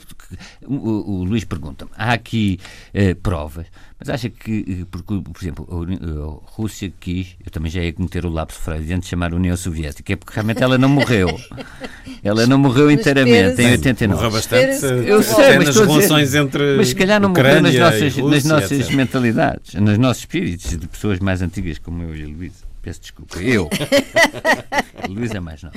o, 0.65 0.75
o- 0.75 1.11
o 1.19 1.23
Luís 1.23 1.43
pergunta-me, 1.45 1.89
há 1.97 2.11
aqui 2.13 2.59
eh, 2.93 3.13
provas, 3.15 3.65
mas 3.99 4.09
acha 4.09 4.29
que, 4.29 4.65
eh, 4.81 4.85
porque, 4.91 5.19
por 5.21 5.41
exemplo, 5.41 5.67
a, 5.71 5.75
Uni- 5.75 5.99
a 6.01 6.51
Rússia 6.51 6.91
quis, 6.99 7.35
eu 7.43 7.51
também 7.51 7.71
já 7.71 7.81
ia 7.81 7.91
cometer 7.93 8.25
o 8.25 8.29
lapso 8.29 8.59
freudiano 8.59 9.01
de 9.01 9.07
chamar 9.07 9.33
União 9.33 9.57
Soviética, 9.57 10.13
é 10.13 10.15
porque 10.15 10.33
realmente 10.33 10.61
ela 10.61 10.77
não 10.77 10.87
morreu. 10.89 11.29
ela 12.23 12.45
não 12.45 12.57
morreu 12.57 12.91
inteiramente 12.91 13.61
em 13.61 13.73
espera-se. 13.73 14.07
Morreu 14.07 14.29
89. 14.29 14.29
bastante 14.29 14.85
Eu 15.09 15.23
sei, 15.23 15.57
mas 15.57 15.67
a 15.69 15.71
dizer- 15.71 15.87
relações 15.87 16.35
entre 16.35 16.77
Mas 16.77 16.89
se 16.89 16.95
calhar 16.95 17.19
não 17.19 17.29
morreu 17.29 17.61
nas 17.61 17.73
nossas, 17.75 18.01
Rússia, 18.15 18.23
nas 18.29 18.43
nossas 18.45 18.71
etc. 18.79 18.93
mentalidades, 18.93 19.73
nos 19.75 19.97
nossos 19.97 20.23
espíritos, 20.23 20.77
de 20.77 20.87
pessoas 20.87 21.19
mais 21.19 21.41
antigas 21.41 21.77
como 21.79 22.03
eu 22.03 22.15
e 22.15 22.23
a 22.23 22.27
Luísa. 22.27 22.67
Peço 22.81 23.01
desculpa. 23.01 23.37
Eu. 23.39 23.67
a 25.03 25.07
Luísa 25.07 25.37
é 25.37 25.39
mais 25.41 25.61
não. 25.63 25.71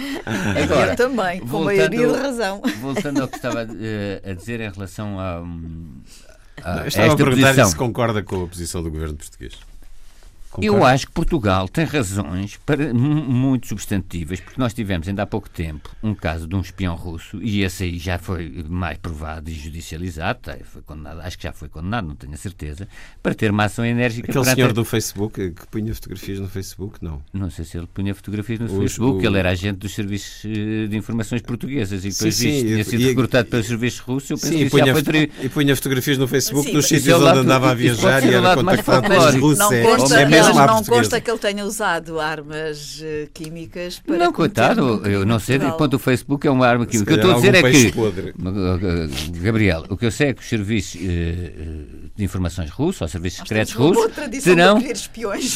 eu 0.90 0.96
também, 0.96 1.40
com 1.40 1.46
voltando- 1.46 1.64
maioria 1.64 2.06
de 2.06 2.18
razão. 2.18 2.62
Voltando 2.80 3.22
ao 3.22 3.28
que 3.28 3.37
estava 3.37 3.66
eh, 3.80 4.22
a 4.24 4.33
dizer 4.35 4.61
em 4.61 4.70
relação 4.70 5.18
a, 5.18 5.38
a, 5.38 6.30
eu 6.64 6.70
a 6.83 6.87
Estava 6.87 7.05
a 7.05 7.09
esta 7.09 7.16
perguntar 7.16 7.46
posição. 7.49 7.66
se 7.70 7.77
concorda 7.77 8.23
com 8.23 8.44
a 8.44 8.46
posição 8.46 8.83
do 8.83 8.90
governo 8.90 9.14
português. 9.16 9.55
Eu 10.61 10.85
acho 10.85 11.07
que 11.07 11.13
Portugal 11.13 11.69
tem 11.69 11.85
razões 11.85 12.59
para, 12.67 12.93
mu- 12.93 13.23
muito 13.23 13.67
substantivas, 13.69 14.41
porque 14.41 14.61
nós 14.61 14.75
tivemos 14.75 15.07
ainda 15.09 15.23
há 15.23 15.27
pouco 15.27 15.49
tempo 15.49 15.89
um 16.03 16.15
caso 16.15 16.47
de 16.47 16.55
um 16.57 16.61
espião 16.61 16.95
russo, 16.97 17.39
e 17.43 17.63
esse 17.63 17.85
aí 17.85 17.99
já 17.99 18.19
foi 18.19 18.65
mais 18.69 18.99
provado 18.99 19.49
e 19.51 19.55
judicializado, 19.55 20.41
tá, 20.43 20.57
foi 20.65 20.83
condenado, 20.83 21.21
acho 21.21 21.37
que 21.39 21.45
já 21.45 21.53
foi 21.53 21.69
condenado, 21.69 22.07
não 22.09 22.15
tenho 22.17 22.35
a 22.35 22.37
certeza, 22.37 22.89
para 23.23 23.35
ter 23.35 23.51
uma 23.51 23.65
ação 23.65 23.85
enérgica 23.85 24.31
Aquele 24.31 24.43
perante 24.45 24.57
senhor 24.57 24.73
do 24.73 24.85
Facebook 24.85 25.41
eh, 25.41 25.51
que 25.51 25.67
punha 25.69 25.95
fotografias 25.95 26.39
no 26.41 26.49
Facebook, 26.49 26.99
não. 27.03 27.23
Não 27.33 27.51
sei 27.51 27.65
se 27.65 27.77
ele 27.79 27.87
punha 27.87 28.15
fotografias 28.15 28.59
no 28.59 28.67
Os- 28.67 28.73
Facebook, 28.79 29.25
o- 29.25 29.29
ele 29.29 29.39
era 29.39 29.51
agente 29.51 29.79
dos 29.79 29.95
serviços 29.95 30.45
eh, 30.45 30.87
de 30.89 30.97
informações 30.97 31.43
portuguesas 31.43 32.05
e 32.05 32.11
depois 32.11 32.35
Sim, 32.35 32.51
sim, 32.51 32.67
tinha 32.67 32.81
e- 32.81 32.85
sido 32.85 33.01
e- 33.03 33.07
recrutado 33.07 33.49
pelos 33.49 33.67
serviços 33.67 34.01
russos. 34.01 34.31
Eu 34.31 34.37
penso 34.37 34.49
Sim, 34.49 34.57
que 34.59 34.63
e 34.65 34.67
isso 34.67 34.77
já 34.79 34.83
punha, 34.85 34.95
foi 34.95 35.03
tri- 35.03 35.33
e 35.43 35.49
punha 35.49 35.77
fotografias 35.77 36.19
no 36.19 36.27
Facebook 36.29 36.67
Sim, 36.69 36.73
dos 36.75 36.87
sítios 36.87 37.09
é 37.09 37.17
onde 37.17 37.39
andava 37.39 37.71
a 37.71 37.75
viajar 37.75 38.25
e 38.25 38.35
era 38.35 38.55
contactado 38.57 39.07
pelos 39.09 39.35
russos. 39.37 39.59
Não 39.59 39.73
É, 39.73 40.39
mesmo 40.48 40.55
não 40.55 40.64
à 40.64 40.66
consta 40.68 40.90
portuguesa. 40.92 41.20
que 41.20 41.31
ele 41.31 41.38
tenha 41.38 41.64
usado 41.64 42.20
armas 42.20 43.00
eh, 43.03 43.29
químicas 43.33 43.98
para. 43.98 44.16
Não, 44.18 44.33
coitado, 44.33 45.07
eu 45.07 45.24
não 45.24 45.38
sei 45.38 45.59
de 45.59 45.70
quanto 45.72 45.94
o 45.94 45.98
Facebook 45.98 46.46
é 46.46 46.50
uma 46.50 46.66
arma 46.66 46.87
que 46.87 46.96
Se 46.96 47.03
O 47.03 47.07
que 47.07 47.12
eu 47.12 47.16
estou 47.16 47.33
a 47.33 47.35
dizer 47.37 47.55
é 47.55 47.62
que. 47.70 47.92
podre. 47.92 48.35
Gabriel, 49.40 49.85
o 49.88 49.96
que 49.96 50.07
eu 50.07 50.11
sei 50.11 50.29
é 50.29 50.35
que 50.35 50.42
os 50.42 50.48
serviços 50.48 51.00
eh, 51.00 51.09
eh, 51.09 52.09
de 52.16 52.24
informações 52.24 52.70
russos, 52.70 53.03
ou 53.03 53.09
serviços 53.09 53.40
Nós 53.40 53.48
secretos 53.48 53.74
russos, 53.74 54.12
terão, 54.42 54.81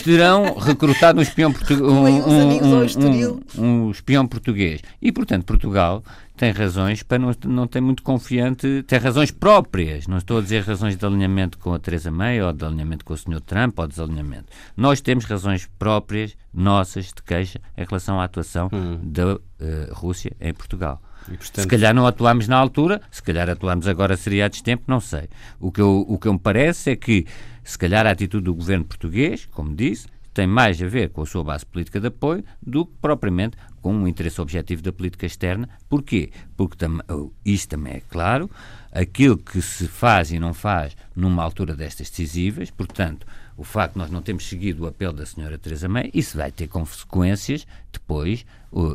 terão 0.05 0.55
recrutado 0.59 1.19
um 1.19 1.23
espião 1.23 1.53
português. 1.53 1.85
Um, 2.25 2.85
Estoril. 2.85 3.41
um, 3.57 3.65
um 3.87 3.91
espião 3.91 4.27
português. 4.27 4.81
E, 5.01 5.13
portanto, 5.13 5.45
Portugal 5.45 6.03
tem 6.37 6.51
razões 6.51 7.03
para 7.03 7.19
não, 7.19 7.33
não 7.45 7.67
ter 7.67 7.81
muito 7.81 8.03
confiante, 8.03 8.85
tem 8.87 8.99
razões 8.99 9.31
próprias. 9.31 10.07
Não 10.07 10.19
estou 10.19 10.39
a 10.39 10.41
dizer 10.41 10.65
razões 10.65 10.97
de 10.97 11.07
alinhamento 11.07 11.59
com 11.59 11.73
a 11.73 11.79
Teresa 11.79 12.11
May 12.11 12.43
ou 12.43 12.53
de 12.53 12.65
alinhamento 12.65 13.05
com 13.05 13.15
o 13.15 13.17
Sr. 13.17 13.41
Trump 13.41 13.79
ou 13.79 13.87
desalinhamento. 13.87 14.47
Nós 14.77 15.01
temos 15.01 15.25
razões 15.25 15.69
próprias, 15.79 16.37
nossas, 16.53 17.07
de 17.07 17.23
queixa 17.23 17.61
em 17.77 17.85
relação 17.85 18.21
à 18.21 18.25
atuação 18.25 18.69
da 19.03 19.39
eh, 19.61 19.89
Rússia 19.93 20.33
em 20.41 20.53
Portugal. 20.53 21.01
E, 21.29 21.33
Se 21.33 21.39
portanto, 21.39 21.69
calhar 21.69 21.95
não 21.95 22.07
atuámos 22.07 22.49
na 22.49 22.57
altura, 22.57 23.01
se 23.11 23.23
calhar 23.23 23.49
atuámos 23.49 23.87
agora 23.87 24.17
seria 24.17 24.47
a 24.47 24.49
destempo, 24.49 24.85
não 24.89 25.01
sei. 25.01 25.29
O 25.61 25.71
que, 25.71 25.81
eu, 25.81 26.05
o 26.09 26.19
que 26.19 26.29
eu 26.29 26.33
me 26.33 26.39
parece 26.39 26.91
é 26.91 26.97
que, 26.97 27.27
se 27.63 27.79
calhar, 27.79 28.07
a 28.07 28.11
atitude 28.11 28.45
do 28.45 28.55
governo 28.55 28.85
português, 28.85 29.47
como 29.53 29.75
disse, 29.75 30.07
tem 30.35 30.49
mais 30.49 30.83
a 30.83 30.87
ver 30.87 31.11
com 31.11 31.23
a 31.23 31.27
sua 31.27 31.45
base 31.45 31.65
política 31.65 32.01
de 32.01 32.09
apoio 32.09 32.45
do 32.61 32.85
que 32.85 32.93
propriamente 33.01 33.57
com 33.85 33.95
um 33.95 34.09
interesse 34.09 34.41
objetivo 34.41 34.81
da 34.81 34.91
política 34.91 35.27
externa. 35.27 35.69
Porquê? 35.91 36.31
Porque 36.57 36.75
tam, 36.75 37.01
oh, 37.07 37.31
isto 37.45 37.69
também 37.69 37.93
é 37.93 38.03
claro, 38.09 38.51
aquilo 38.91 39.37
que 39.37 39.61
se 39.61 39.87
faz 39.87 40.33
e 40.33 40.39
não 40.39 40.55
faz 40.55 40.97
numa 41.15 41.43
altura 41.43 41.77
destas 41.77 42.09
decisivas, 42.09 42.71
portanto, 42.71 43.27
o 43.57 43.63
facto 43.65 43.93
de 43.95 43.99
nós 44.01 44.11
não 44.11 44.21
termos 44.21 44.49
seguido 44.49 44.83
o 44.85 44.87
apelo 44.87 45.13
da 45.13 45.25
senhora 45.25 45.57
Teresa 45.57 45.89
May, 45.89 46.11
isso 46.13 46.37
vai 46.37 46.51
ter 46.51 46.67
consequências 46.67 47.67
depois 47.93 48.45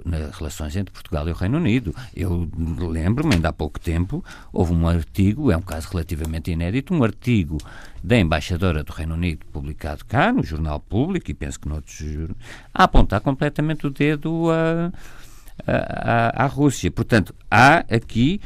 nas 0.04 0.36
relações 0.38 0.76
entre 0.76 0.94
Portugal 0.94 1.26
e 1.28 1.32
o 1.32 1.34
Reino 1.36 1.58
Unido. 1.58 1.96
Eu 2.14 2.50
lembro-me, 2.92 3.36
ainda 3.36 3.48
há 3.48 3.54
pouco 3.54 3.80
tempo, 3.80 4.24
houve 4.52 4.74
um 4.74 4.86
artigo, 4.88 5.50
é 5.52 5.56
um 5.56 5.62
caso 5.62 5.88
relativamente 5.90 6.52
inédito, 6.52 6.94
um 6.94 7.02
artigo 7.02 7.58
da 8.04 8.18
embaixadora 8.20 8.84
do 8.84 8.92
Reino 8.92 9.14
Unido 9.14 9.46
publicado 9.54 10.04
cá, 10.04 10.34
no 10.34 10.44
Jornal 10.44 10.82
Público, 10.82 11.32
e 11.32 11.34
penso 11.34 11.58
que 11.58 11.70
noutros 11.70 12.04
a 12.74 12.84
apontar 12.84 13.22
completamente 13.22 13.88
o 13.88 13.90
dedo 13.90 14.48
a, 14.52 14.92
a- 15.66 16.34
a- 16.38 16.44
à 16.44 16.48
Rússia. 16.48 16.92
Portanto, 16.92 17.34
há 17.50 17.78
aqui 17.90 18.42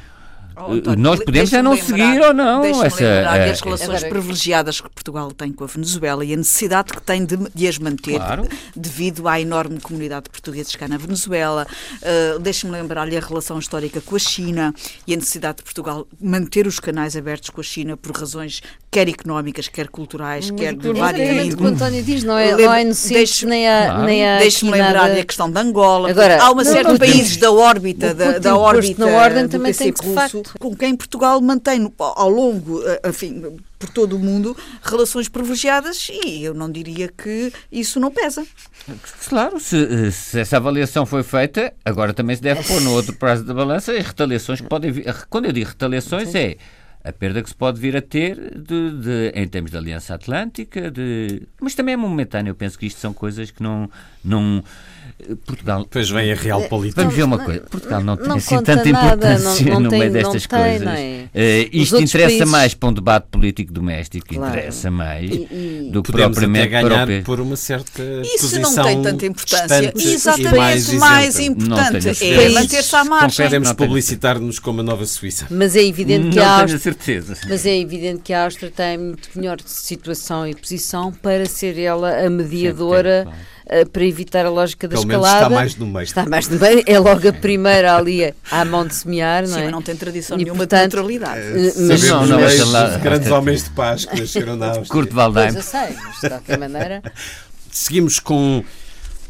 Oh, 0.56 0.72
António, 0.74 1.00
nós 1.00 1.20
podemos 1.24 1.50
já 1.50 1.64
não 1.64 1.74
deixa-me 1.74 1.92
lembrar- 1.98 2.14
seguir 2.14 2.28
ou 2.28 2.34
não 2.34 2.62
deixa-me 2.62 2.86
essa, 2.88 3.04
lembrar 3.04 3.38
eh, 3.40 3.48
das 3.48 3.62
relações 3.62 3.90
Agora- 3.90 4.10
privilegiadas 4.10 4.82
que 4.82 4.90
Portugal 4.90 5.32
tem 5.32 5.52
com 5.52 5.64
a 5.64 5.68
Venezuela 5.68 6.24
e 6.26 6.34
a 6.34 6.38
necessidade 6.38 6.94
que 6.94 7.02
tem 7.02 7.26
de, 7.26 7.38
de 7.54 7.68
as 7.68 7.78
manter 7.80 8.16
Claro. 8.18 8.48
devido 8.76 9.28
à 9.28 9.40
enorme 9.42 9.80
comunidade 9.80 10.26
de 10.26 10.30
portugueses 10.30 10.76
cá 10.76 10.88
na 10.88 10.98
Venezuela. 10.98 11.66
Uh, 12.02 12.40
deixa-me 12.40 12.72
lembrar-lhe 12.74 13.18
a 13.18 13.20
relação 13.20 13.58
histórica 13.58 14.00
com 14.02 14.16
a 14.16 14.20
China 14.20 14.74
e 15.08 15.14
a 15.14 15.16
necessidade 15.18 15.58
de 15.58 15.64
Portugal 15.64 16.08
manter 16.22 16.68
os 16.68 16.80
canais 16.80 17.16
abertos 17.16 17.50
com 17.50 17.62
a 17.62 17.64
China 17.64 17.98
por 17.98 18.12
razões 18.16 18.62
quer 18.92 19.10
económicas, 19.10 19.68
quer 19.68 19.88
culturais, 19.88 20.52
Mas 20.52 20.60
quer 20.62 20.76
de 20.76 20.94
vários 20.94 21.22
exatamente 21.22 21.54
o 21.56 21.58
que 21.58 21.64
o 21.64 21.68
António 21.68 22.04
diz, 22.04 22.24
não 22.24 22.38
é, 22.38 22.56
Lembra- 22.56 22.84
não 22.84 22.92
deixe- 23.10 23.46
nem 23.48 23.66
Claro. 23.66 24.04
nem 24.04 24.28
há 24.28 24.38
Deixe-me 24.38 24.70
aqui 24.72 24.82
lembrar 24.82 25.08
nada... 25.08 25.20
a 25.20 25.26
questão 25.26 25.50
de 25.52 25.60
Angola. 25.60 26.12
Agora, 26.12 26.40
há 26.40 26.52
uma 26.52 26.64
não, 26.64 26.72
série 26.72 26.84
não 26.84 26.94
de 26.94 27.00
países 27.00 27.38
da 27.38 27.52
órbita, 27.52 28.12
o 28.12 28.14
da, 28.14 28.38
da 28.38 28.56
órbita 28.56 29.04
na 29.04 29.12
ordem 29.12 29.48
também 29.48 29.74
tem 29.74 29.92
que, 29.92 30.00
de 30.00 30.08
russo, 30.08 30.43
com 30.60 30.76
quem 30.76 30.96
Portugal 30.96 31.40
mantém 31.42 31.92
ao 32.00 32.30
longo, 32.30 32.82
eh, 32.88 33.02
enfim, 33.10 33.42
por 33.80 33.90
todo 33.90 34.16
o 34.16 34.20
mundo, 34.20 34.56
relações 34.82 35.28
privilegiadas 35.28 36.08
e 36.10 36.44
eu 36.44 36.54
não 36.54 36.72
diria 36.72 37.08
que 37.10 37.52
isso 37.72 38.00
não 38.00 38.12
pesa. 38.12 38.46
Claro, 39.28 39.60
se, 39.60 40.12
se 40.12 40.40
essa 40.40 40.58
avaliação 40.58 41.06
foi 41.06 41.24
feita, 41.24 41.74
agora 41.86 42.14
também 42.14 42.36
se 42.36 42.42
deve 42.42 42.64
pôr 42.64 42.82
no 42.82 42.92
outro 42.92 43.14
prazo 43.16 43.44
da 43.44 43.54
balança 43.54 43.92
as 43.94 44.06
retaliações 44.06 44.62
que 44.62 44.68
podem 44.68 44.92
vir. 44.92 45.06
Quando 45.30 45.46
eu 45.46 45.52
digo 45.52 45.70
retaliações, 45.70 46.34
é 46.36 46.58
a 47.04 47.12
perda 47.12 47.42
que 47.44 47.50
se 47.50 47.56
pode 47.56 47.80
vir 47.82 47.96
a 47.98 48.02
ter 48.02 48.36
de, 48.58 48.92
de- 48.98 49.32
em 49.36 49.46
termos 49.48 49.72
de 49.72 49.78
Aliança 49.78 50.16
Atlântica, 50.16 50.90
de, 50.90 51.44
mas 51.60 51.76
também 51.76 51.94
é 51.94 51.98
momentâneo. 51.98 52.52
Eu 52.52 52.56
penso 52.56 52.80
que 52.80 52.86
isto 52.86 53.00
são 53.00 53.14
coisas 53.14 53.52
que 53.52 53.62
não. 53.62 53.90
não 54.24 54.64
Portugal. 55.46 55.84
Depois 55.84 56.10
vem 56.10 56.32
a 56.32 56.36
real 56.36 56.62
política. 56.64 57.02
Vamos 57.02 57.16
ver 57.16 57.24
uma 57.24 57.40
coisa. 57.40 57.62
Portugal 57.62 58.04
não 58.04 58.18
tem 58.18 58.28
não 58.28 58.36
assim 58.38 58.56
conta 58.56 58.76
tanta 58.78 58.90
nada, 58.92 59.08
importância 59.16 59.66
não- 59.66 59.74
não 59.76 59.80
no 59.82 59.90
tem- 59.90 60.00
meio 60.00 60.12
destas 60.12 60.48
tem, 60.48 60.60
coisas. 60.60 60.88
é? 61.34 61.70
Os 61.74 61.82
isto 61.82 62.00
interessa 62.02 62.30
países- 62.30 62.50
mais 62.50 62.74
para 62.74 62.90
um 62.90 62.94
debate 62.94 63.28
político 63.32 63.72
doméstico, 63.74 64.28
Claro. 64.36 64.54
interessa 64.54 64.92
mais 64.92 65.32
E- 65.32 65.48
e- 65.52 65.90
do 65.92 66.04
que 66.04 66.12
Podemos 66.12 66.38
propriamente 66.38 66.70
para 66.70 66.82
ganhar 66.90 67.04
o 67.04 67.08
P- 67.08 67.22
por 67.22 67.40
uma 67.40 67.56
certa 67.56 68.04
Isso 68.24 68.42
posição 68.50 68.72
não 68.72 68.84
tem 68.84 69.02
tanta 69.02 69.26
importância. 69.26 69.94
Exatamente, 69.96 70.56
mais, 70.58 70.94
mais, 70.94 71.40
importante 71.40 72.24
é 72.26 72.50
manter-se 72.50 72.96
à 72.96 73.04
margem. 73.06 73.46
Podemos 73.46 73.68
tenho 73.72 73.78
publicitar-nos 73.78 74.60
como 74.60 74.82
a 74.82 74.84
nova 74.84 75.06
Suíça. 75.06 75.48
Mas 75.50 75.76
é 75.76 75.84
evidente 75.84 76.30
que 76.30 76.36
Não 76.38 76.44
a 76.44 76.60
Áustria... 76.62 76.80
certeza. 76.80 77.38
Mas 77.48 77.66
é 77.66 77.78
evidente 77.78 78.22
que 78.24 78.34
a 78.34 78.44
Áustria 78.44 78.72
tem 78.76 78.98
muito 78.98 79.30
melhor 79.36 79.58
situação 79.66 80.46
e 80.48 80.54
posição 80.56 81.12
para 81.12 81.46
ser 81.46 81.78
ela 81.80 82.26
a 82.26 82.30
mediadora 82.30 83.22
claro. 83.24 83.40
Eh, 83.74 83.86
para 83.86 84.06
evitar 84.06 84.46
a 84.46 84.50
lógica 84.50 84.88
da 84.88 84.96
Pelo 84.96 85.08
menos 85.08 85.26
escalada. 85.26 85.46
está 85.48 85.56
mais 85.56 85.76
no 85.76 85.86
meio. 85.88 86.04
Está 86.04 86.26
mais 86.26 86.48
no 86.48 86.60
meio. 86.60 86.84
É 86.86 87.00
logo 87.00 87.28
a 87.28 87.34
primeira 87.34 87.96
ali 87.98 88.34
à 88.52 88.64
mão 88.66 88.86
de 88.88 88.96
semear, 88.96 89.44
não 89.44 89.50
Sim, 89.56 89.60
é? 89.60 89.64
mas 89.64 89.72
não 89.72 89.82
tem 89.82 89.96
tradição 89.96 90.38
E, 90.38 90.44
nenhuma 90.44 90.60
portanto, 90.60 90.92
de 90.92 90.96
neutralidade. 90.98 91.40
Eh, 91.42 91.54
mas- 91.88 92.02
Sabemos 92.02 92.30
não, 92.30 92.72
lá- 92.72 92.90
de 92.90 93.00
grandes 93.00 93.32
homens 93.32 93.64
de 93.64 93.70
paz 93.72 94.06
que 94.06 94.20
nasceram 94.20 94.56
na 94.56 94.68
Áustria. 94.68 94.88
Kurt 94.90 95.10
Pois 95.10 95.16
Waldheim. 95.16 95.56
eu 95.56 95.62
sei, 95.62 95.80
mas 96.04 96.22
de 96.22 96.30
qualquer 96.30 96.58
maneira. 96.58 97.02
Seguimos 97.72 98.20
com 98.20 98.64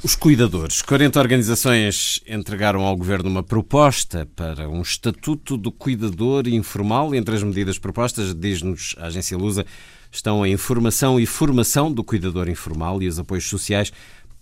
os 0.04 0.16
cuidadores. 0.16 0.82
40 0.82 1.18
organizações 1.20 2.20
entregaram 2.28 2.82
ao 2.82 2.96
Governo 2.98 3.30
uma 3.30 3.42
proposta 3.42 4.28
para 4.36 4.68
um 4.68 4.82
estatuto 4.82 5.56
do 5.56 5.72
cuidador 5.72 6.46
informal. 6.48 7.16
Entre 7.16 7.34
as 7.36 7.42
medidas 7.42 7.78
propostas, 7.80 8.34
diz-nos 8.36 8.96
a 9.00 9.06
agência 9.06 9.38
Lusa, 9.38 9.66
estão 10.12 10.44
a 10.44 10.50
informação 10.50 11.18
e 11.20 11.26
formação 11.26 11.90
do 11.92 12.04
cuidador 12.04 12.50
informal 12.50 13.02
e 13.02 13.08
os 13.08 13.18
apoios 13.18 13.48
sociais 13.48 13.94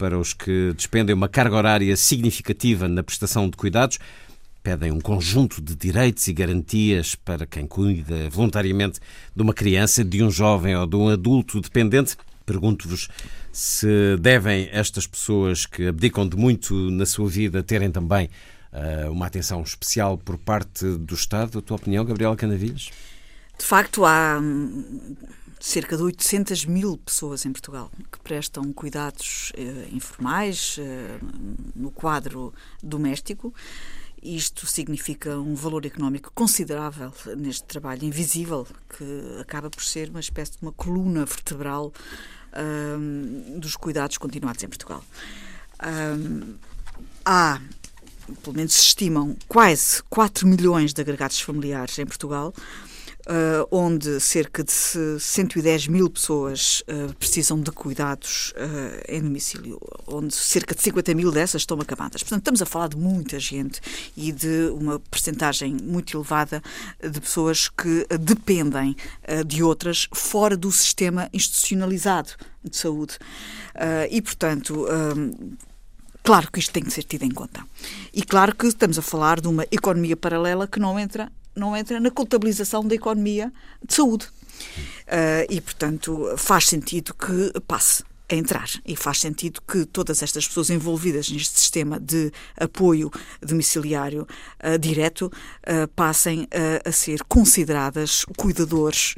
para 0.01 0.17
os 0.17 0.33
que 0.33 0.73
despendem 0.75 1.13
uma 1.13 1.29
carga 1.29 1.55
horária 1.55 1.95
significativa 1.95 2.87
na 2.87 3.03
prestação 3.03 3.47
de 3.47 3.55
cuidados. 3.55 3.99
Pedem 4.63 4.91
um 4.91 4.99
conjunto 4.99 5.61
de 5.61 5.75
direitos 5.75 6.27
e 6.27 6.33
garantias 6.33 7.13
para 7.13 7.45
quem 7.45 7.67
cuida 7.67 8.27
voluntariamente 8.31 8.99
de 9.35 9.43
uma 9.43 9.53
criança, 9.53 10.03
de 10.03 10.23
um 10.23 10.31
jovem 10.31 10.75
ou 10.75 10.87
de 10.87 10.95
um 10.95 11.07
adulto 11.07 11.61
dependente. 11.61 12.17
Pergunto-vos 12.47 13.09
se 13.51 14.17
devem 14.19 14.69
estas 14.71 15.05
pessoas 15.05 15.67
que 15.67 15.85
abdicam 15.85 16.27
de 16.27 16.35
muito 16.35 16.73
na 16.89 17.05
sua 17.05 17.29
vida 17.29 17.61
terem 17.61 17.91
também 17.91 18.27
ah, 18.73 19.07
uma 19.11 19.27
atenção 19.27 19.61
especial 19.61 20.17
por 20.17 20.35
parte 20.39 20.83
do 20.83 21.13
Estado. 21.13 21.59
A 21.59 21.61
tua 21.61 21.77
opinião, 21.77 22.03
Gabriela 22.03 22.35
Canavilhas? 22.35 22.89
De 23.55 23.65
facto, 23.67 24.03
há 24.03 24.39
hum, 24.41 25.15
cerca 25.61 25.95
de 25.95 26.01
800 26.01 26.65
mil 26.65 26.97
pessoas 26.97 27.45
em 27.45 27.51
Portugal 27.51 27.91
que 28.11 28.19
prestam 28.19 28.73
cuidados 28.73 29.53
eh, 29.55 29.87
informais 29.91 30.77
eh, 30.79 31.19
no 31.75 31.91
quadro 31.91 32.51
doméstico. 32.81 33.53
Isto 34.23 34.65
significa 34.65 35.37
um 35.37 35.53
valor 35.53 35.85
económico 35.85 36.31
considerável 36.33 37.13
neste 37.37 37.63
trabalho 37.65 38.03
invisível, 38.03 38.67
que 38.97 39.39
acaba 39.39 39.69
por 39.69 39.83
ser 39.83 40.09
uma 40.09 40.19
espécie 40.19 40.53
de 40.53 40.57
uma 40.63 40.71
coluna 40.71 41.25
vertebral 41.25 41.93
hum, 42.99 43.59
dos 43.59 43.75
cuidados 43.75 44.17
continuados 44.17 44.63
em 44.63 44.67
Portugal. 44.67 45.03
Hum, 45.83 46.55
há, 47.25 47.59
pelo 48.43 48.55
menos 48.55 48.73
se 48.73 48.81
estimam, 48.81 49.35
quase 49.47 50.03
4 50.09 50.47
milhões 50.47 50.93
de 50.93 51.01
agregados 51.01 51.41
familiares 51.41 51.97
em 51.97 52.05
Portugal, 52.05 52.53
eh, 53.27 53.67
onde 53.69 54.19
cerca 54.19 54.63
de 54.63 54.71
110 54.71 55.87
mil 55.87 56.09
pessoas 56.09 56.83
eh, 56.87 57.07
precisam 57.19 57.61
de 57.61 57.69
cuidados 57.71 58.51
eh, 58.55 59.15
em 59.15 59.21
domicílio, 59.21 59.79
onde 60.07 60.33
cerca 60.33 60.73
de 60.73 60.81
50 60.81 61.13
mil 61.13 61.31
dessas 61.31 61.61
estão 61.61 61.79
acamadas. 61.79 62.23
Portanto, 62.23 62.41
estamos 62.41 62.61
a 62.61 62.65
falar 62.65 62.89
de 62.89 62.97
muita 62.97 63.39
gente 63.39 63.79
e 64.17 64.31
de 64.31 64.71
uma 64.73 64.99
percentagem 64.99 65.77
muito 65.83 66.17
elevada 66.17 66.63
de 66.99 67.21
pessoas 67.21 67.69
que 67.69 68.07
dependem 68.19 68.95
de 69.45 69.63
outras 69.63 70.07
fora 70.13 70.57
do 70.57 70.71
sistema 70.71 71.29
institucionalizado 71.31 72.31
de 72.63 72.75
saúde. 72.75 73.17
E, 74.09 74.21
portanto, 74.21 74.85
Claro 76.23 76.51
que 76.51 76.59
isto 76.59 76.71
tem 76.71 76.83
que 76.83 76.91
ser 76.91 77.03
tido 77.03 77.23
em 77.23 77.31
conta. 77.31 77.65
E 78.13 78.21
claro 78.21 78.55
que 78.55 78.67
estamos 78.67 78.99
a 78.99 79.01
falar 79.01 79.41
de 79.41 79.47
uma 79.47 79.65
economia 79.71 80.15
paralela 80.15 80.67
que 80.67 80.79
não 80.79 80.99
entra, 80.99 81.31
não 81.55 81.75
entra 81.75 81.99
na 81.99 82.11
contabilização 82.11 82.85
da 82.87 82.95
economia 82.95 83.51
de 83.85 83.93
saúde. 83.93 84.27
Uh, 85.07 85.45
e, 85.49 85.59
portanto, 85.59 86.35
faz 86.37 86.67
sentido 86.67 87.13
que 87.13 87.59
passe 87.61 88.03
a 88.33 88.35
entrar. 88.35 88.69
E 88.85 88.95
faz 88.95 89.19
sentido 89.19 89.61
que 89.61 89.85
todas 89.85 90.23
estas 90.23 90.47
pessoas 90.47 90.69
envolvidas 90.69 91.29
neste 91.29 91.59
sistema 91.59 91.99
de 91.99 92.31
apoio 92.57 93.11
domiciliário 93.41 94.27
uh, 94.63 94.77
direto 94.79 95.25
uh, 95.25 95.87
passem 95.89 96.43
uh, 96.43 96.47
a 96.89 96.91
ser 96.91 97.23
consideradas 97.27 98.25
cuidadores 98.37 99.15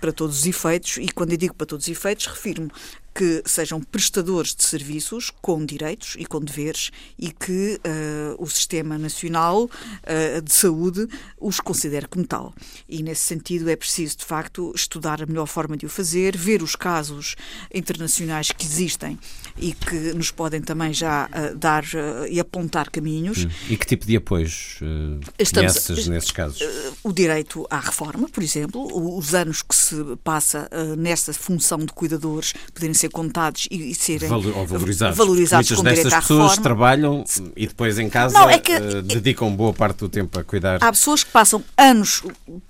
para 0.00 0.12
todos 0.12 0.38
os 0.38 0.46
efeitos. 0.46 0.98
E 0.98 1.08
quando 1.08 1.32
eu 1.32 1.36
digo 1.36 1.52
para 1.52 1.66
todos 1.66 1.86
os 1.86 1.90
efeitos, 1.90 2.26
refiro-me 2.26 2.70
que 3.14 3.42
sejam 3.44 3.80
prestadores 3.80 4.54
de 4.54 4.64
serviços 4.64 5.30
com 5.40 5.64
direitos 5.64 6.14
e 6.18 6.24
com 6.24 6.40
deveres 6.40 6.90
e 7.18 7.30
que 7.30 7.78
uh, 7.78 8.42
o 8.42 8.48
Sistema 8.48 8.96
Nacional 8.98 9.64
uh, 9.64 10.42
de 10.42 10.52
Saúde 10.52 11.08
os 11.40 11.60
considere 11.60 12.08
como 12.08 12.26
tal. 12.26 12.54
E, 12.88 13.02
nesse 13.02 13.22
sentido, 13.22 13.68
é 13.68 13.76
preciso, 13.76 14.18
de 14.18 14.24
facto, 14.24 14.72
estudar 14.74 15.22
a 15.22 15.26
melhor 15.26 15.46
forma 15.46 15.76
de 15.76 15.86
o 15.86 15.88
fazer, 15.88 16.36
ver 16.36 16.62
os 16.62 16.74
casos 16.74 17.36
internacionais 17.72 18.50
que 18.50 18.64
existem 18.64 19.18
e 19.56 19.72
que 19.72 19.94
nos 20.14 20.30
podem 20.30 20.60
também 20.60 20.92
já 20.92 21.28
uh, 21.28 21.56
dar 21.56 21.84
e 22.30 22.40
apontar 22.40 22.90
caminhos. 22.90 23.46
E 23.68 23.76
que 23.76 23.86
tipo 23.86 24.06
de 24.06 24.16
apoios 24.16 24.78
uh, 24.82 25.20
Estamos- 25.38 25.72
conheces 25.78 26.08
nesses 26.08 26.30
casos? 26.30 26.60
o 27.02 27.12
direito 27.12 27.66
à 27.70 27.78
reforma, 27.80 28.28
por 28.28 28.42
exemplo, 28.42 28.88
os 29.18 29.34
anos 29.34 29.62
que 29.62 29.74
se 29.74 29.96
passa 30.24 30.68
uh, 30.72 30.96
nessa 30.96 31.32
função 31.32 31.78
de 31.78 31.92
cuidadores 31.92 32.52
poderem 32.74 32.94
ser 32.94 33.08
contados 33.10 33.66
e, 33.70 33.90
e 33.90 33.94
serem 33.94 34.28
Valo- 34.28 34.56
ou 34.56 34.66
valorizados. 34.66 35.16
valorizados 35.18 35.70
Muitas 35.70 35.76
com 35.76 35.82
destas 36.02 36.14
pessoas 36.22 36.40
reforma. 36.50 36.62
trabalham 36.62 37.24
e 37.56 37.66
depois 37.66 37.98
em 37.98 38.08
casa 38.08 38.38
Não, 38.38 38.48
é 38.50 38.58
que- 38.58 38.78
dedicam 39.02 39.54
boa 39.54 39.72
parte 39.72 39.98
do 39.98 40.08
tempo 40.08 40.38
a 40.38 40.44
cuidar. 40.44 40.78
Há 40.82 40.90
pessoas 40.92 41.22
que 41.24 41.30
passam 41.30 41.62
anos, 41.76 42.22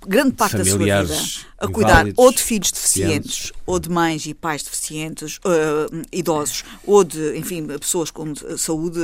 grande 0.05 0.33
parte 0.33 0.57
da 0.57 0.65
sua 0.65 0.77
vida, 0.77 1.07
a 1.59 1.67
cuidar 1.67 1.91
inválidos, 2.01 2.23
ou 2.23 2.31
de 2.31 2.41
filhos 2.41 2.71
deficientes. 2.71 3.13
deficientes, 3.29 3.51
ou 3.65 3.79
de 3.79 3.89
mães 3.89 4.25
e 4.25 4.33
pais 4.33 4.63
deficientes, 4.63 5.37
uh, 5.37 6.01
idosos, 6.11 6.63
ou 6.85 7.03
de, 7.03 7.37
enfim, 7.37 7.65
pessoas 7.67 8.11
com 8.11 8.31
uh, 8.31 8.57
saúde 8.57 8.99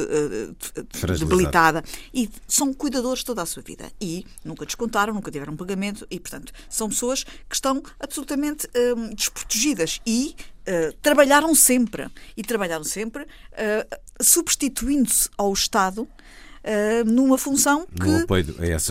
Fragilizada. 0.91 1.30
debilitada. 1.30 1.84
E 2.13 2.30
são 2.47 2.74
cuidadores 2.74 3.24
toda 3.24 3.41
a 3.41 3.45
sua 3.45 3.63
vida. 3.63 3.91
E 3.99 4.26
nunca 4.43 4.65
descontaram, 4.65 5.13
nunca 5.13 5.32
tiveram 5.32 5.55
pagamento, 5.55 6.05
e, 6.09 6.20
portanto, 6.20 6.51
são 6.70 6.89
pessoas 6.89 7.24
que 7.24 7.55
estão 7.55 7.82
absolutamente 7.99 8.67
um, 8.95 9.13
desprotegidas 9.13 10.01
e 10.05 10.36
uh, 10.67 10.93
trabalharam 11.01 11.53
sempre. 11.55 12.07
E 12.36 12.43
trabalharam 12.43 12.84
sempre 12.84 13.24
uh, 13.24 13.97
substituindo-se 14.22 15.30
ao 15.38 15.51
Estado 15.53 16.03
uh, 16.03 17.05
numa 17.05 17.38
função 17.38 17.86
que 17.86 18.07
No 18.07 18.28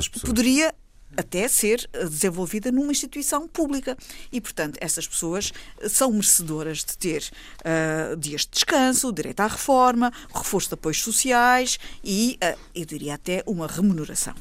pessoas. 0.08 0.28
poderia 0.28 0.74
até 1.18 1.48
ser 1.48 1.90
eh, 1.92 2.04
desenvolvida 2.04 2.70
numa 2.70 2.92
instituição 2.92 3.48
pública. 3.48 3.96
E, 4.30 4.40
portanto, 4.40 4.78
essas 4.80 5.06
pessoas 5.06 5.52
eh, 5.80 5.88
são 5.88 6.12
merecedoras 6.12 6.84
de 6.84 6.96
ter 6.96 7.28
uh, 7.60 8.16
dias 8.16 8.42
de 8.42 8.50
descanso, 8.52 9.12
direito 9.12 9.40
à 9.40 9.48
reforma, 9.48 10.12
reforço 10.32 10.68
de 10.68 10.74
apoios 10.74 11.02
sociais 11.02 11.78
e, 12.04 12.38
uh, 12.42 12.58
eu 12.72 12.86
diria 12.86 13.14
até, 13.14 13.42
uma 13.46 13.66
remuneração. 13.66 14.34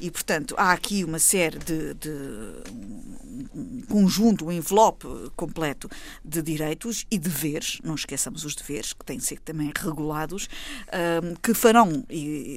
E, 0.00 0.12
portanto, 0.12 0.54
há 0.56 0.70
aqui 0.70 1.02
uma 1.02 1.18
série 1.18 1.58
de, 1.58 1.94
de 1.94 2.10
um 3.52 3.80
conjunto, 3.88 4.46
um 4.46 4.52
envelope 4.52 5.06
completo 5.34 5.90
de 6.24 6.40
direitos 6.40 7.04
e 7.10 7.18
deveres, 7.18 7.78
não 7.82 7.96
esqueçamos 7.96 8.44
os 8.44 8.54
deveres, 8.54 8.92
que 8.92 9.04
têm 9.04 9.18
de 9.18 9.24
ser 9.24 9.40
também 9.40 9.72
regulados, 9.76 10.44
uh, 10.44 11.40
que 11.42 11.52
farão 11.52 12.04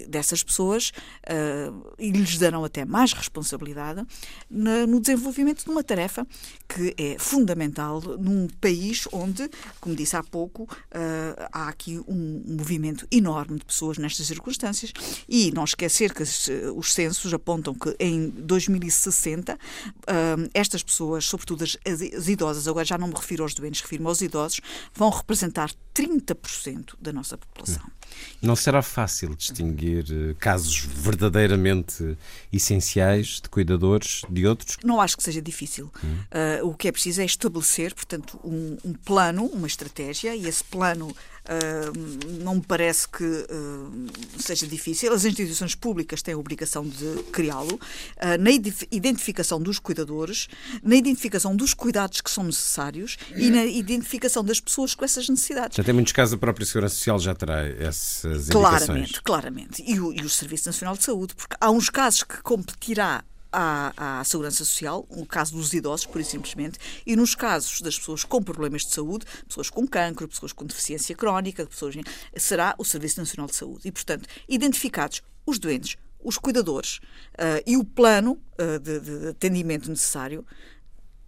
dessas 0.07 0.43
pessoas 0.43 0.91
e 1.97 2.11
lhes 2.11 2.37
darão 2.37 2.63
até 2.63 2.85
mais 2.85 3.13
responsabilidade 3.13 3.54
na, 4.49 4.85
no 4.85 4.99
desenvolvimento 4.99 5.63
de 5.63 5.69
uma 5.69 5.83
tarefa 5.83 6.25
que 6.67 6.93
é 6.97 7.17
fundamental 7.17 8.01
num 8.01 8.47
país 8.59 9.07
onde, 9.11 9.49
como 9.79 9.95
disse 9.95 10.15
há 10.15 10.23
pouco, 10.23 10.63
uh, 10.63 11.47
há 11.51 11.67
aqui 11.69 11.99
um 12.07 12.43
movimento 12.45 13.07
enorme 13.11 13.59
de 13.59 13.65
pessoas 13.65 13.97
nestas 13.97 14.27
circunstâncias 14.27 14.91
e 15.27 15.51
não 15.51 15.63
esquecer 15.63 16.13
que 16.13 16.23
os 16.23 16.93
censos 16.93 17.33
apontam 17.33 17.73
que 17.73 17.95
em 17.99 18.29
2060 18.29 19.57
estas 20.53 20.83
pessoas, 20.83 21.25
sobretudo 21.25 21.63
as 21.63 22.27
idosas, 22.27 22.67
agora 22.67 22.85
já 22.85 22.97
não 22.97 23.07
me 23.07 23.15
refiro 23.15 23.43
aos 23.43 23.53
doentes, 23.53 23.81
refiro-me 23.81 24.07
aos 24.07 24.21
idosos, 24.21 24.61
vão 24.93 25.09
representar 25.09 25.71
30% 25.93 26.95
da 26.99 27.13
nossa 27.13 27.37
população. 27.37 27.83
Não 28.41 28.55
será 28.55 28.81
fácil 28.81 29.35
distinguir 29.35 30.05
eh, 30.09 30.35
casos 30.39 30.85
verdadeiramente 30.85 32.17
essenciais 32.51 33.41
de 33.41 33.49
cuidadores 33.49 34.21
de 34.29 34.45
outros? 34.45 34.77
Não 34.83 35.01
acho 35.01 35.17
que 35.17 35.23
seja 35.23 35.41
difícil. 35.41 35.91
Hum. 36.03 36.17
Uh, 36.61 36.69
o 36.69 36.73
que 36.73 36.87
é 36.87 36.91
preciso 36.91 37.21
é 37.21 37.25
estabelecer, 37.25 37.93
portanto, 37.93 38.39
um, 38.43 38.77
um 38.83 38.93
plano, 38.93 39.45
uma 39.45 39.67
estratégia, 39.67 40.35
e 40.35 40.47
esse 40.47 40.63
plano 40.63 41.15
não 42.41 42.55
me 42.55 42.61
parece 42.61 43.07
que 43.07 43.45
seja 44.39 44.67
difícil. 44.67 45.13
As 45.13 45.25
instituições 45.25 45.75
públicas 45.75 46.21
têm 46.21 46.33
a 46.33 46.37
obrigação 46.37 46.87
de 46.87 47.23
criá-lo. 47.31 47.75
Uh, 47.75 48.37
na 48.39 48.51
identificação 48.91 49.61
dos 49.61 49.79
cuidadores, 49.79 50.47
na 50.83 50.95
identificação 50.95 51.55
dos 51.55 51.73
cuidados 51.73 52.21
que 52.21 52.29
são 52.29 52.43
necessários 52.43 53.17
e 53.35 53.49
na 53.49 53.65
identificação 53.65 54.43
das 54.43 54.59
pessoas 54.59 54.95
com 54.95 55.05
essas 55.05 55.27
necessidades. 55.29 55.75
Já 55.75 55.83
tem 55.83 55.93
muitos 55.93 56.13
casos, 56.13 56.33
a 56.33 56.37
própria 56.37 56.65
Segurança 56.65 56.95
Social 56.95 57.19
já 57.19 57.35
terá 57.35 57.65
essas 57.67 58.49
indicações. 58.49 58.51
Claramente, 58.51 59.21
claramente. 59.21 59.83
E 59.85 59.99
o, 59.99 60.13
e 60.13 60.21
o 60.21 60.29
Serviço 60.29 60.67
Nacional 60.67 60.95
de 60.97 61.03
Saúde, 61.03 61.35
porque 61.35 61.55
há 61.59 61.69
uns 61.69 61.89
casos 61.89 62.23
que 62.23 62.41
competirá 62.41 63.23
à, 63.55 64.19
à, 64.19 64.23
Segurança 64.25 64.57
Social, 64.57 65.07
no 65.09 65.25
caso 65.25 65.55
dos 65.55 65.73
idosos, 65.73 66.05
por 66.05 66.19
e 66.19 66.25
simplesmente, 66.25 66.77
e 67.05 67.15
nos 67.15 67.33
casos 67.33 67.79
das 67.81 67.97
pessoas 67.97 68.25
com 68.25 68.43
problemas 68.43 68.83
de 68.83 68.91
saúde, 68.91 69.25
pessoas 69.47 69.69
com 69.69 69.87
cancro, 69.87 70.27
pessoas 70.27 70.51
com 70.51 70.65
deficiência 70.65 71.15
crónica, 71.15 71.65
pessoas, 71.65 71.95
será 72.35 72.75
o 72.77 72.83
Serviço 72.83 73.19
Nacional 73.19 73.47
de 73.47 73.55
Saúde. 73.55 73.87
E, 73.87 73.91
portanto, 73.91 74.27
identificados 74.49 75.21
os 75.45 75.57
doentes, 75.57 75.95
os 76.21 76.37
cuidadores 76.37 76.97
uh, 77.33 77.63
e 77.65 77.77
o 77.77 77.85
plano 77.85 78.41
uh, 78.59 78.79
de, 78.79 78.99
de 78.99 79.27
atendimento 79.29 79.89
necessário, 79.89 80.45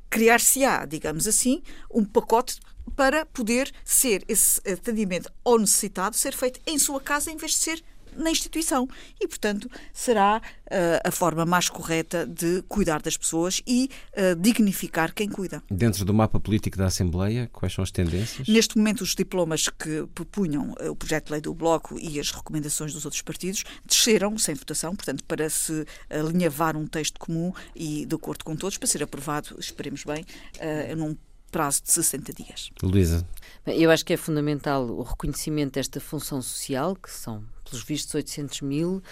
criar-se-á, 0.10 0.86
digamos 0.86 1.28
assim, 1.28 1.62
um 1.90 2.04
pacote 2.04 2.60
para 2.96 3.26
poder 3.26 3.72
ser 3.86 4.24
esse 4.28 4.60
atendimento 4.70 5.32
ao 5.44 5.60
necessitado 5.60 6.16
ser 6.16 6.34
feito 6.34 6.60
em 6.66 6.80
sua 6.80 7.00
casa 7.00 7.32
em 7.32 7.38
vez 7.38 7.52
de 7.52 7.58
ser 7.58 7.84
na 8.16 8.32
instituição. 8.32 8.88
E, 9.20 9.28
portanto, 9.28 9.70
será 9.94 10.42
uh, 10.66 11.08
a 11.08 11.12
forma 11.12 11.46
mais 11.46 11.70
correta 11.70 12.26
de 12.26 12.62
cuidar 12.64 13.02
das 13.02 13.18
pessoas 13.18 13.62
e 13.66 13.90
uh, 14.14 14.36
dignificar 14.36 15.14
quem 15.14 15.30
cuida. 15.30 15.64
Dentro 15.70 16.06
do 16.06 16.14
mapa 16.14 16.40
político 16.40 16.78
da 16.78 16.86
Assembleia, 16.86 17.50
quais 17.52 17.74
são 17.74 17.84
as 17.84 17.92
tendências? 17.92 18.48
Neste 18.48 18.78
momento, 18.78 19.02
os 19.02 19.16
diplomas 19.16 19.70
que 19.70 20.08
propunham 20.14 20.76
uh, 20.82 20.92
o 20.92 20.96
projeto 20.96 21.28
de 21.28 21.32
lei 21.34 21.42
do 21.42 21.54
Bloco 21.54 22.00
e 22.00 22.20
as 22.20 22.32
recomendações 22.32 22.94
dos 22.94 23.06
outros 23.06 23.22
partidos 23.22 23.64
desceram 23.86 24.38
sem 24.38 24.56
votação, 24.56 24.96
portanto, 24.96 25.24
para 25.24 25.50
se 25.50 25.86
alinhavar 26.10 26.76
um 26.76 26.88
texto 26.88 27.20
comum 27.20 27.54
e 27.76 28.06
de 28.06 28.16
acordo 28.16 28.44
com 28.44 28.56
todos, 28.56 28.78
para 28.78 28.88
ser 28.88 29.04
aprovado, 29.04 29.56
esperemos 29.60 30.04
bem, 30.04 30.26
num 30.96 31.16
prazo 31.52 31.84
de 31.84 31.92
60 31.92 32.34
dias. 32.34 32.70
Luísa. 32.82 33.26
Eu 33.66 33.92
acho 33.92 34.06
que 34.06 34.14
é 34.14 34.18
fundamental 34.18 34.86
o 34.86 35.04
reconhecimento 35.04 35.74
desta 35.74 36.00
função 36.00 36.42
social, 36.42 36.96
que 36.96 37.12
são 37.12 37.44
pelos 37.66 37.84
vistos 37.84 38.14
800 38.16 38.62
mil, 38.62 39.04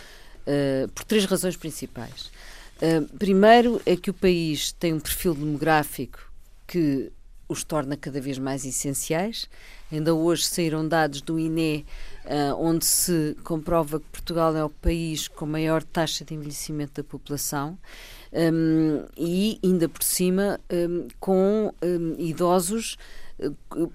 uh, 0.47 0.89
por 0.93 1.03
três 1.03 1.25
razões 1.25 1.57
principais. 1.57 2.31
Uh, 2.77 3.05
primeiro 3.17 3.81
é 3.85 3.95
que 3.95 4.09
o 4.09 4.13
país 4.13 4.71
tem 4.71 4.93
um 4.93 4.99
perfil 4.99 5.33
demográfico 5.33 6.19
que 6.67 7.11
os 7.47 7.63
torna 7.63 7.95
cada 7.95 8.19
vez 8.19 8.37
mais 8.37 8.65
essenciais. 8.65 9.47
Ainda 9.91 10.13
hoje 10.15 10.45
saíram 10.45 10.87
dados 10.87 11.21
do 11.21 11.39
INE, 11.39 11.85
uh, 12.25 12.55
onde 12.57 12.85
se 12.85 13.35
comprova 13.43 13.99
que 13.99 14.05
Portugal 14.07 14.55
é 14.55 14.63
o 14.63 14.69
país 14.69 15.27
com 15.27 15.45
maior 15.45 15.83
taxa 15.83 16.25
de 16.25 16.33
envelhecimento 16.33 17.01
da 17.01 17.03
população 17.03 17.77
um, 18.35 19.05
e, 19.17 19.59
ainda 19.63 19.87
por 19.87 20.03
cima, 20.03 20.59
um, 20.71 21.07
com 21.19 21.73
um, 21.81 22.15
idosos 22.19 22.97
uh, 23.39 23.89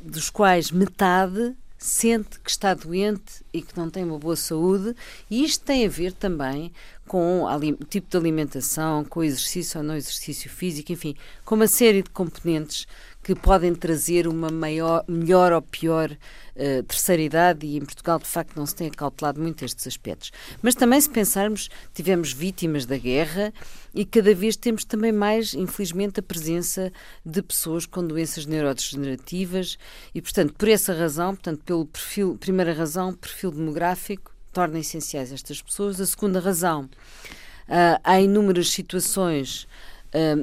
dos 0.00 0.30
quais 0.30 0.70
metade 0.70 1.54
sente 1.76 2.40
que 2.40 2.50
está 2.50 2.74
doente 2.74 3.44
e 3.52 3.62
que 3.62 3.76
não 3.76 3.88
tem 3.88 4.02
uma 4.04 4.18
boa 4.18 4.34
saúde, 4.34 4.96
e 5.30 5.44
isto 5.44 5.64
tem 5.64 5.86
a 5.86 5.88
ver 5.88 6.12
também 6.12 6.72
com 7.06 7.44
o 7.44 7.84
tipo 7.84 8.10
de 8.10 8.16
alimentação, 8.16 9.04
com 9.04 9.22
exercício 9.22 9.78
ou 9.78 9.86
não 9.86 9.94
exercício 9.96 10.50
físico, 10.50 10.92
enfim, 10.92 11.14
com 11.44 11.54
uma 11.54 11.68
série 11.68 12.02
de 12.02 12.10
componentes 12.10 12.86
que 13.28 13.34
podem 13.34 13.74
trazer 13.74 14.26
uma 14.26 14.50
maior, 14.50 15.04
melhor 15.06 15.52
ou 15.52 15.60
pior 15.60 16.10
uh, 16.10 16.82
terceira 16.84 17.20
idade 17.20 17.66
e 17.66 17.76
em 17.76 17.84
Portugal 17.84 18.18
de 18.18 18.24
facto 18.24 18.56
não 18.56 18.64
se 18.64 18.74
tem 18.74 18.86
acautelado 18.86 19.38
muito 19.38 19.66
estes 19.66 19.86
aspectos. 19.86 20.32
Mas 20.62 20.74
também 20.74 20.98
se 20.98 21.10
pensarmos, 21.10 21.68
tivemos 21.92 22.32
vítimas 22.32 22.86
da 22.86 22.96
guerra 22.96 23.52
e 23.94 24.06
cada 24.06 24.34
vez 24.34 24.56
temos 24.56 24.82
também 24.82 25.12
mais, 25.12 25.52
infelizmente, 25.52 26.20
a 26.20 26.22
presença 26.22 26.90
de 27.22 27.42
pessoas 27.42 27.84
com 27.84 28.02
doenças 28.02 28.46
neurodegenerativas 28.46 29.76
e, 30.14 30.22
portanto, 30.22 30.54
por 30.54 30.66
essa 30.66 30.94
razão, 30.94 31.34
portanto, 31.34 31.62
pelo 31.66 31.84
perfil, 31.84 32.34
primeira 32.40 32.72
razão, 32.72 33.12
perfil 33.12 33.50
demográfico, 33.50 34.34
torna 34.54 34.78
essenciais 34.78 35.30
estas 35.30 35.60
pessoas. 35.60 36.00
A 36.00 36.06
segunda 36.06 36.40
razão, 36.40 36.84
uh, 36.84 38.00
há 38.02 38.18
inúmeras 38.22 38.70
situações 38.70 39.68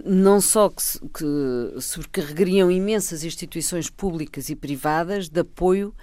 não 0.06 0.40
só 0.40 0.70
que, 0.70 0.84
que 1.14 1.82
sobrecarregariam 1.82 2.70
imensas 2.70 3.24
instituições 3.24 3.90
públicas 3.90 4.50
e 4.50 4.56
privadas 4.56 5.28
de 5.28 5.40
apoio 5.40 5.94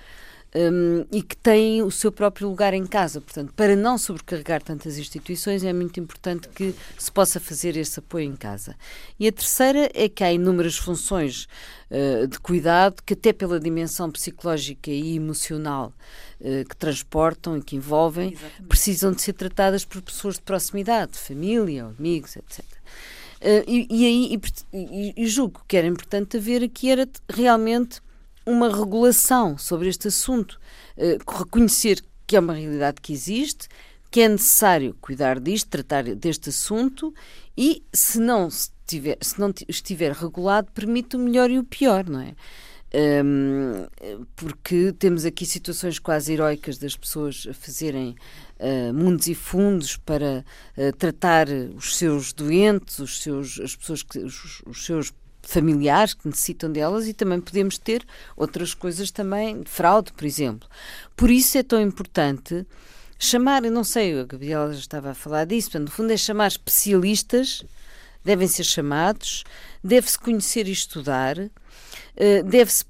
um, 0.54 1.06
e 1.10 1.22
que 1.22 1.36
têm 1.36 1.82
o 1.82 1.90
seu 1.90 2.12
próprio 2.12 2.48
lugar 2.48 2.74
em 2.74 2.86
casa. 2.86 3.20
Portanto, 3.20 3.52
para 3.54 3.74
não 3.74 3.96
sobrecarregar 3.96 4.62
tantas 4.62 4.98
instituições, 4.98 5.64
é 5.64 5.72
muito 5.72 5.98
importante 5.98 6.48
que 6.48 6.74
se 6.98 7.10
possa 7.10 7.40
fazer 7.40 7.76
esse 7.76 7.98
apoio 7.98 8.26
em 8.26 8.36
casa. 8.36 8.76
E 9.18 9.26
a 9.26 9.32
terceira 9.32 9.90
é 9.94 10.08
que 10.08 10.22
há 10.22 10.32
inúmeras 10.32 10.76
funções 10.76 11.48
uh, 11.90 12.26
de 12.26 12.38
cuidado 12.38 13.02
que, 13.04 13.14
até 13.14 13.32
pela 13.32 13.58
dimensão 13.58 14.10
psicológica 14.10 14.90
e 14.90 15.16
emocional 15.16 15.92
uh, 16.40 16.68
que 16.68 16.76
transportam 16.76 17.56
e 17.56 17.62
que 17.62 17.76
envolvem, 17.76 18.32
Exatamente. 18.32 18.68
precisam 18.68 19.12
de 19.12 19.22
ser 19.22 19.32
tratadas 19.32 19.84
por 19.84 20.02
pessoas 20.02 20.34
de 20.34 20.42
proximidade, 20.42 21.18
família, 21.18 21.86
amigos, 21.98 22.36
etc. 22.36 22.62
Uh, 23.43 23.64
e, 23.66 23.86
e, 23.90 24.07
aí 24.07 24.40
e, 24.72 25.14
e, 25.16 25.26
julgo 25.26 25.64
que 25.66 25.76
era 25.76 25.86
importante 25.86 26.36
haver 26.36 26.62
aqui 26.62 26.88
era 26.88 27.09
realmente 27.28 28.01
uma 28.47 28.68
regulação 28.68 29.59
sobre 29.59 29.88
este 29.88 30.07
assunto, 30.07 30.61
uh, 30.97 31.38
reconhecer 31.38 32.05
que 32.24 32.36
é 32.36 32.40
uma 32.40 32.55
realidade 32.55 33.01
que 33.01 33.12
existe, 33.12 33.68
que 34.12 34.20
é 34.20 34.28
necessário 34.28 34.97
cuidar 35.01 35.40
disto, 35.40 35.68
tratar 35.68 36.05
deste 36.05 36.51
assunto 36.51 37.12
e 37.59 37.82
se 37.93 38.20
não 38.20 38.47
estiver, 38.47 39.18
se 39.20 39.40
não 39.40 39.53
estiver 39.68 40.12
regulado, 40.12 40.70
permite 40.72 41.16
o 41.16 41.18
melhor 41.18 41.51
e 41.51 41.59
o 41.59 41.64
pior, 41.64 42.09
não 42.09 42.20
é? 42.20 42.36
Um, 42.95 43.86
porque 44.36 44.93
temos 44.99 45.24
aqui 45.24 45.47
situações 45.47 45.99
quase 45.99 46.34
heroicas 46.34 46.76
das 46.76 46.95
pessoas 46.95 47.47
a 47.49 47.55
fazerem 47.55 48.14
uh, 48.61 48.93
mundos 48.93 49.28
e 49.28 49.34
fundos 49.34 49.97
para 49.97 50.45
uh, 50.76 50.93
tratar 50.99 51.49
os 51.74 51.97
seus 51.97 52.34
doentes, 52.34 52.99
os 52.99 53.22
seus, 53.22 53.59
as 53.61 53.74
pessoas 53.74 54.03
que, 54.03 54.18
os, 54.18 54.62
os 54.66 54.84
seus 54.84 55.11
familiares 55.43 56.12
que 56.12 56.26
necessitam 56.26 56.70
delas 56.70 57.09
e 57.09 57.14
também 57.14 57.40
podemos 57.40 57.78
ter 57.78 58.05
outras 58.36 58.74
coisas 58.74 59.11
também, 59.11 59.62
fraude, 59.64 60.12
por 60.12 60.24
exemplo. 60.24 60.68
Por 61.16 61.30
isso 61.30 61.57
é 61.57 61.62
tão 61.62 61.80
importante 61.80 62.66
chamar, 63.18 63.64
eu 63.64 63.72
não 63.72 63.84
sei, 63.84 64.18
a 64.18 64.24
Gabriela 64.24 64.72
já 64.72 64.80
estava 64.80 65.11
a 65.11 65.14
falar 65.14 65.45
disso, 65.47 65.70
portanto, 65.70 65.88
no 65.88 65.95
fundo 65.95 66.12
é 66.12 66.16
chamar 66.16 66.49
especialistas, 66.49 67.64
devem 68.24 68.47
ser 68.47 68.64
chamados, 68.64 69.45
deve-se 69.82 70.18
conhecer 70.18 70.68
e 70.68 70.72
estudar, 70.72 71.36
deve-se 72.44 72.84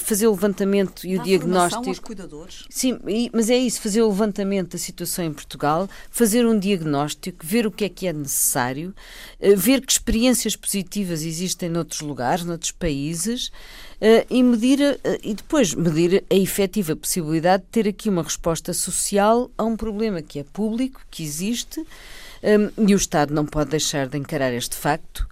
fazer 0.00 0.26
o 0.26 0.32
levantamento 0.32 1.06
e 1.06 1.16
o 1.16 1.22
diagnóstico. 1.22 1.88
aos 1.88 1.98
cuidadores. 1.98 2.64
Sim, 2.68 2.98
mas 3.32 3.48
é 3.48 3.56
isso, 3.56 3.80
fazer 3.80 4.02
o 4.02 4.08
levantamento 4.08 4.72
da 4.72 4.78
situação 4.78 5.24
em 5.24 5.32
Portugal, 5.32 5.88
fazer 6.10 6.44
um 6.44 6.58
diagnóstico, 6.58 7.46
ver 7.46 7.66
o 7.66 7.70
que 7.70 7.84
é 7.84 7.88
que 7.88 8.06
é 8.06 8.12
necessário, 8.12 8.94
uh, 9.40 9.56
ver 9.56 9.80
que 9.80 9.92
experiências 9.92 10.56
positivas 10.56 11.22
existem 11.22 11.68
noutros 11.68 12.00
lugares, 12.00 12.44
noutros 12.44 12.72
países. 12.72 13.50
Uh, 13.94 14.26
e 14.28 14.42
medir 14.42 15.00
e 15.22 15.32
depois 15.34 15.72
medir 15.72 16.24
a 16.28 16.34
efetiva 16.34 16.96
possibilidade 16.96 17.62
de 17.62 17.68
ter 17.70 17.88
aqui 17.88 18.08
uma 18.08 18.22
resposta 18.24 18.74
social 18.74 19.50
a 19.56 19.64
um 19.64 19.76
problema 19.76 20.20
que 20.20 20.40
é 20.40 20.44
público, 20.44 21.00
que 21.10 21.22
existe, 21.22 21.80
um, 22.44 22.86
e 22.86 22.92
o 22.92 22.96
Estado 22.96 23.32
não 23.32 23.46
pode 23.46 23.70
deixar 23.70 24.06
de 24.08 24.18
encarar 24.18 24.52
este 24.52 24.76
facto 24.76 25.26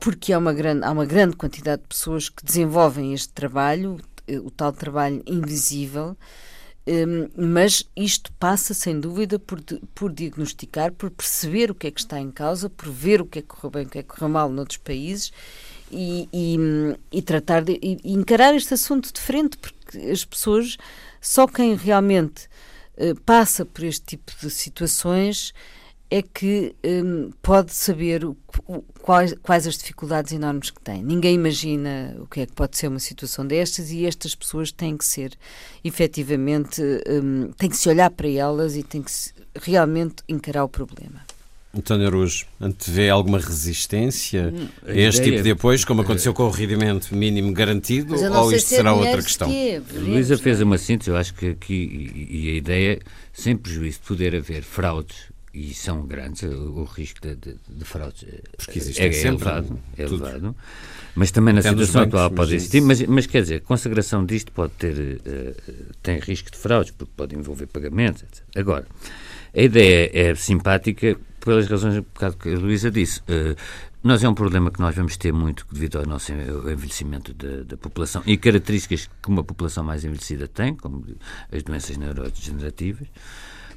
porque 0.00 0.32
há 0.32 0.38
uma, 0.38 0.52
grande, 0.52 0.84
há 0.84 0.90
uma 0.90 1.04
grande 1.04 1.36
quantidade 1.36 1.82
de 1.82 1.88
pessoas 1.88 2.28
que 2.28 2.44
desenvolvem 2.44 3.12
este 3.12 3.32
trabalho, 3.32 3.98
o 4.42 4.50
tal 4.50 4.72
trabalho 4.72 5.22
invisível, 5.26 6.16
mas 7.36 7.88
isto 7.96 8.32
passa, 8.32 8.74
sem 8.74 8.98
dúvida, 8.98 9.38
por, 9.38 9.60
por 9.94 10.12
diagnosticar, 10.12 10.92
por 10.92 11.10
perceber 11.10 11.70
o 11.70 11.74
que 11.74 11.86
é 11.86 11.90
que 11.90 12.00
está 12.00 12.20
em 12.20 12.30
causa, 12.30 12.68
por 12.68 12.90
ver 12.90 13.20
o 13.20 13.26
que 13.26 13.38
é 13.38 13.42
que 13.42 13.48
correu 13.48 13.70
bem, 13.70 13.86
o 13.86 13.88
que 13.88 13.98
é 13.98 14.02
que 14.02 14.08
correu 14.08 14.28
mal 14.28 14.48
noutros 14.50 14.78
países 14.78 15.32
e, 15.90 16.28
e, 16.32 16.56
e 17.12 17.22
tratar 17.22 17.62
de 17.62 17.78
e 17.82 18.12
encarar 18.12 18.54
este 18.54 18.74
assunto 18.74 19.12
de 19.12 19.20
frente, 19.20 19.56
porque 19.56 19.98
as 20.10 20.24
pessoas, 20.24 20.76
só 21.20 21.46
quem 21.46 21.74
realmente 21.74 22.48
uh, 22.98 23.18
passa 23.22 23.64
por 23.64 23.84
este 23.84 24.04
tipo 24.04 24.32
de 24.40 24.50
situações 24.50 25.54
é 26.10 26.22
que 26.22 26.74
um, 26.84 27.30
pode 27.42 27.72
saber 27.72 28.24
o, 28.24 28.36
o, 28.66 28.82
quais, 29.02 29.34
quais, 29.42 29.66
as 29.66 29.76
dificuldades 29.76 30.32
enormes 30.32 30.70
que 30.70 30.80
tem. 30.80 31.02
Ninguém 31.02 31.34
imagina 31.34 32.14
o 32.20 32.26
que 32.26 32.40
é 32.40 32.46
que 32.46 32.52
pode 32.52 32.76
ser 32.76 32.88
uma 32.88 33.00
situação 33.00 33.46
destas 33.46 33.90
e 33.90 34.06
estas 34.06 34.34
pessoas 34.34 34.70
têm 34.70 34.96
que 34.96 35.04
ser, 35.04 35.32
efetivamente, 35.82 36.82
um, 37.08 37.50
têm 37.52 37.68
que 37.70 37.76
se 37.76 37.88
olhar 37.88 38.10
para 38.10 38.28
elas 38.28 38.76
e 38.76 38.82
têm 38.82 39.02
que 39.02 39.10
se, 39.10 39.32
realmente 39.60 40.16
encarar 40.28 40.64
o 40.64 40.68
problema. 40.68 41.22
António 41.76 42.06
Arujo, 42.06 42.46
antevê 42.60 43.08
alguma 43.10 43.38
resistência 43.38 44.54
hum, 44.54 44.68
a 44.86 44.92
este 44.92 45.22
ideia, 45.22 45.32
tipo 45.32 45.42
de 45.42 45.50
apoios, 45.50 45.84
como 45.84 46.02
aconteceu 46.02 46.32
com 46.32 46.44
o 46.44 46.50
rendimento 46.50 47.12
mínimo 47.12 47.52
garantido, 47.52 48.14
ou 48.14 48.52
isto 48.52 48.68
será 48.68 48.90
é 48.90 48.92
outra 48.92 49.20
questão? 49.20 49.48
Que 49.48 49.82
Luísa 49.94 50.38
fez 50.38 50.60
uma 50.60 50.78
síntese, 50.78 51.10
eu 51.10 51.16
acho 51.16 51.34
que 51.34 51.48
aqui, 51.48 52.28
e 52.30 52.50
a 52.50 52.54
ideia, 52.54 53.00
sem 53.32 53.56
prejuízo 53.56 53.98
de 53.98 54.06
poder 54.06 54.36
haver 54.36 54.62
fraudes 54.62 55.33
e 55.54 55.72
são 55.72 56.04
grandes, 56.04 56.42
o, 56.42 56.80
o 56.80 56.84
risco 56.84 57.20
de, 57.20 57.36
de, 57.36 57.56
de 57.68 57.84
fraudes 57.84 58.24
é, 58.24 59.04
é, 59.04 59.26
elevado, 59.26 59.78
é 59.96 60.02
elevado, 60.02 60.56
mas 61.14 61.30
também 61.30 61.54
na 61.54 61.60
Até 61.60 61.70
situação 61.70 62.02
atual 62.02 62.30
pode 62.30 62.56
existir, 62.56 62.80
mas, 62.80 63.00
mas 63.02 63.26
quer 63.26 63.42
dizer, 63.42 63.54
a 63.56 63.60
consagração 63.60 64.26
disto 64.26 64.50
pode 64.50 64.72
ter, 64.72 64.96
uh, 64.98 65.94
tem 66.02 66.18
risco 66.18 66.50
de 66.50 66.58
fraudes, 66.58 66.90
porque 66.90 67.12
pode 67.16 67.36
envolver 67.36 67.66
pagamentos, 67.68 68.24
etc. 68.24 68.42
Agora, 68.56 68.84
a 69.54 69.62
ideia 69.62 70.10
é 70.12 70.34
simpática 70.34 71.16
pelas 71.38 71.68
razões 71.68 72.02
que 72.40 72.48
a 72.48 72.58
Luísa 72.58 72.90
disse. 72.90 73.20
Uh, 73.20 73.54
nós 74.02 74.22
é 74.22 74.28
um 74.28 74.34
problema 74.34 74.70
que 74.70 74.80
nós 74.80 74.94
vamos 74.94 75.16
ter 75.16 75.32
muito 75.32 75.66
devido 75.72 75.98
ao 75.98 76.04
nosso 76.04 76.30
envelhecimento 76.32 77.32
da, 77.32 77.62
da, 77.62 77.76
população 77.76 78.22
e 78.26 78.36
características 78.36 79.08
que 79.22 79.28
uma 79.30 79.42
população 79.42 79.82
mais 79.82 80.04
envelhecida 80.04 80.46
tem, 80.46 80.74
como 80.74 81.06
as 81.50 81.62
doenças 81.62 81.96
neurodegenerativas. 81.96 83.08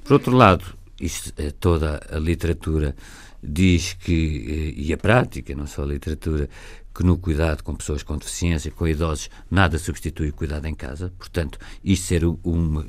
Por 0.04 0.14
outro 0.14 0.36
lado, 0.36 0.66
isto, 1.00 1.34
é 1.38 1.52
toda 1.52 2.02
a 2.12 2.18
literatura 2.18 2.96
diz 3.42 3.94
que, 3.94 4.74
eh, 4.78 4.82
e 4.82 4.94
a 4.94 4.98
prática, 4.98 5.56
não 5.56 5.68
só 5.68 5.84
a 5.84 5.86
literatura, 5.86 6.50
que 6.94 7.04
no 7.04 7.18
cuidado 7.18 7.64
com 7.64 7.76
pessoas 7.76 8.02
com 8.02 8.18
deficiência, 8.18 8.72
com 8.72 8.88
idosos, 8.88 9.30
nada 9.50 9.78
substitui 9.78 10.30
o 10.30 10.34
cuidado 10.34 10.66
em 10.66 10.74
casa. 10.74 11.14
Portanto, 11.18 11.60
isto 11.84 12.08
ser 12.08 12.26
uma, 12.26 12.88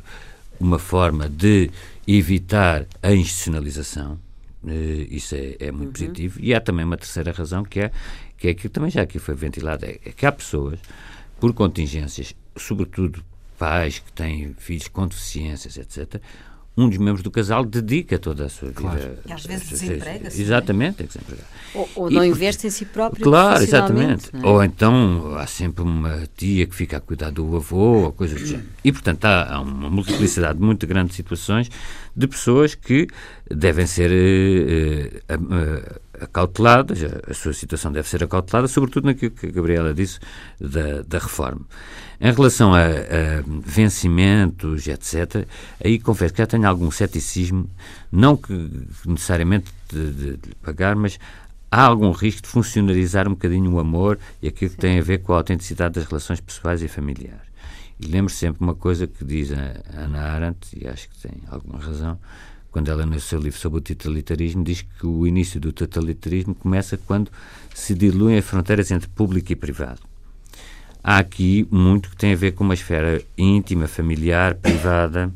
uma 0.59 0.79
forma 0.79 1.29
de 1.29 1.71
evitar 2.07 2.87
a 3.03 3.13
institucionalização, 3.13 4.19
eh, 4.67 5.07
isso 5.11 5.35
é, 5.35 5.57
é 5.61 5.71
muito 5.71 6.01
uhum. 6.01 6.07
positivo. 6.09 6.41
E 6.41 6.55
há 6.55 6.61
também 6.61 6.85
uma 6.85 6.97
terceira 6.97 7.33
razão 7.33 7.63
que 7.63 7.81
é 7.81 7.93
que, 8.37 8.49
é 8.49 8.55
que 8.55 8.69
também 8.69 8.91
já 8.91 9.03
aqui 9.03 9.19
foi 9.19 9.35
ventilada, 9.35 9.85
é, 9.87 9.99
é 10.05 10.13
que 10.13 10.25
há 10.25 10.33
pessoas, 10.33 10.79
por 11.41 11.53
contingências, 11.53 12.35
sobretudo 12.57 13.23
pais 13.59 13.99
que 13.99 14.13
têm 14.13 14.55
filhos 14.55 14.87
com 14.89 15.07
deficiências, 15.07 15.77
etc., 15.77 16.23
um 16.79 16.89
dos 16.89 16.97
membros 16.97 17.25
do 17.25 17.31
casal 17.31 17.65
dedica 17.65 18.21
toda 18.21 18.45
a 18.45 18.49
sua 18.49 18.71
claro. 18.71 18.97
vida. 18.97 19.19
E 19.27 19.33
às 19.33 19.45
vezes 19.45 19.69
desemprega-se. 19.69 20.41
Exatamente, 20.41 21.03
é 21.03 21.07
desempregar. 21.07 21.45
Ou, 21.75 21.89
ou 21.97 22.11
não 22.11 22.25
investe 22.25 22.69
em 22.69 22.71
si 22.71 22.85
próprio. 22.85 23.25
Claro, 23.25 23.61
exatamente. 23.65 24.31
É? 24.33 24.47
Ou 24.47 24.63
então 24.63 25.35
há 25.37 25.47
sempre 25.49 25.83
uma 25.83 26.23
tia 26.37 26.67
que 26.67 26.75
fica 26.77 26.99
a 26.99 27.01
cuidar 27.01 27.31
do 27.31 27.57
avô, 27.57 28.05
ou 28.05 28.13
coisa 28.13 28.37
do 28.37 28.47
género. 28.47 28.69
E, 28.85 28.93
portanto, 28.93 29.25
há, 29.25 29.57
há, 29.57 29.61
uma 29.61 29.91
multiplicidade 29.91 30.61
muito 30.61 30.87
grande 30.87 31.11
de 31.11 31.17
situações 31.17 31.69
de 32.15 32.29
pessoas 32.29 32.77
que 32.77 33.09
devem 33.51 33.85
ser 33.85 34.13
uh, 34.13 35.35
uh, 35.35 36.01
acauteladas, 36.21 37.03
a, 37.03 37.31
a, 37.31 37.35
sua 37.35 37.53
situação 37.53 37.93
deve 37.93 38.09
ser 38.09 38.23
acautelada, 38.23 38.69
sobretudo 38.69 39.07
naquilo 39.07 39.31
que 39.31 39.47
a 39.47 39.51
Gabriela 39.51 39.95
disse 39.95 40.19
da, 40.61 41.03
da 41.03 41.19
reforma. 41.19 41.63
Em 42.21 42.33
relação 42.33 42.75
a, 42.75 42.83
a, 42.83 43.43
vencimentos, 43.65 44.87
etc., 44.87 45.47
aí 45.83 45.99
confesso 45.99 46.35
que 46.35 46.39
já 46.39 46.47
tenho 46.47 46.67
algum 46.67 46.91
ceticismo, 46.91 47.69
não 48.11 48.37
que 48.37 48.71
necessariamente 49.07 49.73
de, 49.89 50.11
de, 50.13 50.37
de, 50.37 50.55
pagar, 50.63 50.97
mas 50.97 51.19
há 51.71 51.83
algum 51.83 52.11
risco 52.11 52.43
de 52.43 52.49
funcionarizar 52.49 53.29
um 53.29 53.33
bocadinho 53.33 53.73
o 53.73 53.79
amor 53.79 54.19
e 54.43 54.49
aquilo 54.49 54.71
que 54.71 54.77
tem 54.77 54.99
a 54.99 55.03
ver 55.03 55.19
com 55.19 55.33
a 55.33 55.37
autenticidade 55.37 55.95
das 55.95 56.05
relações 56.05 56.41
pessoais 56.41 56.83
e 56.83 56.89
familiares. 56.89 57.49
E 58.01 58.07
lembro 58.07 58.33
sempre 58.33 58.63
uma 58.63 58.75
coisa 58.75 59.07
que 59.07 59.25
diz 59.25 59.53
a 59.53 60.03
Ana 60.03 60.21
Arendt, 60.21 60.69
e 60.77 60.87
acho 60.87 61.09
que 61.09 61.19
tem 61.29 61.43
alguma 61.51 61.79
razão, 61.79 62.19
quando 62.79 62.91
ela, 62.91 63.05
no 63.05 63.19
seu 63.19 63.41
livro 63.41 63.59
sobre 63.59 63.79
o 63.79 63.83
totalitarismo, 63.83 64.63
diz 64.63 64.83
que 64.83 65.07
o 65.07 65.27
início 65.27 65.61
do 65.61 65.73
totalitarismo 65.73 66.55
começa 66.55 66.97
quando 66.97 67.31
se 67.75 67.95
diluem 67.95 68.39
as 68.39 68.45
fronteiras 68.45 68.91
entre 68.91 69.09
público 69.09 69.53
e 69.53 69.57
privado 69.57 70.01
há 71.03 71.19
aqui 71.19 71.67
muito 71.71 72.11
que 72.11 72.17
tem 72.17 72.35
a 72.35 72.37
ver 72.37 72.53
com 72.53 72.63
uma 72.63 72.75
esfera 72.75 73.23
íntima, 73.37 73.89
familiar, 73.89 74.55
privada 74.55 75.33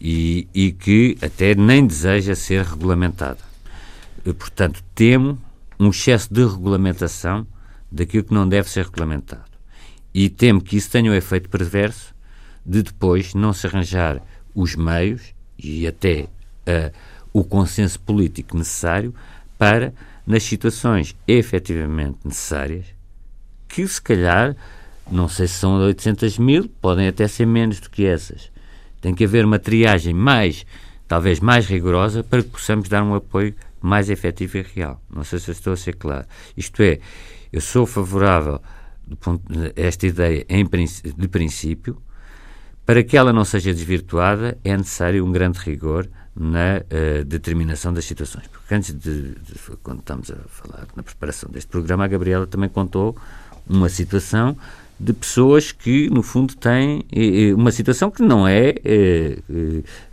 e, 0.00 0.46
e 0.54 0.72
que 0.72 1.18
até 1.20 1.54
nem 1.54 1.86
deseja 1.86 2.34
ser 2.34 2.64
regulamentada. 2.64 3.40
Portanto, 4.38 4.82
temo 4.94 5.36
um 5.78 5.90
excesso 5.90 6.32
de 6.32 6.44
regulamentação 6.46 7.46
daquilo 7.90 8.24
que 8.24 8.34
não 8.34 8.48
deve 8.48 8.70
ser 8.70 8.84
regulamentado. 8.84 9.50
E 10.14 10.28
temo 10.28 10.60
que 10.60 10.76
isso 10.76 10.90
tenha 10.90 11.10
o 11.10 11.14
um 11.14 11.16
efeito 11.16 11.48
perverso 11.48 12.14
de 12.64 12.82
depois 12.82 13.34
não 13.34 13.52
se 13.52 13.66
arranjar 13.66 14.22
os 14.54 14.76
meios 14.76 15.34
e 15.58 15.86
até 15.86 16.28
uh, 16.66 16.92
o 17.32 17.44
consenso 17.44 18.00
político 18.00 18.56
necessário 18.56 19.14
para, 19.58 19.92
nas 20.26 20.42
situações 20.42 21.14
efetivamente 21.26 22.18
necessárias, 22.24 22.86
que 23.68 23.86
se 23.86 24.00
calhar 24.00 24.56
não 25.10 25.28
sei 25.28 25.48
se 25.48 25.54
são 25.54 25.78
800 25.80 26.38
mil, 26.38 26.68
podem 26.80 27.08
até 27.08 27.26
ser 27.26 27.46
menos 27.46 27.80
do 27.80 27.90
que 27.90 28.04
essas. 28.06 28.50
Tem 29.00 29.12
que 29.12 29.24
haver 29.24 29.44
uma 29.44 29.58
triagem 29.58 30.14
mais, 30.14 30.64
talvez 31.08 31.40
mais 31.40 31.66
rigorosa, 31.66 32.22
para 32.22 32.42
que 32.42 32.50
possamos 32.50 32.88
dar 32.88 33.02
um 33.02 33.14
apoio 33.14 33.54
mais 33.80 34.08
efetivo 34.08 34.58
e 34.58 34.62
real. 34.62 35.02
Não 35.12 35.24
sei 35.24 35.38
se 35.38 35.50
estou 35.50 35.72
a 35.72 35.76
ser 35.76 35.96
claro. 35.96 36.26
Isto 36.56 36.82
é, 36.82 37.00
eu 37.52 37.60
sou 37.60 37.86
favorável 37.86 38.54
a 38.56 39.40
esta 39.74 40.06
ideia 40.06 40.46
de 41.16 41.28
princípio. 41.28 42.00
Para 42.86 43.02
que 43.02 43.16
ela 43.16 43.32
não 43.32 43.44
seja 43.44 43.72
desvirtuada, 43.72 44.58
é 44.62 44.76
necessário 44.76 45.24
um 45.24 45.32
grande 45.32 45.58
rigor 45.58 46.08
na 46.34 46.78
uh, 46.78 47.24
determinação 47.24 47.92
das 47.92 48.04
situações. 48.04 48.46
Porque 48.46 48.74
antes 48.74 48.92
de, 48.92 49.30
de, 49.30 49.54
quando 49.82 50.00
estamos 50.00 50.30
a 50.30 50.36
falar 50.48 50.86
na 50.94 51.02
preparação 51.02 51.50
deste 51.50 51.68
programa, 51.68 52.04
a 52.04 52.08
Gabriela 52.08 52.46
também 52.46 52.68
contou 52.68 53.16
uma 53.68 53.88
situação 53.88 54.56
de 54.98 55.14
pessoas 55.14 55.72
que, 55.72 56.10
no 56.10 56.22
fundo, 56.22 56.54
têm 56.54 57.02
uma 57.56 57.72
situação 57.72 58.10
que 58.10 58.22
não 58.22 58.46
é, 58.46 58.74
é, 58.84 59.38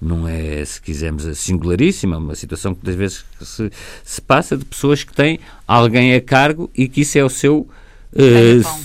não 0.01 0.25
é, 0.25 0.63
se 0.63 0.81
quisermos, 0.81 1.25
singularíssima, 1.37 2.17
uma 2.17 2.35
situação 2.35 2.73
que, 2.73 2.89
às 2.89 2.95
vezes, 2.95 3.25
se, 3.41 3.69
se 4.01 4.21
passa 4.21 4.55
de 4.55 4.63
pessoas 4.63 5.03
que 5.03 5.13
têm 5.13 5.41
alguém 5.67 6.15
a 6.15 6.21
cargo 6.21 6.71
e 6.73 6.87
que 6.87 7.01
isso 7.01 7.17
é 7.17 7.23
o 7.23 7.29
seu 7.29 7.67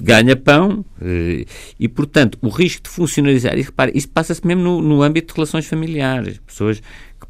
ganha-pão. 0.02 0.84
Uh, 1.00 1.42
uh, 1.42 1.46
e, 1.78 1.88
portanto, 1.88 2.36
o 2.42 2.48
risco 2.48 2.82
de 2.82 2.90
funcionalizar, 2.90 3.56
e 3.56 3.62
repare, 3.62 3.92
isso 3.94 4.08
passa-se 4.08 4.44
mesmo 4.46 4.62
no, 4.62 4.82
no 4.82 5.02
âmbito 5.02 5.28
de 5.28 5.34
relações 5.34 5.66
familiares. 5.66 6.38
Pessoas 6.38 6.82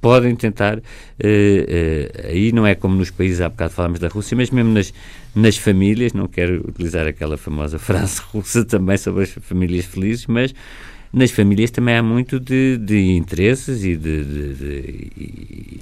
podem 0.03 0.35
tentar, 0.35 0.79
uh, 0.79 0.81
uh, 0.81 2.27
aí 2.29 2.53
não 2.53 2.67
é 2.67 2.75
como 2.75 2.97
nos 2.97 3.11
países, 3.11 3.41
há 3.41 3.49
bocado 3.49 3.73
falámos 3.73 4.01
da 4.01 4.09
Rússia, 4.09 4.37
mas 4.37 4.51
mesmo 4.51 4.73
nas, 4.73 4.93
nas 5.33 5.57
famílias, 5.57 6.13
não 6.13 6.27
quero 6.27 6.69
utilizar 6.69 7.07
aquela 7.07 7.39
famosa 7.39 7.79
frase 7.81 8.21
russa 8.21 8.65
também 8.65 8.99
sobre 8.99 9.23
as 9.23 9.31
famílias 9.31 9.87
felizes, 9.87 10.27
mas 10.27 10.53
nas 11.13 11.31
famílias 11.31 11.71
também 11.71 11.97
há 11.97 12.03
muito 12.03 12.41
de, 12.41 12.77
de 12.79 13.13
interesses 13.13 13.85
e 13.85 13.97
de, 13.97 14.25
de, 14.25 14.55
de, 14.55 15.81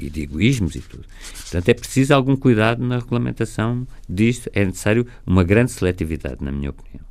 e 0.00 0.10
de 0.10 0.22
egoísmos 0.22 0.74
e 0.74 0.80
tudo. 0.80 1.04
Portanto, 1.42 1.68
é 1.68 1.74
preciso 1.74 2.14
algum 2.14 2.36
cuidado 2.36 2.82
na 2.82 2.98
regulamentação 2.98 3.86
disto, 4.08 4.48
é 4.54 4.64
necessário 4.64 5.06
uma 5.26 5.44
grande 5.44 5.70
seletividade, 5.70 6.42
na 6.42 6.50
minha 6.50 6.70
opinião. 6.70 7.09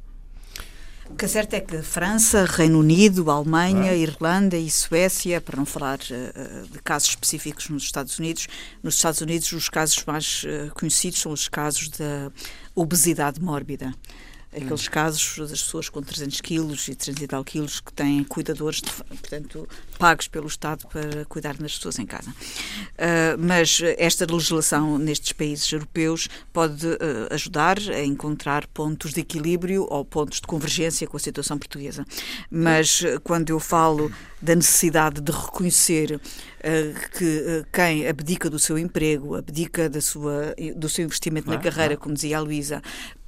O 1.19 1.21
que 1.21 1.25
é 1.25 1.27
certo 1.27 1.53
é 1.53 1.59
que 1.59 1.81
França, 1.81 2.45
Reino 2.45 2.79
Unido, 2.79 3.29
Alemanha, 3.29 3.91
ah. 3.91 3.93
Irlanda 3.93 4.55
e 4.55 4.71
Suécia, 4.71 5.41
para 5.41 5.57
não 5.57 5.65
falar 5.65 5.99
uh, 5.99 6.67
de 6.69 6.79
casos 6.81 7.09
específicos 7.09 7.67
nos 7.67 7.83
Estados 7.83 8.17
Unidos, 8.17 8.47
nos 8.81 8.95
Estados 8.95 9.19
Unidos 9.19 9.51
os 9.51 9.67
casos 9.67 10.01
mais 10.05 10.45
uh, 10.45 10.73
conhecidos 10.73 11.19
são 11.19 11.33
os 11.33 11.49
casos 11.49 11.89
da 11.89 12.31
obesidade 12.73 13.41
mórbida. 13.41 13.93
Aqueles 14.55 14.87
hum. 14.87 14.91
casos 14.91 15.37
das 15.49 15.61
pessoas 15.61 15.89
com 15.89 16.01
300 16.01 16.41
quilos 16.41 16.87
e 16.87 16.95
300 16.95 17.23
e 17.23 17.27
tal 17.27 17.43
quilos 17.43 17.79
que 17.79 17.93
têm 17.93 18.23
cuidadores, 18.23 18.81
de, 18.81 18.91
portanto, 18.91 19.67
pagos 19.97 20.27
pelo 20.27 20.47
Estado 20.47 20.87
para 20.87 21.25
cuidar 21.25 21.55
das 21.57 21.75
pessoas 21.75 21.99
em 21.99 22.05
casa. 22.05 22.29
Uh, 22.31 23.37
mas 23.37 23.81
esta 23.97 24.25
legislação 24.25 24.97
nestes 24.97 25.33
países 25.33 25.71
europeus 25.71 26.27
pode 26.51 26.85
uh, 26.87 26.97
ajudar 27.31 27.77
a 27.79 28.03
encontrar 28.03 28.65
pontos 28.67 29.13
de 29.13 29.21
equilíbrio 29.21 29.85
ou 29.89 30.03
pontos 30.03 30.41
de 30.41 30.47
convergência 30.47 31.07
com 31.07 31.17
a 31.17 31.19
situação 31.19 31.57
portuguesa. 31.57 32.05
Mas 32.49 33.01
uh, 33.01 33.19
quando 33.23 33.49
eu 33.51 33.59
falo 33.59 34.11
da 34.41 34.55
necessidade 34.55 35.21
de 35.21 35.31
reconhecer 35.31 36.19
que 37.17 37.65
quem 37.73 38.07
abdica 38.07 38.49
do 38.49 38.57
seu 38.57 38.77
emprego, 38.77 39.35
abdica 39.35 39.89
da 39.89 39.99
sua, 39.99 40.55
do 40.77 40.87
seu 40.87 41.05
investimento 41.05 41.49
na 41.49 41.57
carreira, 41.57 41.97
como 41.97 42.15
dizia 42.15 42.37
a 42.37 42.41
Luísa, 42.41 42.81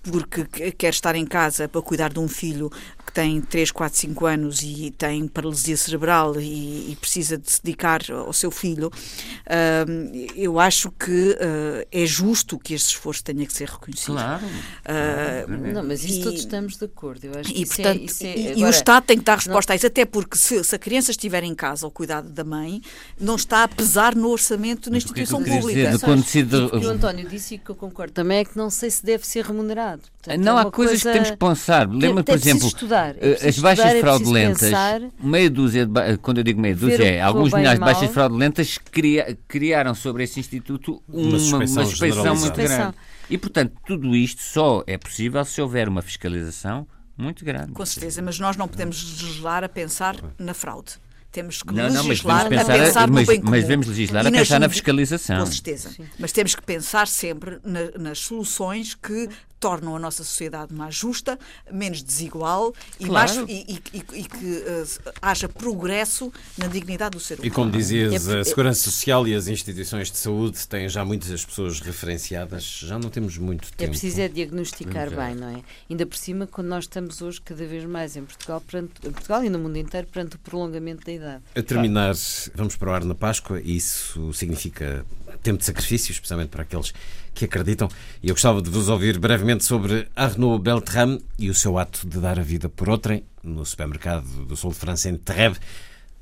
porque 0.04 0.72
quer 0.72 0.89
estar 0.89 1.16
em 1.16 1.26
casa 1.26 1.68
para 1.68 1.82
cuidar 1.82 2.12
de 2.12 2.20
um 2.20 2.28
filho 2.28 2.72
que 3.12 3.16
tem 3.16 3.41
3, 3.41 3.72
4, 3.72 3.99
5 3.99 4.26
anos 4.26 4.62
e 4.64 4.91
tem 4.97 5.28
paralisia 5.28 5.76
cerebral 5.76 6.39
e, 6.39 6.91
e 6.91 6.97
precisa 6.99 7.38
de 7.38 7.51
se 7.51 7.62
dedicar 7.62 8.01
ao 8.09 8.32
seu 8.32 8.49
filho, 8.49 8.88
uh, 8.88 10.32
eu 10.36 10.59
acho 10.59 10.89
que 10.91 11.32
uh, 11.32 11.88
é 11.91 12.05
justo 12.05 12.57
que 12.57 12.74
este 12.74 12.89
esforço 12.89 13.24
tenha 13.24 13.45
que 13.45 13.53
ser 13.53 13.68
reconhecido. 13.68 14.14
Claro. 14.14 14.43
Uh, 14.45 15.74
não, 15.74 15.84
mas 15.84 16.03
isso 16.03 16.22
e, 16.22 16.24
todos 16.24 16.39
estamos 16.39 16.78
de 16.78 16.86
acordo. 16.86 17.26
Eu 17.26 17.39
acho 17.39 17.51
e, 17.51 17.53
que 17.53 17.64
é- 17.64 17.66
portanto, 17.66 18.03
isso 18.05 18.24
é, 18.26 18.30
isso 18.30 18.39
é, 18.39 18.51
agora, 18.51 18.59
e 18.59 18.64
o 18.64 18.70
Estado 18.70 19.03
tem 19.03 19.18
que 19.18 19.24
dar 19.26 19.36
resposta 19.36 19.72
não, 19.72 19.76
a 19.76 19.76
isso, 19.76 19.88
até 19.88 20.05
porque 20.05 20.38
se, 20.38 20.64
se, 20.64 20.76
a 20.76 20.80
criança 20.80 21.12
estiver 21.12 21.43
em 21.43 21.53
casa 21.53 21.86
ao 21.86 21.91
cuidado 21.91 22.30
da 22.30 22.43
mãe, 22.43 22.82
não 23.20 23.36
está 23.36 23.64
a 23.64 23.68
pesar 23.68 24.16
no 24.16 24.30
orçamento 24.30 24.89
na 24.89 24.97
instituição 24.97 25.43
pública. 25.43 25.91
Dizer, 25.91 26.45
do... 26.45 26.68
O 26.68 26.80
que 26.80 26.86
o 26.86 26.89
António 26.89 27.28
disse 27.28 27.55
e 27.55 27.57
que 27.57 27.70
eu 27.70 27.76
concordo 27.76 28.14
também 28.14 28.39
é 28.39 28.45
que 28.45 28.57
não 28.57 28.70
sei 28.70 28.89
se 28.89 29.03
deve 29.05 29.28
ser 29.28 29.43
remunerado. 29.43 30.03
Portanto, 30.22 30.43
não, 30.43 30.57
é 30.57 30.62
há 30.62 30.72
coisas 30.72 31.01
coisa... 31.01 31.09
que 31.09 31.14
temos 31.14 31.32
que 31.32 31.38
pensar. 31.38 31.89
Lembra, 31.89 32.24
por 32.24 32.36
exemplo, 32.36 32.68
estudar, 32.68 33.01
é 33.10 33.47
as 33.47 33.60
baixas 33.60 33.86
estudar, 33.86 33.95
é 33.95 33.99
fraudulentas, 33.99 34.62
pensar, 34.62 35.02
meia 35.22 35.49
dúzia, 35.49 35.86
de, 35.86 36.18
quando 36.18 36.38
eu 36.38 36.43
digo 36.43 36.62
meia 36.62 36.76
dúzia, 36.76 37.04
é 37.04 37.22
alguns 37.22 37.54
milhares 37.54 37.80
de 37.80 37.86
baixas 37.86 38.12
fraudulentas 38.12 38.78
cria, 38.78 39.38
criaram 39.47 39.93
sobre 39.93 40.24
esse 40.24 40.39
instituto 40.39 41.02
uma, 41.08 41.38
uma 41.38 41.86
suspeição 41.86 42.36
muito 42.36 42.56
grande. 42.56 42.95
E, 43.30 43.38
portanto, 43.38 43.74
tudo 43.88 44.16
isto 44.16 44.41
só 44.41 44.84
é 44.86 44.97
possível 44.97 45.43
se 45.45 45.62
houver 45.62 45.88
uma 45.88 46.02
fiscalização 46.02 46.86
muito 47.18 47.45
grande. 47.45 47.72
Com 47.72 47.86
certeza, 47.86 48.22
mas 48.22 48.38
nós 48.39 48.58
não 48.58 48.68
podemos 48.68 49.02
legislar 49.04 49.64
a 49.64 49.70
pensar 49.70 50.18
na 50.38 50.54
fraude. 50.54 50.93
Temos 51.32 51.64
que 51.64 51.74
não, 51.74 51.84
legislar 51.86 51.93
não, 51.95 52.08
mas 52.08 52.20
pensar, 52.20 52.45
a 52.45 52.86
pensar 52.86 53.10
mas, 53.10 53.22
no 53.22 53.28
bem 53.28 53.39
comum. 53.39 53.52
Mas 53.52 53.62
devemos 53.62 53.88
legislar 53.88 54.28
a 54.28 54.32
pensar 54.32 54.60
na 54.60 54.68
fiscalização. 54.68 55.39
Com 55.39 55.45
certeza. 55.45 55.89
Sim. 55.91 56.04
Mas 56.20 56.34
temos 56.34 56.56
que 56.56 56.62
pensar 56.62 57.08
sempre 57.08 57.58
na, 57.64 57.91
nas 57.97 58.20
soluções 58.20 58.95
que 58.95 59.30
tornam 59.62 59.95
a 59.95 59.99
nossa 59.99 60.24
sociedade 60.24 60.74
mais 60.74 60.95
justa, 60.95 61.39
menos 61.72 62.01
desigual 62.01 62.74
e, 62.99 63.05
mais, 63.05 63.38
e, 63.47 63.80
e, 63.93 63.93
e 63.93 64.24
que 64.24 64.36
uh, 64.36 65.14
haja 65.22 65.47
progresso 65.47 66.34
na 66.57 66.68
dignidade 66.68 67.16
do 67.16 67.20
ser 67.20 67.36
humano. 67.36 67.47
E 67.47 67.51
como 67.51 67.72
dizias, 67.72 68.28
é, 68.28 68.39
a 68.39 68.43
Segurança 68.43 68.82
Social 68.82 69.28
e 69.28 69.36
as 69.36 69.47
instituições 69.47 70.12
de 70.12 70.18
saúde 70.18 70.68
têm 70.68 70.89
já 70.89 71.05
muitas 71.05 71.45
pessoas 71.45 71.80
referenciadas, 71.80 72.64
já 72.64 72.99
não 72.99 73.09
temos 73.09 73.38
muito 73.38 73.70
é 73.70 73.72
tempo. 73.72 73.84
É 73.84 73.88
preciso 73.88 74.20
é 74.22 74.28
diagnosticar 74.28 75.09
bem, 75.09 75.36
não 75.36 75.49
é? 75.49 75.62
Ainda 75.89 76.05
por 76.05 76.18
cima, 76.18 76.47
quando 76.47 76.68
nós 76.68 76.84
estamos 76.84 77.22
hoje 77.22 77.39
cada 77.39 77.66
vez 77.66 77.86
mais 77.86 78.18
em 78.18 78.26
Portugal, 78.26 78.59
perante, 78.62 78.93
em 79.05 79.12
Portugal 79.12 79.45
e 79.45 79.49
no 79.49 79.59
mundo 79.59 79.78
inteiro, 79.78 80.07
perante 80.07 80.36
o 80.36 80.39
prolongamento 80.39 81.05
da 81.05 81.12
idade. 81.12 81.43
A 81.55 81.62
terminar, 81.62 82.16
vamos 82.53 82.76
para 82.76 82.89
o 82.89 82.93
ar 82.93 83.05
na 83.05 83.16
Páscoa 83.16 83.62
isso 83.64 84.34
significa 84.34 85.05
tempo 85.41 85.59
de 85.59 85.65
sacrifício, 85.65 86.11
especialmente 86.11 86.49
para 86.49 86.63
aqueles 86.63 86.93
que 87.33 87.45
acreditam. 87.45 87.89
E 88.21 88.29
eu 88.29 88.35
gostava 88.35 88.61
de 88.61 88.69
vos 88.69 88.89
ouvir 88.89 89.19
brevemente 89.19 89.63
sobre 89.63 90.07
Arnaud 90.15 90.61
Beltrame 90.61 91.23
e 91.37 91.49
o 91.49 91.55
seu 91.55 91.77
ato 91.77 92.07
de 92.07 92.19
dar 92.19 92.39
a 92.39 92.43
vida 92.43 92.69
por 92.69 92.89
outrem 92.89 93.23
no 93.43 93.65
supermercado 93.65 94.45
do 94.45 94.55
sul 94.55 94.71
de 94.71 94.77
França, 94.77 95.09
em 95.09 95.17
Trèves. 95.17 95.59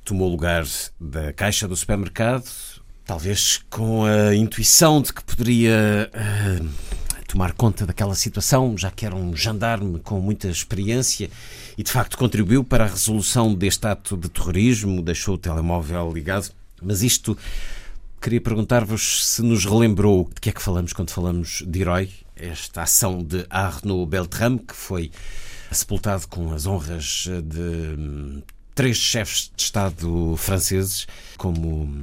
Tomou 0.04 0.30
lugar 0.30 0.66
da 1.00 1.34
caixa 1.34 1.68
do 1.68 1.76
supermercado, 1.76 2.50
talvez 3.06 3.60
com 3.70 4.06
a 4.06 4.34
intuição 4.36 5.02
de 5.02 5.14
que 5.14 5.24
poderia 5.24 6.10
uh, 6.14 6.70
tomar 7.28 7.54
conta 7.54 7.86
daquela 7.86 8.16
situação, 8.16 8.76
já 8.78 8.90
que 8.90 9.06
era 9.06 9.16
um 9.16 9.36
gendarme 9.36 10.00
com 10.00 10.20
muita 10.20 10.48
experiência 10.48 11.30
e 11.78 11.84
de 11.84 11.92
facto 11.92 12.18
contribuiu 12.18 12.64
para 12.64 12.86
a 12.86 12.88
resolução 12.88 13.54
deste 13.54 13.86
ato 13.88 14.18
de 14.18 14.30
terrorismo, 14.30 15.02
deixou 15.02 15.36
o 15.36 15.38
telemóvel 15.38 16.12
ligado. 16.12 16.50
Mas 16.82 17.04
isto 17.04 17.38
Queria 18.22 18.42
perguntar-vos 18.42 19.26
se 19.28 19.42
nos 19.42 19.64
relembrou 19.64 20.26
de 20.26 20.42
que 20.42 20.50
é 20.50 20.52
que 20.52 20.62
falamos 20.62 20.92
quando 20.92 21.10
falamos 21.10 21.64
de 21.66 21.80
herói, 21.80 22.10
esta 22.36 22.84
ação 22.84 23.24
de 23.24 23.46
Arnaud 23.50 24.06
Beltrame, 24.06 24.60
que 24.60 24.76
foi 24.76 25.10
sepultado 25.72 26.28
com 26.28 26.52
as 26.52 26.66
honras 26.66 27.28
de 27.44 27.96
hum, 27.98 28.42
três 28.80 28.96
chefes 28.96 29.52
de 29.54 29.62
Estado 29.62 30.36
franceses, 30.38 31.06
como 31.36 31.94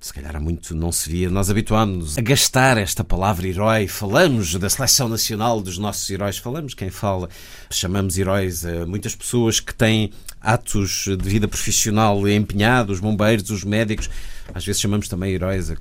se 0.00 0.12
calhar 0.12 0.34
há 0.34 0.40
muito 0.40 0.74
não 0.74 0.90
se 0.90 1.08
via. 1.08 1.30
Nós 1.30 1.48
habituámos-nos 1.48 2.18
a 2.18 2.20
gastar 2.20 2.76
esta 2.78 3.04
palavra 3.04 3.46
herói, 3.46 3.86
falamos 3.86 4.52
da 4.56 4.68
seleção 4.68 5.08
nacional 5.08 5.60
dos 5.60 5.78
nossos 5.78 6.10
heróis, 6.10 6.36
falamos 6.36 6.74
quem 6.74 6.90
fala, 6.90 7.28
chamamos 7.70 8.18
heróis 8.18 8.66
a 8.66 8.84
muitas 8.86 9.14
pessoas 9.14 9.60
que 9.60 9.72
têm 9.72 10.10
atos 10.40 11.04
de 11.06 11.28
vida 11.28 11.46
profissional 11.46 12.28
empenhados, 12.28 12.96
os 12.96 13.00
bombeiros, 13.00 13.48
os 13.50 13.62
médicos, 13.62 14.10
às 14.52 14.66
vezes 14.66 14.80
chamamos 14.80 15.06
também 15.06 15.32
heróis 15.32 15.70
a, 15.70 15.76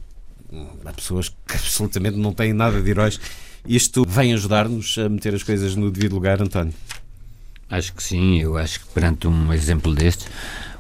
a 0.85 0.93
pessoas 0.93 1.29
que 1.29 1.55
absolutamente 1.55 2.17
não 2.17 2.31
têm 2.31 2.53
nada 2.53 2.79
de 2.79 2.87
heróis. 2.87 3.19
Isto 3.67 4.05
vem 4.07 4.31
ajudar-nos 4.35 4.95
a 4.99 5.09
meter 5.09 5.33
as 5.33 5.41
coisas 5.41 5.75
no 5.75 5.89
devido 5.89 6.13
lugar, 6.13 6.39
António? 6.39 6.71
Acho 7.69 7.93
que 7.93 8.03
sim, 8.03 8.39
eu 8.39 8.57
acho 8.57 8.79
que 8.81 8.87
perante 8.93 9.27
um 9.27 9.51
exemplo 9.51 9.93
deste, 9.93 10.27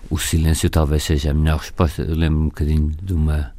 o 0.09 0.19
silêncio 0.19 0.69
talvez 0.69 1.03
seja 1.03 1.31
a 1.31 1.33
melhor 1.33 1.59
resposta. 1.59 2.03
Eu 2.03 2.15
lembro 2.15 2.39
um 2.39 2.45
bocadinho 2.45 2.91
de 3.01 3.13
uma, 3.13 3.51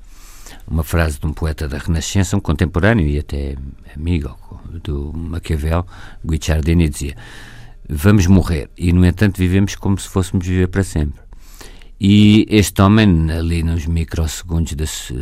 uma 0.67 0.85
frase 0.85 1.19
de 1.19 1.27
um 1.27 1.33
poeta 1.33 1.67
da 1.67 1.79
Renascença, 1.79 2.37
um 2.37 2.41
contemporâneo 2.41 3.07
e 3.07 3.19
até 3.19 3.57
amigo 3.95 4.39
do 4.83 5.13
Maquiavel, 5.13 5.85
Guicciardini, 6.25 6.89
dizia: 6.89 7.17
Vamos 7.89 8.27
morrer 8.27 8.71
e, 8.77 8.93
no 8.93 9.05
entanto, 9.05 9.39
vivemos 9.39 9.75
como 9.75 9.99
se 9.99 10.09
fôssemos 10.09 10.47
viver 10.47 10.69
para 10.69 10.85
sempre. 10.85 11.26
E 11.99 12.47
este 12.51 12.83
homem, 12.83 13.31
ali 13.31 13.63
nos 13.63 13.87
microsegundos 13.87 14.75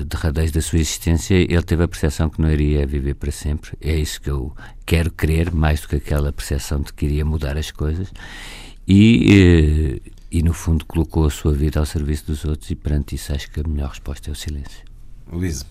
derradeiros 0.07 0.51
da 0.51 0.61
sua 0.61 0.81
existência, 0.81 1.35
ele 1.35 1.63
teve 1.63 1.85
a 1.85 1.89
percepção 1.89 2.29
que 2.29 2.43
não 2.43 2.51
iria 2.51 2.85
viver 2.85 3.15
para 3.15 3.31
sempre. 3.31 3.79
É 3.81 3.95
isso 3.95 4.21
que 4.21 4.29
eu 4.29 4.53
quero 4.85 5.13
crer, 5.13 5.53
mais 5.53 5.81
do 5.83 5.89
que 5.89 5.97
aquela 5.97 6.33
percepção 6.33 6.81
de 6.81 6.93
que 6.93 7.07
iria 7.07 7.25
mudar 7.25 7.57
as 7.57 7.71
coisas. 7.71 8.13
E, 8.89 10.01
eh, 10.03 10.11
e 10.33 10.43
no 10.43 10.53
fundo, 10.53 10.85
colocou 10.85 11.27
a 11.27 11.31
sua 11.31 11.53
vida 11.53 11.79
ao 11.79 11.87
serviço 11.87 12.27
dos 12.27 12.45
outros, 12.45 12.69
e 12.71 12.75
perante 12.75 13.15
isso, 13.15 13.33
acho 13.33 13.49
que 13.53 13.61
a 13.61 13.69
melhor 13.69 13.91
resposta 13.91 14.29
é 14.29 14.33
o 14.33 14.35
silêncio. 14.35 14.85
Luísa. 15.31 15.67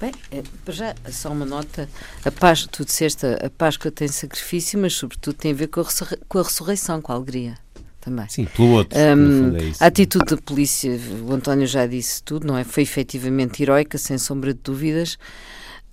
Bem, 0.00 0.12
é, 0.30 0.42
já, 0.72 0.94
só 1.10 1.32
uma 1.32 1.44
nota. 1.44 1.86
A 2.24 2.30
Páscoa, 2.30 2.70
tu 2.72 2.84
disseste, 2.84 3.26
a 3.26 3.50
Páscoa 3.50 3.90
tem 3.90 4.08
sacrifício, 4.08 4.78
mas 4.78 4.94
sobretudo 4.94 5.34
tem 5.34 5.52
a 5.52 5.54
ver 5.54 5.68
com 5.68 5.82
a, 5.82 5.84
com 6.26 6.38
a 6.38 6.42
ressurreição, 6.42 7.02
com 7.02 7.12
a 7.12 7.14
alegria 7.14 7.63
também. 8.04 8.26
Sim, 8.28 8.44
pelo 8.44 8.70
outro. 8.72 8.98
Um, 8.98 9.56
é 9.56 9.72
a 9.80 9.86
atitude 9.86 10.26
da 10.26 10.36
polícia, 10.36 10.98
o 11.26 11.32
António 11.32 11.66
já 11.66 11.86
disse 11.86 12.22
tudo, 12.22 12.46
não 12.46 12.58
é? 12.58 12.64
Foi 12.64 12.82
efetivamente 12.82 13.62
heroica, 13.62 13.96
sem 13.96 14.18
sombra 14.18 14.52
de 14.52 14.60
dúvidas. 14.62 15.14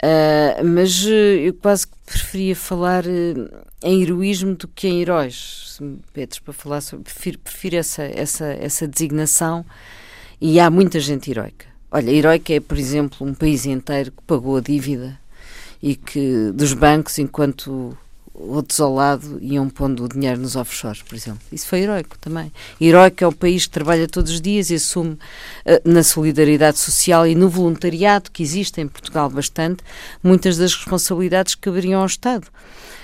Uh, 0.03 0.65
mas 0.65 1.05
uh, 1.05 1.09
eu 1.09 1.53
quase 1.53 1.87
que 1.87 1.93
preferia 2.05 2.55
falar 2.55 3.05
uh, 3.05 3.49
em 3.83 4.01
heroísmo 4.01 4.55
do 4.55 4.67
que 4.67 4.87
em 4.87 4.99
heróis, 4.99 5.75
se 5.75 5.83
me 5.83 5.99
pedes 6.11 6.39
para 6.39 6.53
falar 6.53 6.81
sobre. 6.81 7.05
Prefiro, 7.05 7.39
prefiro 7.39 7.75
essa, 7.75 8.03
essa, 8.03 8.45
essa 8.45 8.87
designação 8.87 9.63
e 10.39 10.59
há 10.59 10.69
muita 10.69 10.99
gente 10.99 11.29
heroica. 11.29 11.67
Olha, 11.91 12.09
heroica 12.09 12.53
é, 12.53 12.59
por 12.59 12.77
exemplo, 12.77 13.27
um 13.27 13.33
país 13.33 13.65
inteiro 13.65 14.11
que 14.11 14.23
pagou 14.25 14.57
a 14.57 14.61
dívida 14.61 15.19
e 15.83 15.95
que 15.95 16.51
dos 16.51 16.73
bancos 16.73 17.19
enquanto 17.19 17.95
outros 18.47 18.79
ao 18.79 18.93
lado 18.93 19.37
iam 19.41 19.69
pondo 19.69 20.05
o 20.05 20.09
dinheiro 20.09 20.39
nos 20.39 20.55
offshores, 20.55 21.01
por 21.01 21.15
exemplo. 21.15 21.41
Isso 21.51 21.67
foi 21.67 21.81
heroico 21.81 22.17
também. 22.19 22.51
Heroico 22.79 23.23
é 23.23 23.27
o 23.27 23.31
país 23.31 23.65
que 23.65 23.71
trabalha 23.71 24.07
todos 24.07 24.31
os 24.31 24.41
dias 24.41 24.69
e 24.69 24.75
assume 24.75 25.11
uh, 25.11 25.19
na 25.85 26.03
solidariedade 26.03 26.79
social 26.79 27.27
e 27.27 27.35
no 27.35 27.49
voluntariado 27.49 28.31
que 28.31 28.43
existe 28.43 28.81
em 28.81 28.87
Portugal 28.87 29.29
bastante, 29.29 29.83
muitas 30.23 30.57
das 30.57 30.73
responsabilidades 30.73 31.55
que 31.55 31.61
caberiam 31.61 32.01
ao 32.01 32.07
Estado. 32.07 32.47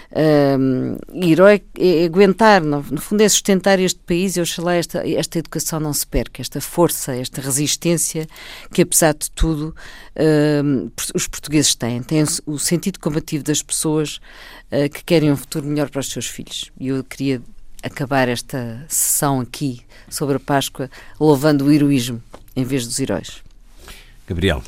Uh, 0.09 0.97
herói 1.13 1.61
é 1.77 2.05
aguentar, 2.05 2.63
no, 2.63 2.81
no, 2.89 3.01
fundo 3.01 3.21
é 3.21 3.27
sustentar 3.27 3.77
este 3.77 3.99
país 3.99 4.37
e 4.37 4.41
oxalá 4.41 4.75
esta, 4.75 5.05
esta 5.05 5.37
educação 5.37 5.81
não 5.81 5.91
se 5.91 6.07
perca, 6.07 6.41
esta 6.41 6.61
força, 6.61 7.13
esta 7.13 7.41
resistência 7.41 8.25
que 8.71 8.83
apesar 8.83 9.13
de 9.13 9.29
tudo 9.31 9.75
os 11.13 11.27
portugueses 11.27 11.75
têm, 11.75 12.01
têm 12.01 12.23
o 12.45 12.57
sentido 12.57 12.99
combativo 12.99 13.43
das 13.43 13.61
pessoas 13.61 14.19
uh, 14.71 14.89
que 14.89 15.03
querem 15.03 15.31
um 15.31 15.37
futuro 15.37 15.65
melhor 15.65 15.89
para 15.89 15.99
os 15.99 16.09
seus 16.09 16.27
filhos. 16.27 16.71
E 16.79 16.87
eu 16.87 17.03
queria 17.03 17.41
acabar 17.83 18.27
esta 18.27 18.85
sessão 18.87 19.39
aqui 19.39 19.81
sobre 20.09 20.37
a 20.37 20.39
Páscoa 20.39 20.89
louvando 21.19 21.65
o 21.65 21.71
heroísmo 21.71 22.21
em 22.55 22.63
vez 22.63 22.85
dos 22.85 22.99
heróis. 22.99 23.43
Gabriel. 24.27 24.63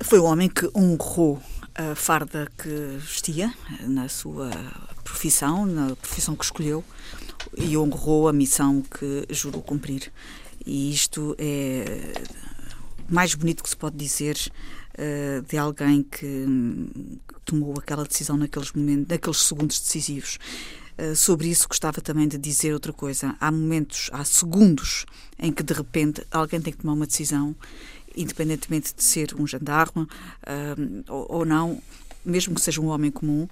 Foi 0.00 0.18
o 0.18 0.24
homem 0.24 0.48
que 0.48 0.70
honrou 0.76 1.42
a 1.74 1.94
farda 1.94 2.50
que 2.56 2.68
vestia 2.98 3.52
na 3.82 4.08
sua 4.08 4.50
profissão, 5.02 5.64
na 5.64 5.96
profissão 5.96 6.36
que 6.36 6.44
escolheu, 6.44 6.84
e 7.56 7.76
honrou 7.76 8.28
a 8.28 8.32
missão 8.32 8.82
que 8.82 9.26
jurou 9.30 9.62
cumprir. 9.62 10.12
E 10.66 10.92
isto 10.92 11.34
é 11.38 12.12
o 13.08 13.14
mais 13.14 13.34
bonito 13.34 13.62
que 13.62 13.70
se 13.70 13.76
pode 13.76 13.96
dizer 13.96 14.36
uh, 14.98 15.42
de 15.42 15.56
alguém 15.56 16.02
que 16.02 16.46
tomou 17.44 17.74
aquela 17.78 18.04
decisão 18.04 18.36
naqueles 18.36 18.72
momentos, 18.72 19.06
naqueles 19.08 19.38
segundos 19.38 19.80
decisivos. 19.80 20.38
Uh, 20.98 21.14
sobre 21.14 21.48
isso 21.48 21.68
gostava 21.68 22.00
também 22.00 22.26
de 22.26 22.36
dizer 22.36 22.72
outra 22.72 22.92
coisa. 22.92 23.36
Há 23.40 23.50
momentos, 23.50 24.10
há 24.12 24.24
segundos 24.24 25.06
em 25.38 25.52
que 25.52 25.62
de 25.62 25.72
repente 25.72 26.22
alguém 26.30 26.60
tem 26.60 26.72
que 26.72 26.80
tomar 26.80 26.94
uma 26.94 27.06
decisão, 27.06 27.54
independentemente 28.16 28.94
de 28.94 29.02
ser 29.02 29.34
um 29.38 29.46
gendarme 29.46 30.02
uh, 30.02 31.04
ou, 31.08 31.26
ou 31.38 31.44
não, 31.44 31.80
mesmo 32.24 32.54
que 32.54 32.60
seja 32.60 32.80
um 32.80 32.88
homem 32.88 33.10
comum, 33.10 33.48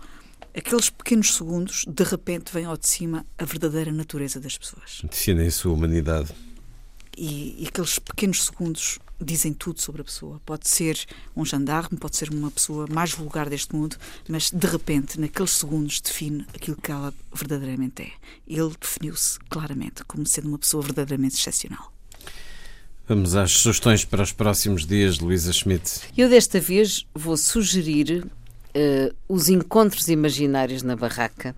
aqueles 0.54 0.90
pequenos 0.90 1.34
segundos, 1.34 1.84
de 1.86 2.02
repente 2.02 2.52
vem 2.52 2.64
ao 2.64 2.76
de 2.76 2.88
cima 2.88 3.26
a 3.38 3.44
verdadeira 3.44 3.92
natureza 3.92 4.40
das 4.40 4.56
pessoas. 4.56 5.02
Definem 5.08 5.46
a 5.46 5.50
sua 5.50 5.72
humanidade. 5.72 6.32
E, 7.16 7.62
e, 7.62 7.66
aqueles 7.68 7.98
pequenos 7.98 8.44
segundos 8.44 8.98
dizem 9.20 9.54
tudo 9.54 9.80
sobre 9.80 10.02
a 10.02 10.04
pessoa. 10.04 10.40
Pode 10.44 10.68
ser 10.68 10.98
um 11.34 11.44
gendarme, 11.44 11.98
pode 11.98 12.16
ser 12.16 12.30
uma 12.30 12.50
pessoa 12.50 12.86
mais 12.90 13.12
vulgar 13.12 13.48
deste 13.48 13.74
mundo, 13.74 13.96
mas 14.28 14.50
de 14.50 14.66
repente, 14.66 15.18
naqueles 15.18 15.52
segundos, 15.52 16.00
define 16.00 16.46
aquilo 16.54 16.76
que 16.76 16.92
ela 16.92 17.14
verdadeiramente 17.32 18.02
é. 18.02 18.10
Ele 18.46 18.70
definiu-se 18.78 19.38
claramente 19.48 20.04
como 20.04 20.26
sendo 20.26 20.48
uma 20.48 20.58
pessoa 20.58 20.82
verdadeiramente 20.82 21.36
excepcional. 21.36 21.90
Vamos 23.08 23.36
às 23.36 23.52
sugestões 23.52 24.04
para 24.04 24.22
os 24.22 24.32
próximos 24.32 24.84
dias, 24.84 25.18
Luísa 25.20 25.52
Schmidt. 25.52 26.00
Eu 26.16 26.28
desta 26.28 26.60
vez 26.60 27.06
vou 27.14 27.36
sugerir 27.36 28.26
uh, 28.26 29.14
os 29.28 29.48
encontros 29.48 30.08
imaginários 30.08 30.82
na 30.82 30.96
barraca. 30.96 31.54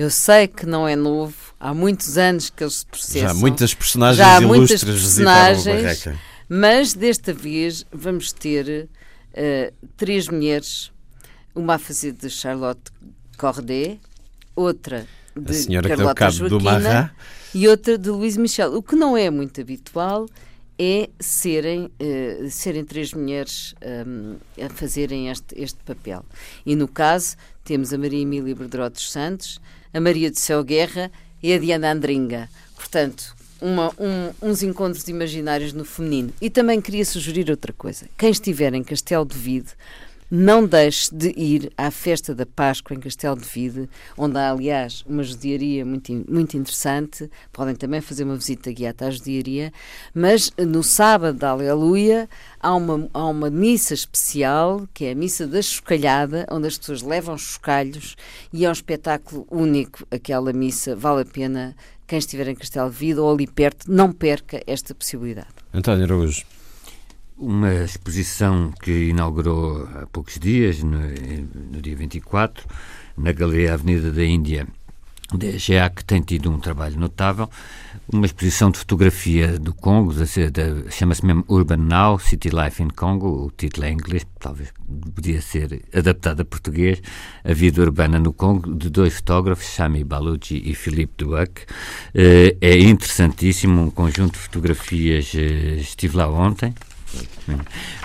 Eu 0.00 0.08
sei 0.08 0.48
que 0.48 0.64
não 0.64 0.88
é 0.88 0.96
novo, 0.96 1.34
há 1.60 1.74
muitos 1.74 2.16
anos 2.16 2.48
que 2.48 2.64
eles 2.64 2.76
se 2.76 2.86
processam. 2.86 3.20
Já 3.20 3.30
há 3.32 3.34
muitas 3.34 3.74
personagens 3.74 4.16
Já 4.16 4.36
há 4.36 4.40
muitas 4.40 4.82
personagens, 4.82 6.08
mas 6.48 6.94
desta 6.94 7.34
vez 7.34 7.84
vamos 7.92 8.32
ter 8.32 8.88
uh, 8.88 9.88
três 9.98 10.26
mulheres, 10.26 10.90
uma 11.54 11.74
a 11.74 11.78
fazer 11.78 12.12
de 12.12 12.30
Charlotte 12.30 12.90
Corday, 13.36 14.00
outra 14.56 15.06
de 15.36 15.50
a 15.50 15.54
senhora 15.54 15.88
Carlota 15.90 16.14
que 16.14 16.48
deu 16.48 16.48
cabo 16.48 16.62
Joaquina 16.62 17.14
e 17.52 17.68
outra 17.68 17.98
de 17.98 18.08
Luís 18.08 18.38
Michel, 18.38 18.74
o 18.74 18.82
que 18.82 18.96
não 18.96 19.14
é 19.14 19.28
muito 19.28 19.60
habitual 19.60 20.26
é 20.78 21.10
serem, 21.20 21.92
uh, 22.00 22.50
serem 22.50 22.86
três 22.86 23.12
mulheres 23.12 23.74
um, 24.06 24.36
a 24.64 24.70
fazerem 24.70 25.28
este, 25.28 25.60
este 25.60 25.78
papel. 25.84 26.24
E 26.64 26.74
no 26.74 26.88
caso 26.88 27.36
temos 27.62 27.92
a 27.92 27.98
Maria 27.98 28.22
Emília 28.22 28.54
Berderó 28.54 28.88
dos 28.88 29.12
Santos, 29.12 29.60
a 29.92 30.00
Maria 30.00 30.30
de 30.30 30.38
Céu 30.38 30.62
Guerra 30.64 31.10
e 31.42 31.52
a 31.52 31.58
Diana 31.58 31.92
Andringa. 31.92 32.48
Portanto, 32.74 33.34
uma, 33.60 33.92
um, 33.98 34.50
uns 34.50 34.62
encontros 34.62 35.06
imaginários 35.08 35.72
no 35.72 35.84
feminino. 35.84 36.32
E 36.40 36.48
também 36.48 36.80
queria 36.80 37.04
sugerir 37.04 37.50
outra 37.50 37.72
coisa. 37.72 38.06
Quem 38.16 38.30
estiver 38.30 38.72
em 38.74 38.82
Castelo 38.82 39.26
de 39.26 39.36
Vide 39.36 39.70
não 40.30 40.64
deixe 40.64 41.12
de 41.12 41.30
ir 41.36 41.72
à 41.76 41.90
festa 41.90 42.34
da 42.34 42.46
Páscoa 42.46 42.94
em 42.94 43.00
Castelo 43.00 43.36
de 43.36 43.46
Vide, 43.46 43.88
onde 44.16 44.38
há, 44.38 44.50
aliás, 44.50 45.02
uma 45.06 45.22
judiaria 45.22 45.84
muito, 45.84 46.12
muito 46.28 46.56
interessante. 46.56 47.28
Podem 47.52 47.74
também 47.74 48.00
fazer 48.00 48.24
uma 48.24 48.36
visita 48.36 48.70
guiada 48.70 49.06
à 49.06 49.10
judiaria. 49.10 49.72
Mas 50.14 50.52
no 50.56 50.82
sábado 50.82 51.36
da 51.36 51.50
Aleluia 51.50 52.28
há 52.60 52.74
uma, 52.74 53.08
há 53.12 53.26
uma 53.26 53.50
missa 53.50 53.94
especial, 53.94 54.86
que 54.94 55.06
é 55.06 55.12
a 55.12 55.14
missa 55.14 55.46
da 55.46 55.60
chocalhada, 55.60 56.46
onde 56.50 56.68
as 56.68 56.78
pessoas 56.78 57.02
levam 57.02 57.36
chocalhos 57.36 58.16
e 58.52 58.64
é 58.64 58.68
um 58.68 58.72
espetáculo 58.72 59.46
único. 59.50 60.06
Aquela 60.10 60.52
missa 60.52 60.94
vale 60.94 61.22
a 61.22 61.24
pena. 61.24 61.74
Quem 62.06 62.18
estiver 62.18 62.48
em 62.48 62.56
Castelo 62.56 62.90
de 62.90 62.96
Vide 62.96 63.20
ou 63.20 63.32
ali 63.32 63.46
perto, 63.46 63.90
não 63.90 64.12
perca 64.12 64.60
esta 64.66 64.92
possibilidade. 64.94 65.48
António 65.72 66.04
Araújo 66.04 66.44
uma 67.40 67.72
exposição 67.72 68.70
que 68.82 69.08
inaugurou 69.08 69.88
há 69.94 70.06
poucos 70.06 70.38
dias, 70.38 70.82
no, 70.82 70.98
no 71.72 71.80
dia 71.80 71.96
24, 71.96 72.66
na 73.16 73.32
Galeria 73.32 73.72
Avenida 73.72 74.12
da 74.12 74.22
Índia, 74.22 74.66
da 75.32 75.50
GEAC, 75.52 76.04
tem 76.04 76.20
tido 76.20 76.50
um 76.50 76.58
trabalho 76.58 76.98
notável. 76.98 77.48
Uma 78.12 78.26
exposição 78.26 78.70
de 78.70 78.78
fotografia 78.78 79.58
do 79.58 79.72
Congo, 79.72 80.12
chama-se 80.90 81.24
mesmo 81.24 81.44
Urban 81.48 81.76
Now, 81.76 82.18
City 82.18 82.50
Life 82.50 82.82
in 82.82 82.88
Congo, 82.88 83.46
o 83.46 83.50
título 83.50 83.86
é 83.86 83.90
em 83.90 83.94
inglês, 83.94 84.26
talvez 84.38 84.72
podia 85.14 85.40
ser 85.40 85.82
adaptado 85.94 86.40
a 86.40 86.44
português, 86.44 87.00
A 87.44 87.54
Vida 87.54 87.80
Urbana 87.80 88.18
no 88.18 88.32
Congo, 88.32 88.74
de 88.74 88.90
dois 88.90 89.14
fotógrafos, 89.14 89.66
Sami 89.66 90.02
Baluchi 90.04 90.60
e 90.64 90.74
Philippe 90.74 91.24
Duac. 91.24 91.64
Eh, 92.12 92.56
é 92.60 92.78
interessantíssimo, 92.80 93.80
um 93.82 93.90
conjunto 93.90 94.32
de 94.32 94.40
fotografias, 94.40 95.32
eh, 95.34 95.76
estive 95.78 96.16
lá 96.16 96.28
ontem, 96.28 96.74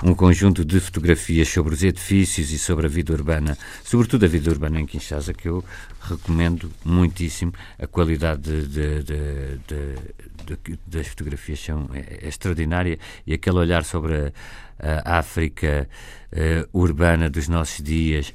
um 0.03 0.13
conjunto 0.13 0.63
de 0.65 0.79
fotografias 0.79 1.47
sobre 1.47 1.73
os 1.73 1.83
edifícios 1.83 2.51
e 2.51 2.59
sobre 2.59 2.85
a 2.85 2.89
vida 2.89 3.13
urbana, 3.13 3.57
sobretudo 3.83 4.25
a 4.25 4.27
vida 4.27 4.49
urbana 4.49 4.79
em 4.79 4.85
Kinshasa, 4.85 5.33
que 5.33 5.47
eu 5.47 5.63
recomendo 6.01 6.71
muitíssimo. 6.83 7.53
A 7.79 7.87
qualidade 7.87 8.67
de, 8.67 9.03
de, 9.03 9.59
de, 9.67 10.79
das 10.85 11.07
fotografias 11.07 11.59
são, 11.59 11.89
é, 11.93 12.25
é, 12.25 12.27
extraordinária 12.27 12.99
e 13.25 13.33
aquele 13.33 13.57
olhar 13.57 13.83
sobre 13.83 14.33
a, 14.79 15.15
a 15.15 15.19
África 15.19 15.87
uh, 16.31 16.79
urbana 16.79 17.29
dos 17.29 17.47
nossos 17.47 17.83
dias 17.83 18.33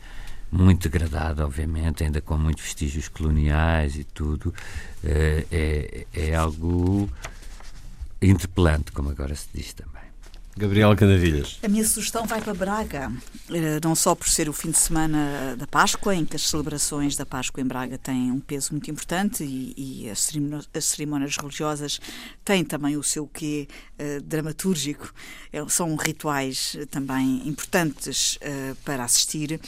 muito 0.51 0.89
degradada, 0.89 1.47
obviamente, 1.47 2.03
ainda 2.03 2.21
com 2.21 2.37
muitos 2.37 2.65
vestígios 2.65 3.07
coloniais 3.09 3.95
e 3.95 4.03
tudo, 4.03 4.47
uh, 4.47 5.47
é, 5.53 6.07
é 6.13 6.35
algo 6.35 7.09
interpelante, 8.21 8.91
como 8.93 9.11
agora 9.11 9.35
se 9.35 9.49
diz 9.55 9.73
também. 9.73 10.00
Gabriela 10.57 10.95
Canavilhas. 10.97 11.59
A 11.63 11.69
minha 11.69 11.85
sugestão 11.85 12.27
vai 12.27 12.41
para 12.41 12.53
Braga, 12.53 13.13
eh, 13.51 13.81
não 13.83 13.95
só 13.95 14.15
por 14.15 14.29
ser 14.29 14.49
o 14.49 14.53
fim 14.53 14.71
de 14.71 14.79
semana 14.79 15.57
da 15.57 15.67
Páscoa, 15.67 16.15
em 16.15 16.25
que 16.25 16.37
as 16.37 16.43
celebrações 16.43 17.17
da 17.17 17.25
Páscoa 17.25 17.63
em 17.63 17.67
Braga 17.67 17.97
têm 17.97 18.31
um 18.31 18.41
peso 18.41 18.73
muito 18.73 18.91
importante 18.91 19.45
e, 19.45 20.05
e 20.05 20.11
as, 20.11 20.31
cerimónias 20.85 21.37
religiosas 21.37 22.01
têm 22.45 22.65
também 22.65 22.97
o 22.97 23.03
seu 23.03 23.27
quê 23.27 23.69
uh, 23.99 24.21
dramatúrgico. 24.23 25.15
É, 25.53 25.67
são 25.69 25.95
rituais 25.95 26.77
também 26.91 27.49
importantes 27.49 28.37
uh, 28.37 28.75
para 28.85 29.05
assistir 29.05 29.61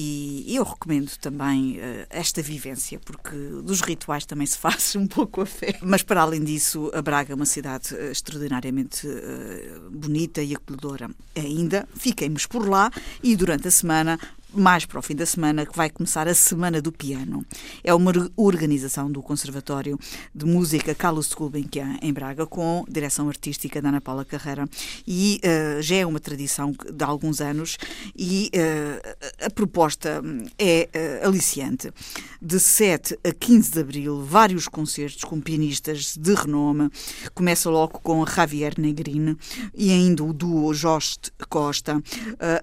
e 0.00 0.54
eu 0.54 0.62
recomendo 0.62 1.10
também 1.16 1.76
uh, 1.78 2.06
esta 2.08 2.40
vivência, 2.40 3.00
porque 3.00 3.34
dos 3.64 3.80
rituais 3.80 4.24
também 4.24 4.46
se 4.46 4.56
faz 4.58 4.94
um 4.94 5.08
pouco 5.08 5.40
a 5.40 5.46
fé. 5.46 5.76
Mas 5.82 6.04
para 6.04 6.22
além 6.22 6.44
disso, 6.44 6.88
a 6.94 7.02
Braga 7.02 7.32
é 7.32 7.34
uma 7.34 7.44
cidade 7.44 7.94
uh, 7.94 8.12
extraordinariamente 8.12 9.08
uh, 9.08 9.90
bonita 9.90 10.40
e 10.40 10.54
acolhedora. 10.54 11.10
Ainda 11.34 11.88
fiquemos 11.96 12.46
por 12.46 12.68
lá 12.68 12.92
e 13.24 13.34
durante 13.34 13.66
a 13.66 13.72
semana 13.72 14.20
mais 14.52 14.86
para 14.86 14.98
o 14.98 15.02
fim 15.02 15.14
da 15.14 15.26
semana, 15.26 15.66
que 15.66 15.76
vai 15.76 15.90
começar 15.90 16.26
a 16.26 16.34
Semana 16.34 16.80
do 16.80 16.90
Piano. 16.90 17.44
É 17.84 17.92
uma 17.92 18.12
organização 18.36 19.10
do 19.10 19.22
Conservatório 19.22 19.98
de 20.34 20.46
Música 20.46 20.94
Carlos 20.94 21.32
Gulbenkian, 21.34 21.98
em 22.00 22.12
Braga, 22.12 22.46
com 22.46 22.84
direção 22.88 23.28
artística 23.28 23.82
da 23.82 23.90
Ana 23.90 24.00
Paula 24.00 24.24
Carreira. 24.24 24.66
E 25.06 25.40
uh, 25.44 25.82
já 25.82 25.96
é 25.96 26.06
uma 26.06 26.18
tradição 26.18 26.72
de 26.72 27.04
alguns 27.04 27.40
anos 27.40 27.76
e 28.16 28.50
uh, 28.54 29.44
a 29.46 29.50
proposta 29.50 30.22
é 30.58 30.88
uh, 31.22 31.28
aliciante. 31.28 31.92
De 32.40 32.58
7 32.58 33.18
a 33.24 33.32
15 33.32 33.72
de 33.72 33.80
abril, 33.80 34.24
vários 34.24 34.66
concertos 34.66 35.24
com 35.24 35.40
pianistas 35.40 36.16
de 36.16 36.34
renome. 36.34 36.90
Começa 37.34 37.68
logo 37.68 38.00
com 38.00 38.24
Javier 38.24 38.74
Negrin 38.78 39.36
e 39.74 39.90
ainda 39.90 40.24
o 40.24 40.32
duo 40.32 40.72
Jost 40.72 41.32
Costa. 41.48 42.02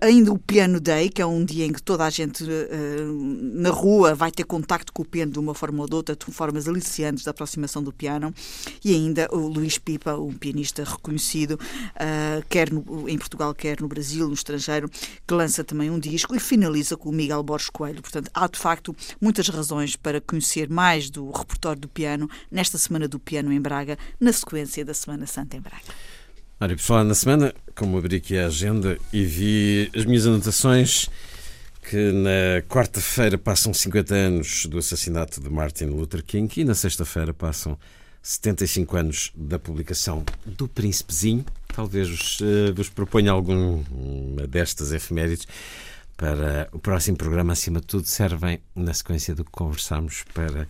ainda 0.02 0.32
o 0.32 0.40
Piano 0.40 0.80
Day, 0.80 1.10
que 1.10 1.22
é 1.22 1.26
um 1.26 1.44
dia 1.44 1.66
em 1.66 1.75
que 1.76 1.84
toda 1.84 2.06
a 2.06 2.10
gente 2.10 2.44
uh, 2.44 2.48
na 3.54 3.70
rua 3.70 4.16
vai 4.16 4.32
ter 4.32 4.44
contacto 4.44 4.94
com 4.94 5.02
o 5.02 5.06
piano 5.06 5.32
de 5.32 5.40
uma 5.40 5.54
forma 5.54 5.82
ou 5.82 5.88
de 5.88 5.96
outra, 5.96 6.16
de 6.16 6.26
formas 6.32 6.68
aliciantes 6.68 7.24
da 7.24 7.32
aproximação 7.32 7.84
do 7.84 7.92
piano, 7.92 8.34
e 8.84 8.94
ainda 8.94 9.28
o 9.32 9.48
Luís 9.48 9.78
Pipa, 9.78 10.16
um 10.16 10.34
pianista 10.34 10.84
reconhecido, 10.84 11.52
uh, 11.54 12.46
quer 12.50 12.72
no, 12.72 13.08
em 13.10 13.18
Portugal, 13.18 13.54
quer 13.54 13.82
no 13.82 13.88
Brasil, 13.88 14.28
no 14.28 14.34
estrangeiro, 14.34 14.90
que 15.28 15.34
lança 15.34 15.64
também 15.64 15.90
um 15.92 16.00
disco 16.00 16.36
e 16.36 16.40
finaliza 16.40 16.96
com 16.96 17.10
o 17.10 17.14
Miguel 17.14 17.44
Borges 17.44 17.70
Coelho. 17.70 18.02
Portanto, 18.02 18.32
há 18.34 18.48
de 18.48 18.58
facto 18.58 18.96
muitas 19.20 19.50
razões 19.50 19.96
para 19.96 20.22
conhecer 20.22 20.70
mais 20.70 21.10
do 21.10 21.30
repertório 21.32 21.82
do 21.82 21.88
piano 21.88 22.30
nesta 22.50 22.78
Semana 22.78 23.08
do 23.08 23.20
Piano 23.20 23.52
em 23.52 23.60
Braga, 23.60 23.98
na 24.20 24.32
sequência 24.32 24.86
da 24.86 24.94
Semana 24.94 25.28
Santa 25.28 25.58
em 25.58 25.62
Braga. 25.62 25.84
Por 26.58 26.80
falar 26.80 27.04
na 27.04 27.14
semana, 27.14 27.54
como 27.76 27.98
abri 27.98 28.16
aqui 28.16 28.38
a 28.38 28.48
agenda 28.48 28.98
e 29.12 29.24
vi 29.24 29.92
as 29.94 30.06
minhas 30.06 30.26
anotações, 30.26 31.10
que 31.90 32.12
na 32.12 32.62
quarta-feira 32.68 33.38
passam 33.38 33.74
50 33.74 34.14
anos 34.16 34.66
do 34.66 34.78
assassinato 34.80 35.40
de 35.40 35.50
Martin 35.50 35.86
Luther 35.86 36.24
King 36.24 36.52
e 36.60 36.66
na 36.66 36.74
sexta-feira 36.74 37.34
passam 37.34 37.78
75 38.24 38.98
anos 38.98 39.32
da 39.36 39.60
publicação 39.60 40.24
do 40.46 40.68
Príncipezinho. 40.68 41.46
Talvez 41.68 42.10
vos, 42.10 42.40
uh, 42.40 42.74
vos 42.76 42.90
proponha 42.90 43.32
alguma 43.32 43.84
destas 44.48 44.92
efemérides 44.92 45.48
para 46.18 46.68
o 46.72 46.80
próximo 46.80 47.18
programa, 47.18 47.54
acima 47.54 47.80
de 47.80 47.86
tudo, 47.86 48.08
servem, 48.08 48.60
na 48.74 48.94
sequência 48.94 49.36
do 49.36 49.44
que 49.44 49.52
conversamos, 49.52 50.24
para 50.34 50.68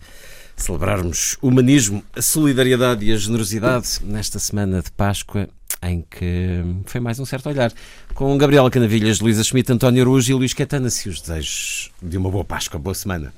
celebrarmos 0.56 1.36
o 1.40 1.48
humanismo, 1.48 2.02
a 2.14 2.22
solidariedade 2.22 3.04
e 3.04 3.12
a 3.12 3.16
generosidade 3.16 4.00
nesta 4.02 4.38
semana 4.38 4.82
de 4.82 4.90
Páscoa, 4.90 5.48
em 5.82 6.04
que 6.10 6.62
foi 6.86 7.00
mais 7.00 7.20
um 7.20 7.24
certo 7.24 7.48
olhar. 7.48 7.72
Com 8.14 8.36
Gabriela 8.38 8.70
Canavilhas, 8.70 9.20
Luísa 9.20 9.44
Schmidt, 9.44 9.70
António 9.72 10.02
Arujo 10.02 10.30
e 10.30 10.34
Luís 10.34 10.52
Quetana, 10.52 10.90
se 10.90 11.08
os 11.08 11.20
desejos 11.20 11.90
de 12.02 12.16
uma 12.16 12.30
boa 12.30 12.44
Páscoa, 12.44 12.80
boa 12.80 12.94
semana. 12.94 13.32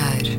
Certo 0.00 0.20
olhar. 0.20 0.29